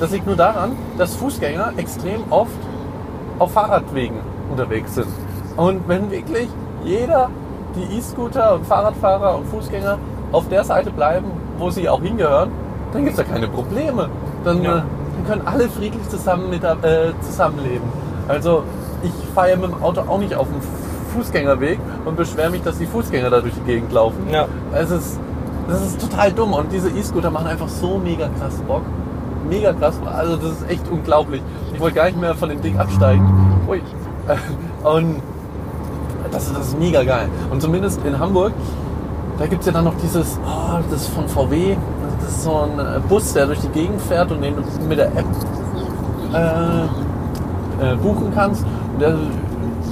das 0.00 0.10
liegt 0.10 0.26
nur 0.26 0.36
daran, 0.36 0.72
dass 0.98 1.14
Fußgänger 1.16 1.72
extrem 1.76 2.22
oft 2.30 2.50
auf 3.38 3.52
Fahrradwegen 3.52 4.16
unterwegs 4.50 4.94
sind. 4.94 5.08
Und 5.56 5.86
wenn 5.88 6.10
wirklich 6.10 6.48
jeder, 6.84 7.28
die 7.76 7.98
E-Scooter 7.98 8.54
und 8.54 8.66
Fahrradfahrer 8.66 9.36
und 9.36 9.46
Fußgänger 9.48 9.98
auf 10.32 10.48
der 10.48 10.64
Seite 10.64 10.90
bleiben, 10.90 11.26
wo 11.58 11.70
sie 11.70 11.88
auch 11.88 12.00
hingehören, 12.00 12.50
dann 12.92 13.04
gibt 13.04 13.18
es 13.18 13.26
ja 13.26 13.32
keine 13.32 13.48
Probleme. 13.48 14.08
Dann, 14.44 14.62
Ja. 14.62 14.84
Dann 15.22 15.26
können 15.38 15.46
alle 15.46 15.68
friedlich 15.68 16.08
zusammen 16.08 16.50
mit, 16.50 16.64
äh, 16.64 17.12
zusammenleben. 17.22 17.82
Also 18.28 18.62
ich 19.02 19.12
fahre 19.34 19.56
mit 19.56 19.70
dem 19.70 19.82
Auto 19.82 20.00
auch 20.02 20.18
nicht 20.18 20.34
auf 20.34 20.46
dem 20.48 20.60
Fußgängerweg 21.14 21.78
und 22.04 22.16
beschwere 22.16 22.50
mich, 22.50 22.62
dass 22.62 22.78
die 22.78 22.86
Fußgänger 22.86 23.30
da 23.30 23.40
durch 23.40 23.54
die 23.54 23.60
Gegend 23.60 23.92
laufen. 23.92 24.28
Ja. 24.30 24.46
Es 24.72 24.90
ist, 24.90 25.18
das 25.68 25.82
ist 25.82 26.00
total 26.00 26.32
dumm 26.32 26.52
und 26.54 26.72
diese 26.72 26.88
E-Scooter 26.90 27.30
machen 27.30 27.46
einfach 27.46 27.68
so 27.68 27.98
mega 27.98 28.28
krass 28.38 28.54
Bock. 28.66 28.82
Mega 29.48 29.72
krass, 29.72 29.94
also 30.06 30.36
das 30.36 30.52
ist 30.52 30.70
echt 30.70 30.88
unglaublich. 30.90 31.42
Ich 31.74 31.80
wollte 31.80 31.96
gar 31.96 32.04
nicht 32.06 32.20
mehr 32.20 32.34
von 32.34 32.48
dem 32.48 32.62
Ding 32.62 32.78
absteigen. 32.78 33.26
Ui. 33.68 33.82
Und 34.84 35.16
das, 36.30 36.46
ist- 36.46 36.56
das 36.56 36.68
ist 36.68 36.78
mega 36.78 37.02
geil. 37.02 37.28
Und 37.50 37.60
zumindest 37.60 38.00
in 38.06 38.18
Hamburg, 38.18 38.52
da 39.38 39.46
gibt 39.46 39.60
es 39.60 39.66
ja 39.66 39.72
dann 39.72 39.84
noch 39.84 39.94
dieses, 40.02 40.38
oh, 40.46 40.78
das 40.90 41.08
von 41.08 41.28
VW, 41.28 41.76
das 42.22 42.30
ist 42.32 42.42
so 42.44 42.56
ein 42.56 42.78
äh, 42.78 43.00
Bus, 43.08 43.32
der 43.32 43.46
durch 43.46 43.60
die 43.60 43.68
Gegend 43.68 44.00
fährt 44.00 44.30
und 44.30 44.42
den 44.42 44.54
du 44.56 44.62
mit 44.88 44.98
der 44.98 45.06
App 45.06 45.24
äh, 46.34 47.92
äh, 47.92 47.96
buchen 47.96 48.32
kannst. 48.34 48.64
Und 48.92 49.00
der 49.00 49.16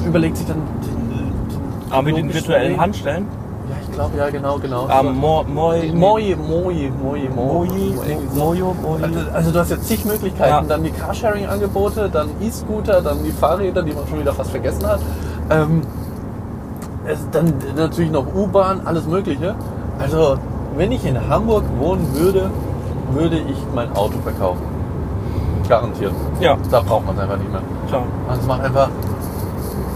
überlegt 0.06 0.36
sich 0.36 0.46
dann 0.46 0.62
den, 0.82 1.08
den 1.50 1.92
Aber 1.92 2.02
mit 2.02 2.16
den 2.16 2.32
virtuellen 2.32 2.72
Weg. 2.72 2.80
Handstellen. 2.80 3.26
Ja, 3.68 3.76
ich 3.82 3.92
glaube, 3.92 4.16
ja, 4.16 4.30
genau, 4.30 4.58
genau. 4.58 4.88
Mo, 5.02 5.44
Moi, 5.46 5.92
Moi, 5.92 6.34
Moi, 6.36 6.90
Moi, 7.02 7.28
Moi, 7.34 7.68
Moi. 8.82 9.00
Also, 9.32 9.52
du 9.52 9.58
hast 9.58 9.70
jetzt 9.70 9.86
zig 9.86 10.04
Möglichkeiten. 10.04 10.50
Ja. 10.50 10.62
Dann 10.62 10.82
die 10.82 10.90
Carsharing-Angebote, 10.90 12.08
dann 12.12 12.28
E-Scooter, 12.40 13.00
dann 13.00 13.22
die 13.22 13.30
Fahrräder, 13.30 13.82
die 13.82 13.92
man 13.92 14.06
schon 14.08 14.20
wieder 14.20 14.32
fast 14.32 14.50
vergessen 14.50 14.86
hat. 14.86 15.00
Ähm, 15.50 15.82
dann 17.32 17.54
natürlich 17.76 18.10
noch 18.10 18.26
U-Bahn, 18.34 18.82
alles 18.84 19.06
Mögliche. 19.06 19.54
Also 19.98 20.36
wenn 20.76 20.92
ich 20.92 21.04
in 21.06 21.28
Hamburg 21.28 21.64
wohnen 21.78 22.06
würde, 22.14 22.50
würde 23.12 23.36
ich 23.38 23.56
mein 23.74 23.90
Auto 23.96 24.18
verkaufen. 24.22 24.62
Garantiert. 25.68 26.12
Ja, 26.40 26.56
Da 26.70 26.80
braucht 26.80 27.06
man 27.06 27.14
es 27.16 27.22
einfach 27.22 27.36
nicht 27.36 27.50
mehr. 27.52 27.60
klar. 27.88 28.02
Also 28.28 28.40
es 28.42 28.46
macht 28.46 28.60
einfach, 28.62 28.88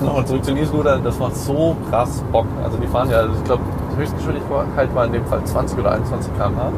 nochmal 0.03 0.25
zurück 0.27 0.45
zum 0.45 0.57
E-Scooter, 0.57 0.99
das 0.99 1.19
macht 1.19 1.37
so 1.37 1.77
krass 1.91 2.23
Bock. 2.33 2.47
Also 2.63 2.77
die 2.79 2.87
fahren 2.87 3.11
ja, 3.11 3.19
also 3.19 3.35
ich 3.35 3.45
glaube, 3.45 3.63
die 3.93 4.01
Höchstgeschwindigkeit 4.01 4.95
war 4.95 5.05
in 5.07 5.13
dem 5.13 5.25
Fall 5.27 5.43
20 5.45 5.79
oder 5.79 5.93
21 5.93 6.33
km/h. 6.37 6.71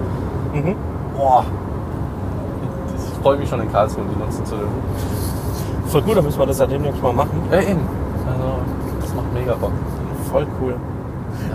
Mhm. 0.54 0.74
Boah. 1.16 1.44
Ich 2.96 3.22
freue 3.22 3.36
mich 3.38 3.48
schon 3.48 3.60
in 3.60 3.72
Karlsruhe, 3.72 4.04
die 4.14 4.18
nutzen 4.22 4.44
zu 4.46 4.54
dürfen. 4.56 4.72
Voll 5.86 6.02
gut, 6.02 6.16
dann 6.16 6.24
müssen 6.24 6.38
wir 6.38 6.46
das 6.46 6.58
ja 6.58 6.66
demnächst 6.66 7.02
mal 7.02 7.12
machen. 7.12 7.42
Ja, 7.50 7.60
eben. 7.60 7.80
Also, 8.26 8.44
das 9.00 9.14
macht 9.14 9.32
mega 9.34 9.54
Bock. 9.54 9.72
Voll 10.30 10.46
cool. 10.60 10.74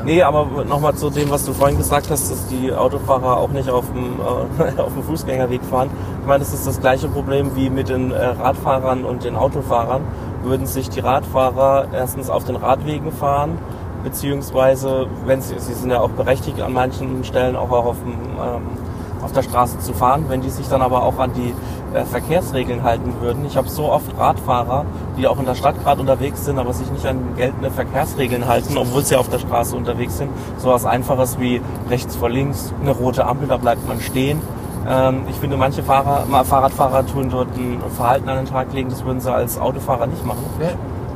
Nee, 0.04 0.24
aber 0.24 0.66
nochmal 0.66 0.96
zu 0.96 1.12
dem, 1.12 1.30
was 1.30 1.46
du 1.46 1.54
vorhin 1.54 1.78
gesagt 1.78 2.10
hast, 2.10 2.32
dass 2.32 2.48
die 2.48 2.74
Autofahrer 2.74 3.38
auch 3.38 3.50
nicht 3.50 3.70
auf 3.70 3.86
dem, 3.92 4.20
äh, 4.20 4.80
auf 4.82 4.94
dem 4.94 5.04
Fußgängerweg 5.04 5.64
fahren. 5.64 5.90
Ich 6.22 6.28
meine, 6.28 6.40
das 6.40 6.54
ist 6.54 6.66
das 6.66 6.80
gleiche 6.80 7.08
Problem 7.08 7.56
wie 7.56 7.70
mit 7.70 7.90
den 7.90 8.12
äh, 8.12 8.26
Radfahrern 8.26 9.06
und 9.06 9.24
den 9.24 9.36
Autofahrern. 9.36 10.02
Würden 10.44 10.66
sich 10.66 10.90
die 10.90 11.02
Radfahrer 11.02 11.88
erstens 11.94 12.32
auf 12.32 12.46
den 12.46 12.56
Radwegen 12.56 13.12
fahren, 13.12 13.60
beziehungsweise, 14.04 15.06
wenn 15.26 15.42
sie, 15.42 15.60
sie 15.60 15.74
sind 15.74 15.92
ja 15.92 16.00
auch 16.00 16.10
berechtigt, 16.10 16.60
an 16.62 16.74
manchen 16.74 17.24
Stellen 17.24 17.56
auch 17.56 17.70
auf, 17.70 17.98
dem, 18.00 18.14
ähm, 18.14 18.62
auf 19.22 19.32
der 19.34 19.44
Straße 19.44 19.78
zu 19.80 19.94
fahren, 19.94 20.26
wenn 20.30 20.42
die 20.42 20.50
sich 20.50 20.68
dann 20.68 20.82
aber 20.82 21.04
auch 21.04 21.20
an 21.20 21.32
die 21.34 21.54
äh, 21.94 22.06
Verkehrsregeln 22.06 22.84
halten 22.84 23.14
würden. 23.20 23.46
Ich 23.46 23.58
habe 23.58 23.70
so 23.70 23.92
oft 23.92 24.18
Radfahrer, 24.18 24.86
die 25.18 25.28
auch 25.28 25.40
in 25.40 25.46
der 25.46 25.56
Stadt 25.56 25.82
gerade 25.84 26.02
unterwegs 26.02 26.46
sind, 26.46 26.60
aber 26.60 26.74
sich 26.74 26.90
nicht 26.92 27.06
an 27.06 27.36
geltende 27.36 27.72
Verkehrsregeln 27.72 28.48
halten, 28.48 28.78
obwohl 28.78 29.04
sie 29.04 29.16
auf 29.16 29.30
der 29.30 29.40
Straße 29.40 29.76
unterwegs 29.76 30.18
sind. 30.18 30.30
So 30.58 30.70
was 30.70 30.86
Einfaches 30.86 31.40
wie 31.40 31.62
rechts 31.90 32.16
vor 32.16 32.30
links, 32.30 32.74
eine 32.82 32.92
rote 32.92 33.26
Ampel, 33.26 33.48
da 33.48 33.58
bleibt 33.58 33.88
man 33.88 34.00
stehen. 34.00 34.40
Ähm, 34.88 35.24
ich 35.30 35.36
finde, 35.36 35.58
manche 35.58 35.84
Fahrer, 35.84 36.26
Fahrradfahrer 36.44 37.06
tun 37.06 37.30
dort 37.30 37.50
ein 37.56 37.82
Verhalten 37.96 38.30
an 38.30 38.38
den 38.38 38.46
Tag 38.46 38.74
legen, 38.74 38.90
das 38.90 39.06
würden 39.06 39.20
sie 39.20 39.32
als 39.32 39.60
Autofahrer 39.60 40.08
nicht 40.08 40.26
machen. 40.26 40.44
Ja, 40.60 40.70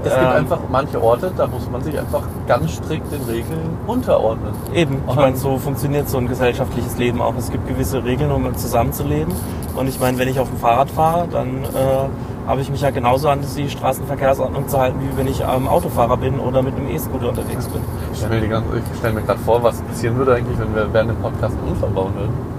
es 0.05 0.13
gibt 0.13 0.25
Ähm. 0.25 0.35
einfach 0.37 0.59
manche 0.71 1.01
Orte, 1.01 1.31
da 1.35 1.47
muss 1.47 1.69
man 1.69 1.81
sich 1.83 1.97
einfach 1.97 2.21
ganz 2.47 2.73
strikt 2.73 3.11
den 3.11 3.23
Regeln 3.23 3.77
unterordnen. 3.87 4.53
Eben, 4.73 5.01
ich 5.09 5.15
meine, 5.15 5.35
so 5.35 5.57
funktioniert 5.57 6.07
so 6.09 6.17
ein 6.17 6.27
gesellschaftliches 6.27 6.97
Leben 6.97 7.21
auch. 7.21 7.33
Es 7.37 7.51
gibt 7.51 7.67
gewisse 7.67 8.03
Regeln, 8.03 8.31
um 8.31 8.55
zusammenzuleben. 8.55 9.33
Und 9.75 9.87
ich 9.87 9.99
meine, 9.99 10.17
wenn 10.17 10.27
ich 10.27 10.39
auf 10.39 10.49
dem 10.49 10.59
Fahrrad 10.59 10.89
fahre, 10.89 11.27
dann 11.27 11.63
äh, 11.63 12.47
habe 12.47 12.61
ich 12.61 12.69
mich 12.69 12.81
ja 12.81 12.91
genauso 12.91 13.29
an 13.29 13.39
die 13.57 13.69
Straßenverkehrsordnung 13.69 14.67
zu 14.67 14.79
halten, 14.79 14.99
wie 15.01 15.17
wenn 15.17 15.27
ich 15.27 15.43
am 15.43 15.67
Autofahrer 15.67 16.17
bin 16.17 16.39
oder 16.39 16.61
mit 16.61 16.75
einem 16.75 16.89
E-Scooter 16.89 17.29
unterwegs 17.29 17.65
bin. 17.67 17.81
Ich 18.13 18.19
stelle 18.19 18.47
mir, 18.47 18.63
stell 18.99 19.13
gerade 19.13 19.39
vor, 19.39 19.63
was 19.63 19.81
passieren 19.81 20.17
würde 20.17 20.35
eigentlich, 20.35 20.57
wenn 20.59 20.75
wir 20.75 20.93
während 20.93 21.11
dem 21.11 21.17
Podcast 21.17 21.57
einen 21.57 21.71
Unfall 21.71 21.89
bauen 21.89 22.13
würden. 22.15 22.55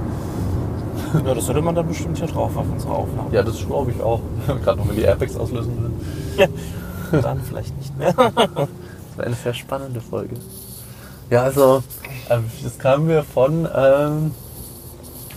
Ja, 1.24 1.34
das 1.34 1.46
würde 1.46 1.62
man 1.62 1.74
dann 1.74 1.86
bestimmt 1.86 2.18
hier 2.18 2.26
drauf 2.26 2.56
auf 2.56 2.66
unsere 2.70 2.92
Aufnahme. 2.92 3.28
Ja, 3.30 3.42
das 3.42 3.64
glaube 3.64 3.92
ich 3.92 4.02
auch. 4.02 4.20
Gerade 4.64 4.78
noch, 4.78 4.88
wenn 4.88 4.96
die 4.96 5.02
Airbags 5.02 5.36
auslösen 5.36 5.72
würden. 5.80 6.00
Dann 7.22 7.40
vielleicht 7.42 7.76
nicht 7.78 7.96
mehr. 7.98 8.14
Das 9.16 9.18
war 9.18 9.26
eine 9.28 9.34
sehr 9.36 9.54
spannende 9.54 10.00
Folge. 10.02 10.36
Ja, 11.30 11.42
also, 11.42 11.82
ähm, 12.28 12.44
das 12.62 12.78
kamen 12.78 13.08
wir 13.08 13.22
von, 13.24 13.66
ähm, 13.74 14.32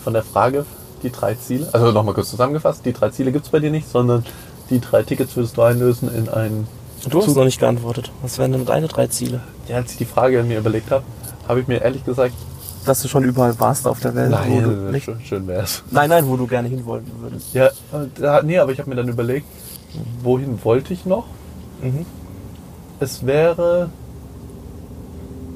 von 0.04 0.12
der 0.14 0.24
Frage, 0.24 0.66
die 1.02 1.10
drei 1.10 1.36
Ziele. 1.36 1.70
Also 1.72 1.92
nochmal 1.94 2.14
kurz 2.14 2.30
zusammengefasst, 2.30 2.86
die 2.86 2.92
drei 2.92 3.10
Ziele 3.10 3.32
gibt 3.32 3.46
es 3.46 3.52
bei 3.52 3.60
dir 3.60 3.72
nicht, 3.72 3.90
sondern 3.90 4.26
die 4.70 4.82
drei 4.82 5.04
Tickets 5.04 5.34
würdest 5.38 5.56
du 5.56 5.62
einlösen 5.62 6.14
in 6.14 6.28
ein. 6.28 6.68
Du 7.10 7.22
hast 7.22 7.34
noch 7.34 7.46
nicht 7.46 7.60
geantwortet. 7.62 8.12
Was 8.22 8.38
wären 8.38 8.52
denn 8.52 8.66
deine 8.66 8.90
drei 8.90 9.08
Ziele? 9.08 9.40
Ja, 9.70 9.78
als 9.78 9.92
ich 9.94 9.98
die 9.98 10.06
Frage 10.06 10.44
mir 10.44 10.60
überlegt 10.60 10.92
habe, 10.92 11.06
habe 11.48 11.62
ich 11.62 11.68
mir 11.68 11.82
ehrlich 11.82 12.04
gesagt, 12.04 12.34
Dass 12.86 13.02
du 13.02 13.08
schon 13.08 13.24
überall 13.24 13.58
warst 13.62 13.88
auf 13.88 14.02
der 14.02 14.14
Welt. 14.14 14.32
wo 14.48 14.60
du 14.60 14.68
nein, 14.68 14.92
nicht, 14.92 15.06
schön, 15.06 15.22
schön 15.22 15.48
wär's. 15.48 15.84
nein, 15.90 16.10
nein, 16.10 16.28
wo 16.28 16.36
du 16.36 16.48
gerne 16.48 16.68
hinwollen 16.68 17.10
würdest. 17.22 17.54
Ja, 17.54 17.68
äh, 17.68 17.72
da, 18.20 18.42
nee, 18.44 18.58
aber 18.60 18.74
ich 18.74 18.80
habe 18.80 18.90
mir 18.90 18.98
dann 18.98 19.08
überlegt, 19.08 19.48
wohin 20.22 20.60
wollte 20.66 20.94
ich 20.94 21.06
noch? 21.06 21.26
Mhm. 21.82 22.06
Es 23.00 23.26
wäre. 23.26 23.90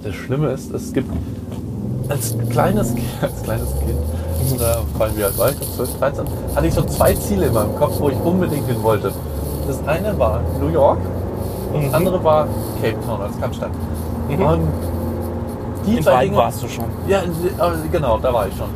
Das 0.04 0.16
Schlimme 0.16 0.50
ist, 0.50 0.74
es 0.74 0.92
gibt 0.92 1.10
als 2.10 2.36
kleines, 2.50 2.94
als 3.22 3.44
kleines 3.44 3.70
Kind, 3.80 4.60
da 4.60 4.82
fallen 4.98 5.16
wir 5.16 5.26
halt 5.26 5.40
alt, 5.40 5.56
12, 5.76 5.98
13, 6.00 6.26
hatte 6.56 6.68
ich 6.68 6.74
so 6.74 6.82
zwei 6.84 7.14
Ziele 7.14 7.46
in 7.46 7.54
meinem 7.54 7.74
Kopf, 7.78 8.00
wo 8.02 8.10
ich 8.10 8.18
unbedingt 8.18 8.68
hin 8.68 8.84
wollte. 8.84 9.14
Das 9.66 9.80
eine 9.88 10.18
war 10.20 10.42
New 10.60 10.68
York 10.68 11.00
und 11.74 11.86
das 11.86 11.94
andere 11.94 12.22
war 12.22 12.48
Cape 12.82 12.98
Town 13.06 13.22
als 13.22 13.40
Kapstadt. 13.40 13.72
Mhm. 14.28 14.42
Und 14.46 14.68
die 15.88 15.98
In 15.98 16.04
beiden 16.04 16.36
warst 16.36 16.62
du 16.64 16.68
schon. 16.68 16.86
ja, 17.08 17.20
äh, 17.20 17.24
genau, 17.90 18.18
da 18.18 18.34
war 18.34 18.48
ich 18.48 18.54
schon. 18.58 18.70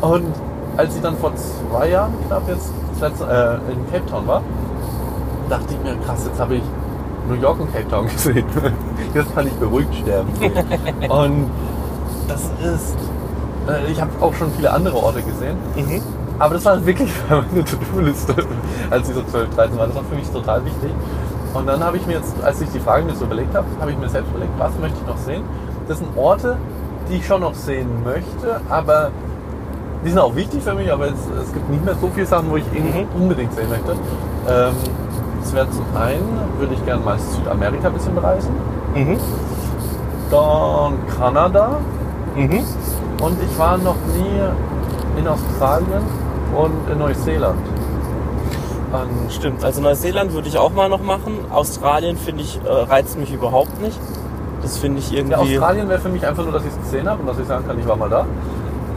Und 0.00 0.34
als 0.78 0.96
ich 0.96 1.02
dann 1.02 1.16
vor 1.18 1.32
zwei 1.36 1.90
Jahren 1.90 2.14
knapp 2.26 2.48
jetzt 2.48 2.70
letzte, 3.00 3.24
äh, 3.24 3.72
in 3.72 3.90
Cape 3.92 4.06
Town 4.10 4.26
war, 4.26 4.42
dachte 5.50 5.74
ich 5.74 5.80
mir, 5.82 5.94
krass, 6.06 6.24
jetzt 6.26 6.40
habe 6.40 6.56
ich 6.56 6.62
New 7.30 7.40
York 7.40 7.60
und 7.60 7.72
Cape 7.72 7.88
Town 7.88 8.06
gesehen. 8.08 8.44
Jetzt 9.14 9.34
kann 9.34 9.46
ich 9.46 9.52
beruhigt 9.54 9.94
sterben. 9.94 10.28
und 11.08 11.50
das 12.28 12.42
ist 12.62 12.96
Äh, 13.68 13.90
Ich 13.92 14.00
habe 14.00 14.10
auch 14.20 14.34
schon 14.34 14.50
viele 14.52 14.72
andere 14.72 14.96
Orte 14.96 15.22
gesehen. 15.22 15.56
Mhm. 15.76 16.02
Aber 16.38 16.54
das 16.54 16.64
war 16.64 16.84
wirklich 16.84 17.10
meine 17.28 17.64
To-Do-Liste, 17.64 18.34
als 18.90 19.08
ich 19.08 19.14
so 19.14 19.22
12, 19.22 19.54
13 19.54 19.78
war. 19.78 19.86
Das 19.86 19.96
war 19.96 20.04
für 20.04 20.14
mich 20.14 20.28
total 20.28 20.64
wichtig. 20.64 20.90
Und 21.52 21.66
dann 21.66 21.82
habe 21.82 21.96
ich 21.96 22.06
mir 22.06 22.14
jetzt, 22.14 22.34
als 22.42 22.60
ich 22.60 22.68
die 22.70 22.80
Fragen 22.80 23.06
mir 23.06 23.14
so 23.14 23.24
überlegt 23.24 23.54
habe, 23.54 23.66
habe 23.80 23.90
ich 23.90 23.98
mir 23.98 24.08
selbst 24.08 24.30
überlegt, 24.30 24.52
was 24.58 24.72
möchte 24.80 24.98
ich 25.00 25.06
noch 25.06 25.18
sehen? 25.18 25.42
Das 25.88 25.98
sind 25.98 26.16
Orte, 26.16 26.56
die 27.10 27.16
ich 27.16 27.26
schon 27.26 27.40
noch 27.40 27.54
sehen 27.54 27.88
möchte, 28.04 28.60
aber 28.70 29.10
die 30.04 30.10
sind 30.10 30.18
auch 30.20 30.34
wichtig 30.36 30.62
für 30.62 30.74
mich, 30.74 30.90
aber 30.90 31.06
es, 31.06 31.18
es 31.44 31.52
gibt 31.52 31.68
nicht 31.68 31.84
mehr 31.84 31.96
so 32.00 32.08
viele 32.14 32.26
Sachen, 32.26 32.48
wo 32.50 32.56
ich 32.56 32.64
irgendwie 32.72 33.04
unbedingt 33.18 33.52
sehen 33.52 33.68
möchte. 33.68 33.92
Ähm, 34.48 34.74
das 35.40 35.52
wäre 35.52 35.70
zum 35.70 35.84
einen, 35.96 36.38
würde 36.58 36.74
ich 36.74 36.84
gerne 36.84 37.04
mal 37.04 37.18
Südamerika 37.18 37.88
ein 37.88 37.94
bisschen 37.94 38.14
bereisen. 38.14 38.50
Mhm. 38.94 39.18
Dann 40.30 40.94
Kanada. 41.18 41.78
Mhm. 42.36 42.64
Und 43.22 43.36
ich 43.42 43.58
war 43.58 43.76
noch 43.78 43.96
nie 44.16 45.18
in 45.18 45.26
Australien 45.26 46.02
und 46.56 46.90
in 46.92 46.98
Neuseeland. 46.98 47.58
Und 48.92 49.32
Stimmt. 49.32 49.64
Also 49.64 49.80
Neuseeland 49.80 50.32
würde 50.32 50.48
ich 50.48 50.58
auch 50.58 50.72
mal 50.72 50.88
noch 50.88 51.02
machen. 51.02 51.38
Australien 51.50 52.16
finde 52.16 52.42
ich, 52.42 52.60
äh, 52.64 52.68
reizt 52.68 53.18
mich 53.18 53.32
überhaupt 53.32 53.80
nicht. 53.80 53.98
Das 54.62 54.78
finde 54.78 54.98
ich 54.98 55.10
ja, 55.10 55.18
irgendwie. 55.18 55.58
Australien 55.58 55.88
wäre 55.88 56.00
für 56.00 56.08
mich 56.08 56.26
einfach 56.26 56.42
nur, 56.44 56.52
dass 56.52 56.64
ich 56.64 56.70
es 56.70 56.78
gesehen 56.78 57.08
habe 57.08 57.20
und 57.20 57.26
dass 57.26 57.38
ich 57.38 57.46
sagen 57.46 57.66
kann, 57.66 57.78
ich 57.78 57.86
war 57.86 57.96
mal 57.96 58.08
da. 58.08 58.26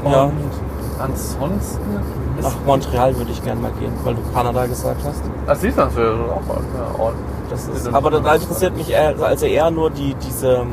Und 0.03 0.11
Ja. 0.11 0.29
ansonsten 0.99 1.79
Nach 2.43 2.65
Montreal 2.65 3.15
würde 3.17 3.31
ich 3.31 3.43
gerne 3.43 3.61
mal 3.61 3.71
gehen, 3.79 3.93
weil 4.03 4.15
du 4.15 4.21
Kanada 4.33 4.65
gesagt 4.65 5.01
hast. 5.05 5.21
Ah, 5.47 5.55
siehst 5.55 5.77
du, 5.77 5.81
das 5.81 5.95
wäre 5.95 6.13
auch 6.13 6.55
ein 6.57 7.01
Ort. 7.01 7.15
Das 7.49 7.67
ist, 7.67 7.93
aber 7.93 8.11
da 8.11 8.35
interessiert 8.35 8.75
mich 8.75 8.91
eher, 8.91 9.15
also 9.21 9.45
eher 9.45 9.71
nur 9.71 9.89
die, 9.89 10.15
diese, 10.15 10.65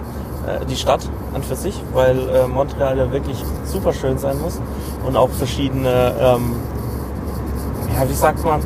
äh, 0.46 0.64
die 0.68 0.76
Stadt 0.76 1.08
an 1.34 1.42
für 1.42 1.56
sich, 1.56 1.80
weil 1.94 2.18
äh, 2.28 2.46
Montreal 2.46 2.98
ja 2.98 3.12
wirklich 3.12 3.44
super 3.64 3.92
schön 3.92 4.18
sein 4.18 4.40
muss 4.40 4.60
und 5.06 5.16
auch 5.16 5.28
verschiedene, 5.30 6.14
ähm, 6.20 6.56
ja, 7.94 8.08
wie 8.08 8.14
sagt 8.14 8.44
man, 8.44 8.60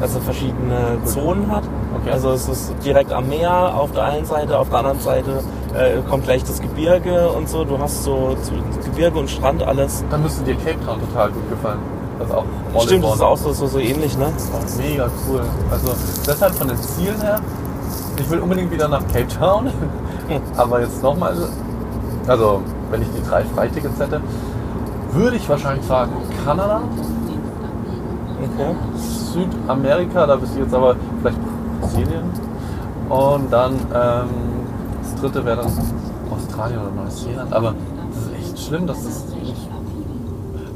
also 0.00 0.20
verschiedene 0.20 0.98
Zonen 1.04 1.50
hat. 1.50 1.64
Okay. 2.00 2.12
Also 2.12 2.30
es 2.30 2.48
ist 2.48 2.74
direkt 2.84 3.12
am 3.12 3.28
Meer 3.28 3.74
auf 3.74 3.92
der 3.92 4.04
einen 4.04 4.24
Seite, 4.24 4.58
auf 4.58 4.68
der 4.68 4.78
anderen 4.78 5.00
Seite 5.00 5.42
äh, 5.74 6.00
kommt 6.08 6.24
gleich 6.24 6.44
das 6.44 6.60
Gebirge 6.60 7.28
und 7.30 7.48
so. 7.48 7.64
Du 7.64 7.78
hast 7.78 8.04
so 8.04 8.36
so 8.42 8.52
Gebirge 8.84 9.18
und 9.18 9.28
Strand 9.28 9.62
alles. 9.62 10.04
Dann 10.10 10.22
müsste 10.22 10.44
dir 10.44 10.54
Cape 10.56 10.78
Town 10.84 11.00
total 11.00 11.30
gut 11.30 11.48
gefallen. 11.50 11.97
Das 12.18 12.28
ist 12.28 12.34
auch 12.34 12.44
all 12.74 12.80
Stimmt, 12.82 13.04
das 13.04 13.14
ist 13.14 13.22
auch 13.22 13.36
so, 13.36 13.52
so, 13.52 13.66
so 13.66 13.78
ähnlich, 13.78 14.16
ne? 14.18 14.32
Oh, 14.52 14.82
mega 14.82 15.08
cool. 15.28 15.42
Also 15.70 15.94
deshalb 16.26 16.54
von 16.54 16.68
den 16.68 16.76
Zielen 16.78 17.20
her, 17.20 17.40
ich 18.18 18.30
will 18.30 18.40
unbedingt 18.40 18.70
wieder 18.70 18.88
nach 18.88 19.06
Cape 19.08 19.28
Town. 19.28 19.70
Aber 20.56 20.80
jetzt 20.80 21.02
nochmal, 21.02 21.34
also 22.26 22.62
wenn 22.90 23.02
ich 23.02 23.08
die 23.16 23.28
drei 23.28 23.44
Freitickets 23.44 23.98
hätte, 24.00 24.20
würde 25.12 25.36
ich 25.36 25.48
wahrscheinlich 25.48 25.86
sagen 25.86 26.12
Kanada, 26.44 26.82
Okay. 28.40 28.74
Südamerika, 28.96 30.26
da 30.26 30.36
bist 30.36 30.54
du 30.54 30.60
jetzt 30.60 30.72
aber 30.72 30.94
vielleicht 31.20 31.38
Brasilien. 31.80 32.24
Und 33.08 33.52
dann 33.52 33.72
ähm, 33.72 34.28
das 35.02 35.20
dritte 35.20 35.44
wäre 35.44 35.56
dann 35.62 35.72
Australien 36.30 36.80
oder 36.80 37.02
Neuseeland. 37.02 37.52
Aber 37.52 37.74
das 38.14 38.22
ist 38.24 38.32
echt 38.38 38.66
schlimm, 38.66 38.86
dass 38.86 39.02
das 39.04 39.24
nicht. 39.42 39.68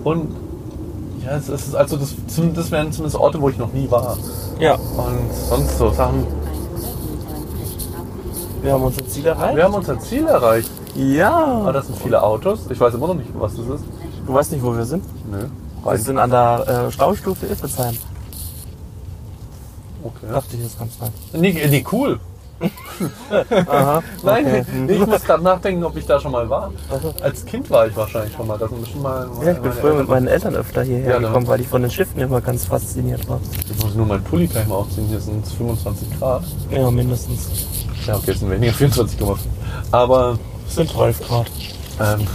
Und 0.02 0.34
ja, 1.24 1.36
es 1.36 1.48
ist 1.48 1.74
also 1.74 1.96
das, 1.96 2.14
das 2.54 2.70
wären 2.70 2.92
zumindest 2.92 3.16
Orte, 3.16 3.40
wo 3.40 3.48
ich 3.48 3.58
noch 3.58 3.72
nie 3.72 3.90
war. 3.90 4.16
Ja, 4.58 4.74
Und 4.74 5.32
sonst 5.48 5.78
so 5.78 5.90
Sachen. 5.90 6.26
wir 8.62 8.72
haben 8.72 8.82
unser 8.84 9.06
Ziel 9.06 9.26
erreicht. 9.26 9.56
Wir 9.56 9.64
haben 9.64 9.74
unser 9.74 9.98
Ziel 10.00 10.26
erreicht. 10.26 10.70
Ja. 10.94 11.32
Aber 11.32 11.72
das 11.72 11.86
sind 11.86 11.98
viele 11.98 12.22
Autos. 12.22 12.60
Ich 12.70 12.78
weiß 12.78 12.94
immer 12.94 13.08
noch 13.08 13.14
nicht, 13.14 13.30
was 13.34 13.56
das 13.56 13.66
ist. 13.66 13.84
Du 14.26 14.34
weißt 14.34 14.52
nicht, 14.52 14.62
wo 14.62 14.76
wir 14.76 14.84
sind? 14.84 15.04
Nö. 15.30 15.46
Wir 15.84 15.98
sind 15.98 16.18
an 16.18 16.30
der 16.30 16.86
äh, 16.88 16.92
Staustufe 16.92 17.46
Iffelsheim. 17.46 17.96
Okay. 20.04 20.26
Dachte 20.32 20.56
ich, 20.56 20.64
ist 20.64 20.78
ganz 20.78 20.94
fein. 20.96 21.10
Nee, 21.32 21.52
nee, 21.68 21.84
cool. 21.92 22.20
Aha. 23.66 24.02
Nein, 24.22 24.46
okay. 24.46 24.92
ich 24.94 25.06
muss 25.06 25.24
gerade 25.24 25.42
nachdenken, 25.42 25.84
ob 25.84 25.96
ich 25.96 26.06
da 26.06 26.20
schon 26.20 26.32
mal 26.32 26.48
war. 26.48 26.70
Als 27.22 27.44
Kind 27.44 27.68
war 27.70 27.86
ich 27.86 27.96
wahrscheinlich 27.96 28.32
schon 28.34 28.46
mal. 28.46 28.58
Das 28.58 28.68
sind 28.70 28.80
bestimmt 28.80 29.02
mal. 29.02 29.28
Ja, 29.44 29.52
ich 29.52 29.58
bin 29.58 29.72
früher 29.72 29.94
mit 29.94 30.08
meinen 30.08 30.26
Eltern 30.28 30.54
öfter 30.54 30.82
hierher 30.82 31.14
Ja, 31.14 31.20
ne? 31.20 31.26
gekommen, 31.26 31.46
weil 31.46 31.60
ich 31.60 31.68
von 31.68 31.82
den 31.82 31.90
Schiffen 31.90 32.20
immer 32.20 32.40
ganz 32.40 32.66
fasziniert 32.66 33.28
war. 33.28 33.40
Ich 33.70 33.82
muss 33.82 33.94
nur 33.94 34.06
meinen 34.06 34.22
Pulli 34.24 34.46
gleich 34.46 34.66
mal 34.66 34.76
aufziehen. 34.76 35.06
Hier 35.08 35.20
sind 35.20 35.44
es 35.44 35.52
25 35.52 36.18
Grad. 36.18 36.44
Ja, 36.70 36.90
mindestens. 36.90 37.48
Ja, 38.06 38.16
okay, 38.16 38.32
es 38.32 38.40
sind 38.40 38.50
weniger 38.50 38.72
24,5. 38.72 39.36
Aber 39.90 40.38
Es 40.68 40.74
sind 40.74 40.90
12 40.90 41.28
Grad. 41.28 41.46
ähm, 42.00 42.26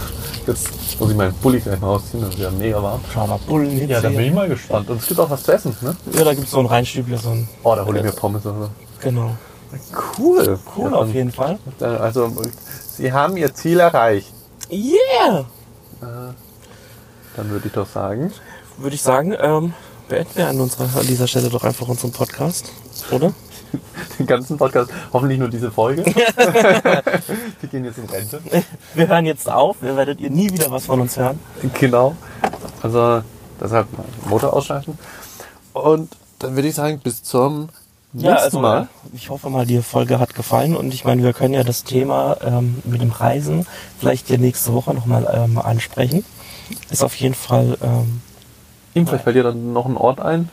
jetzt 0.46 0.68
muss 1.00 1.10
ich 1.10 1.16
meinen 1.16 1.34
Pulli 1.34 1.60
gleich 1.60 1.80
mal 1.80 1.88
ausziehen. 1.88 2.22
Das 2.22 2.34
ist 2.34 2.40
ja 2.40 2.50
mega 2.50 2.82
warm. 2.82 3.00
Schau 3.12 3.26
mal, 3.26 3.38
Bullen 3.46 3.88
Ja, 3.88 4.00
da 4.00 4.08
bin 4.08 4.20
ich 4.20 4.32
mal 4.32 4.48
gespannt. 4.48 4.88
Und 4.90 5.00
es 5.00 5.06
gibt 5.06 5.20
auch 5.20 5.30
was 5.30 5.42
zu 5.42 5.52
essen, 5.52 5.76
ne? 5.80 5.94
Ja, 6.14 6.24
da 6.24 6.34
gibt 6.34 6.46
es 6.46 6.50
so 6.52 6.58
ein 6.60 6.66
Reinstübler, 6.66 7.18
so 7.18 7.30
ein. 7.30 7.48
Oh, 7.62 7.74
da 7.74 7.84
hole 7.84 7.98
ich 7.98 8.04
mir 8.04 8.12
Pommes 8.12 8.44
oder 8.46 8.54
so. 8.62 8.68
Genau. 9.02 9.30
Cool. 10.18 10.58
Cool, 10.76 10.94
auf 10.94 11.12
jeden 11.12 11.32
Fall. 11.32 11.58
Fall. 11.78 11.98
Also, 11.98 12.32
Sie 12.96 13.12
haben 13.12 13.36
Ihr 13.36 13.54
Ziel 13.54 13.80
erreicht. 13.80 14.32
Yeah! 14.70 15.44
Dann 16.00 17.50
würde 17.50 17.68
ich 17.68 17.72
doch 17.72 17.86
sagen, 17.86 18.32
Würde 18.78 18.94
ich 18.94 19.02
sagen, 19.02 19.34
ähm, 19.38 19.72
beenden 20.08 20.30
wir 20.34 20.48
an, 20.48 20.60
unserer, 20.60 20.98
an 20.98 21.06
dieser 21.06 21.26
Stelle 21.26 21.48
doch 21.48 21.62
einfach 21.64 21.86
unseren 21.88 22.12
Podcast, 22.12 22.72
oder? 23.10 23.32
den 24.18 24.26
ganzen 24.26 24.56
Podcast, 24.56 24.90
hoffentlich 25.12 25.38
nur 25.38 25.48
diese 25.48 25.70
Folge. 25.70 26.02
Die 27.62 27.66
gehen 27.68 27.84
jetzt 27.84 27.98
in 27.98 28.06
Rente. 28.06 28.40
Wir 28.94 29.08
hören 29.08 29.26
jetzt 29.26 29.48
auf, 29.48 29.76
wir 29.80 29.96
werdet 29.96 30.20
ihr 30.20 30.30
nie 30.30 30.50
wieder 30.50 30.70
was 30.70 30.86
von 30.86 31.00
uns 31.00 31.16
hören. 31.16 31.38
Genau. 31.78 32.16
Also, 32.82 33.22
deshalb 33.60 33.86
Motor 34.26 34.52
ausschalten. 34.52 34.98
Und 35.72 36.10
dann 36.38 36.56
würde 36.56 36.68
ich 36.68 36.74
sagen, 36.74 37.00
bis 37.00 37.22
zum 37.22 37.68
nächsten 38.12 38.44
also, 38.44 38.60
Mal. 38.60 38.88
Ich 39.12 39.30
hoffe 39.30 39.50
mal, 39.50 39.66
die 39.66 39.80
Folge 39.82 40.18
hat 40.18 40.34
gefallen 40.34 40.76
und 40.76 40.92
ich 40.92 41.04
meine, 41.04 41.22
wir 41.22 41.32
können 41.32 41.54
ja 41.54 41.64
das 41.64 41.84
Thema 41.84 42.36
ähm, 42.42 42.82
mit 42.84 43.00
dem 43.00 43.10
Reisen 43.10 43.66
vielleicht 43.98 44.30
ja 44.30 44.36
nächste 44.36 44.72
Woche 44.72 44.94
nochmal 44.94 45.28
ähm, 45.32 45.58
ansprechen. 45.58 46.24
Ist 46.90 47.02
auf 47.02 47.14
jeden 47.16 47.34
Fall, 47.34 47.78
ähm, 47.82 48.20
vielleicht 48.92 49.24
fällt 49.24 49.36
dir 49.36 49.42
dann 49.42 49.72
noch 49.72 49.86
ein 49.86 49.96
Ort 49.96 50.20
ein, 50.20 50.48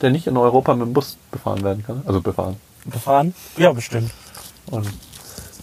der 0.00 0.10
nicht 0.10 0.26
in 0.26 0.36
Europa 0.36 0.74
mit 0.74 0.86
dem 0.86 0.92
Bus 0.92 1.16
befahren 1.30 1.62
werden 1.62 1.84
kann. 1.84 2.02
Also 2.06 2.20
befahren. 2.20 2.56
befahren. 2.84 3.34
Ja, 3.56 3.72
bestimmt. 3.72 4.12
Und 4.70 4.88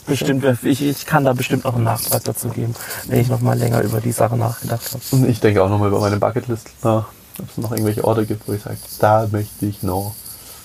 Bestimmt, 0.08 0.46
ich, 0.64 0.82
ich 0.84 1.06
kann 1.06 1.26
da 1.26 1.34
bestimmt 1.34 1.64
noch 1.64 1.76
einen 1.76 1.86
Nachtrag 1.86 2.24
dazu 2.24 2.50
geben, 2.50 2.76
wenn 3.08 3.20
ich 3.20 3.28
nochmal 3.28 3.58
länger 3.58 3.82
über 3.82 4.02
die 4.02 4.12
Sache 4.12 4.38
nachgedacht 4.38 4.94
habe. 4.94 5.04
und 5.12 5.28
ich 5.28 5.40
denke 5.40 5.64
auch 5.64 5.70
nochmal 5.70 5.90
über 5.90 6.00
meine 6.00 6.18
Bucketlist 6.18 6.70
nach, 6.84 7.08
ob 7.40 7.50
es 7.50 7.58
noch 7.58 7.72
irgendwelche 7.72 8.04
Orte 8.04 8.26
gibt, 8.26 8.48
wo 8.48 8.54
ich 8.54 8.62
sage, 8.62 8.78
da 9.00 9.28
möchte 9.32 9.66
ich 9.66 9.82
noch. 9.82 10.14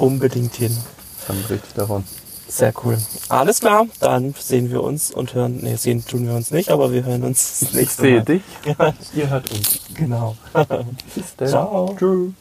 Unbedingt 0.00 0.54
hin. 0.56 0.76
Dann 1.28 1.42
berichte 1.42 1.66
ich 1.68 1.74
davon. 1.74 2.04
Sehr 2.48 2.72
cool. 2.84 2.98
Alles 3.28 3.60
klar, 3.60 3.86
dann 4.00 4.34
sehen 4.36 4.70
wir 4.72 4.82
uns 4.82 5.12
und 5.12 5.34
hören, 5.34 5.58
nee, 5.62 5.76
sehen 5.76 6.04
tun 6.04 6.26
wir 6.26 6.34
uns 6.34 6.50
nicht, 6.50 6.70
aber 6.70 6.92
wir 6.92 7.04
hören 7.04 7.22
uns 7.22 7.60
das 7.60 7.74
Ich 7.74 7.90
sehe 7.90 8.16
Mal. 8.16 8.24
dich. 8.24 8.42
Ja, 8.64 8.94
Ihr 9.14 9.30
hört 9.30 9.50
uns. 9.52 9.80
genau. 9.94 10.36
Bis 11.14 11.36
dann. 11.36 11.48
Ciao. 11.48 11.94
Tschüss. 11.96 12.32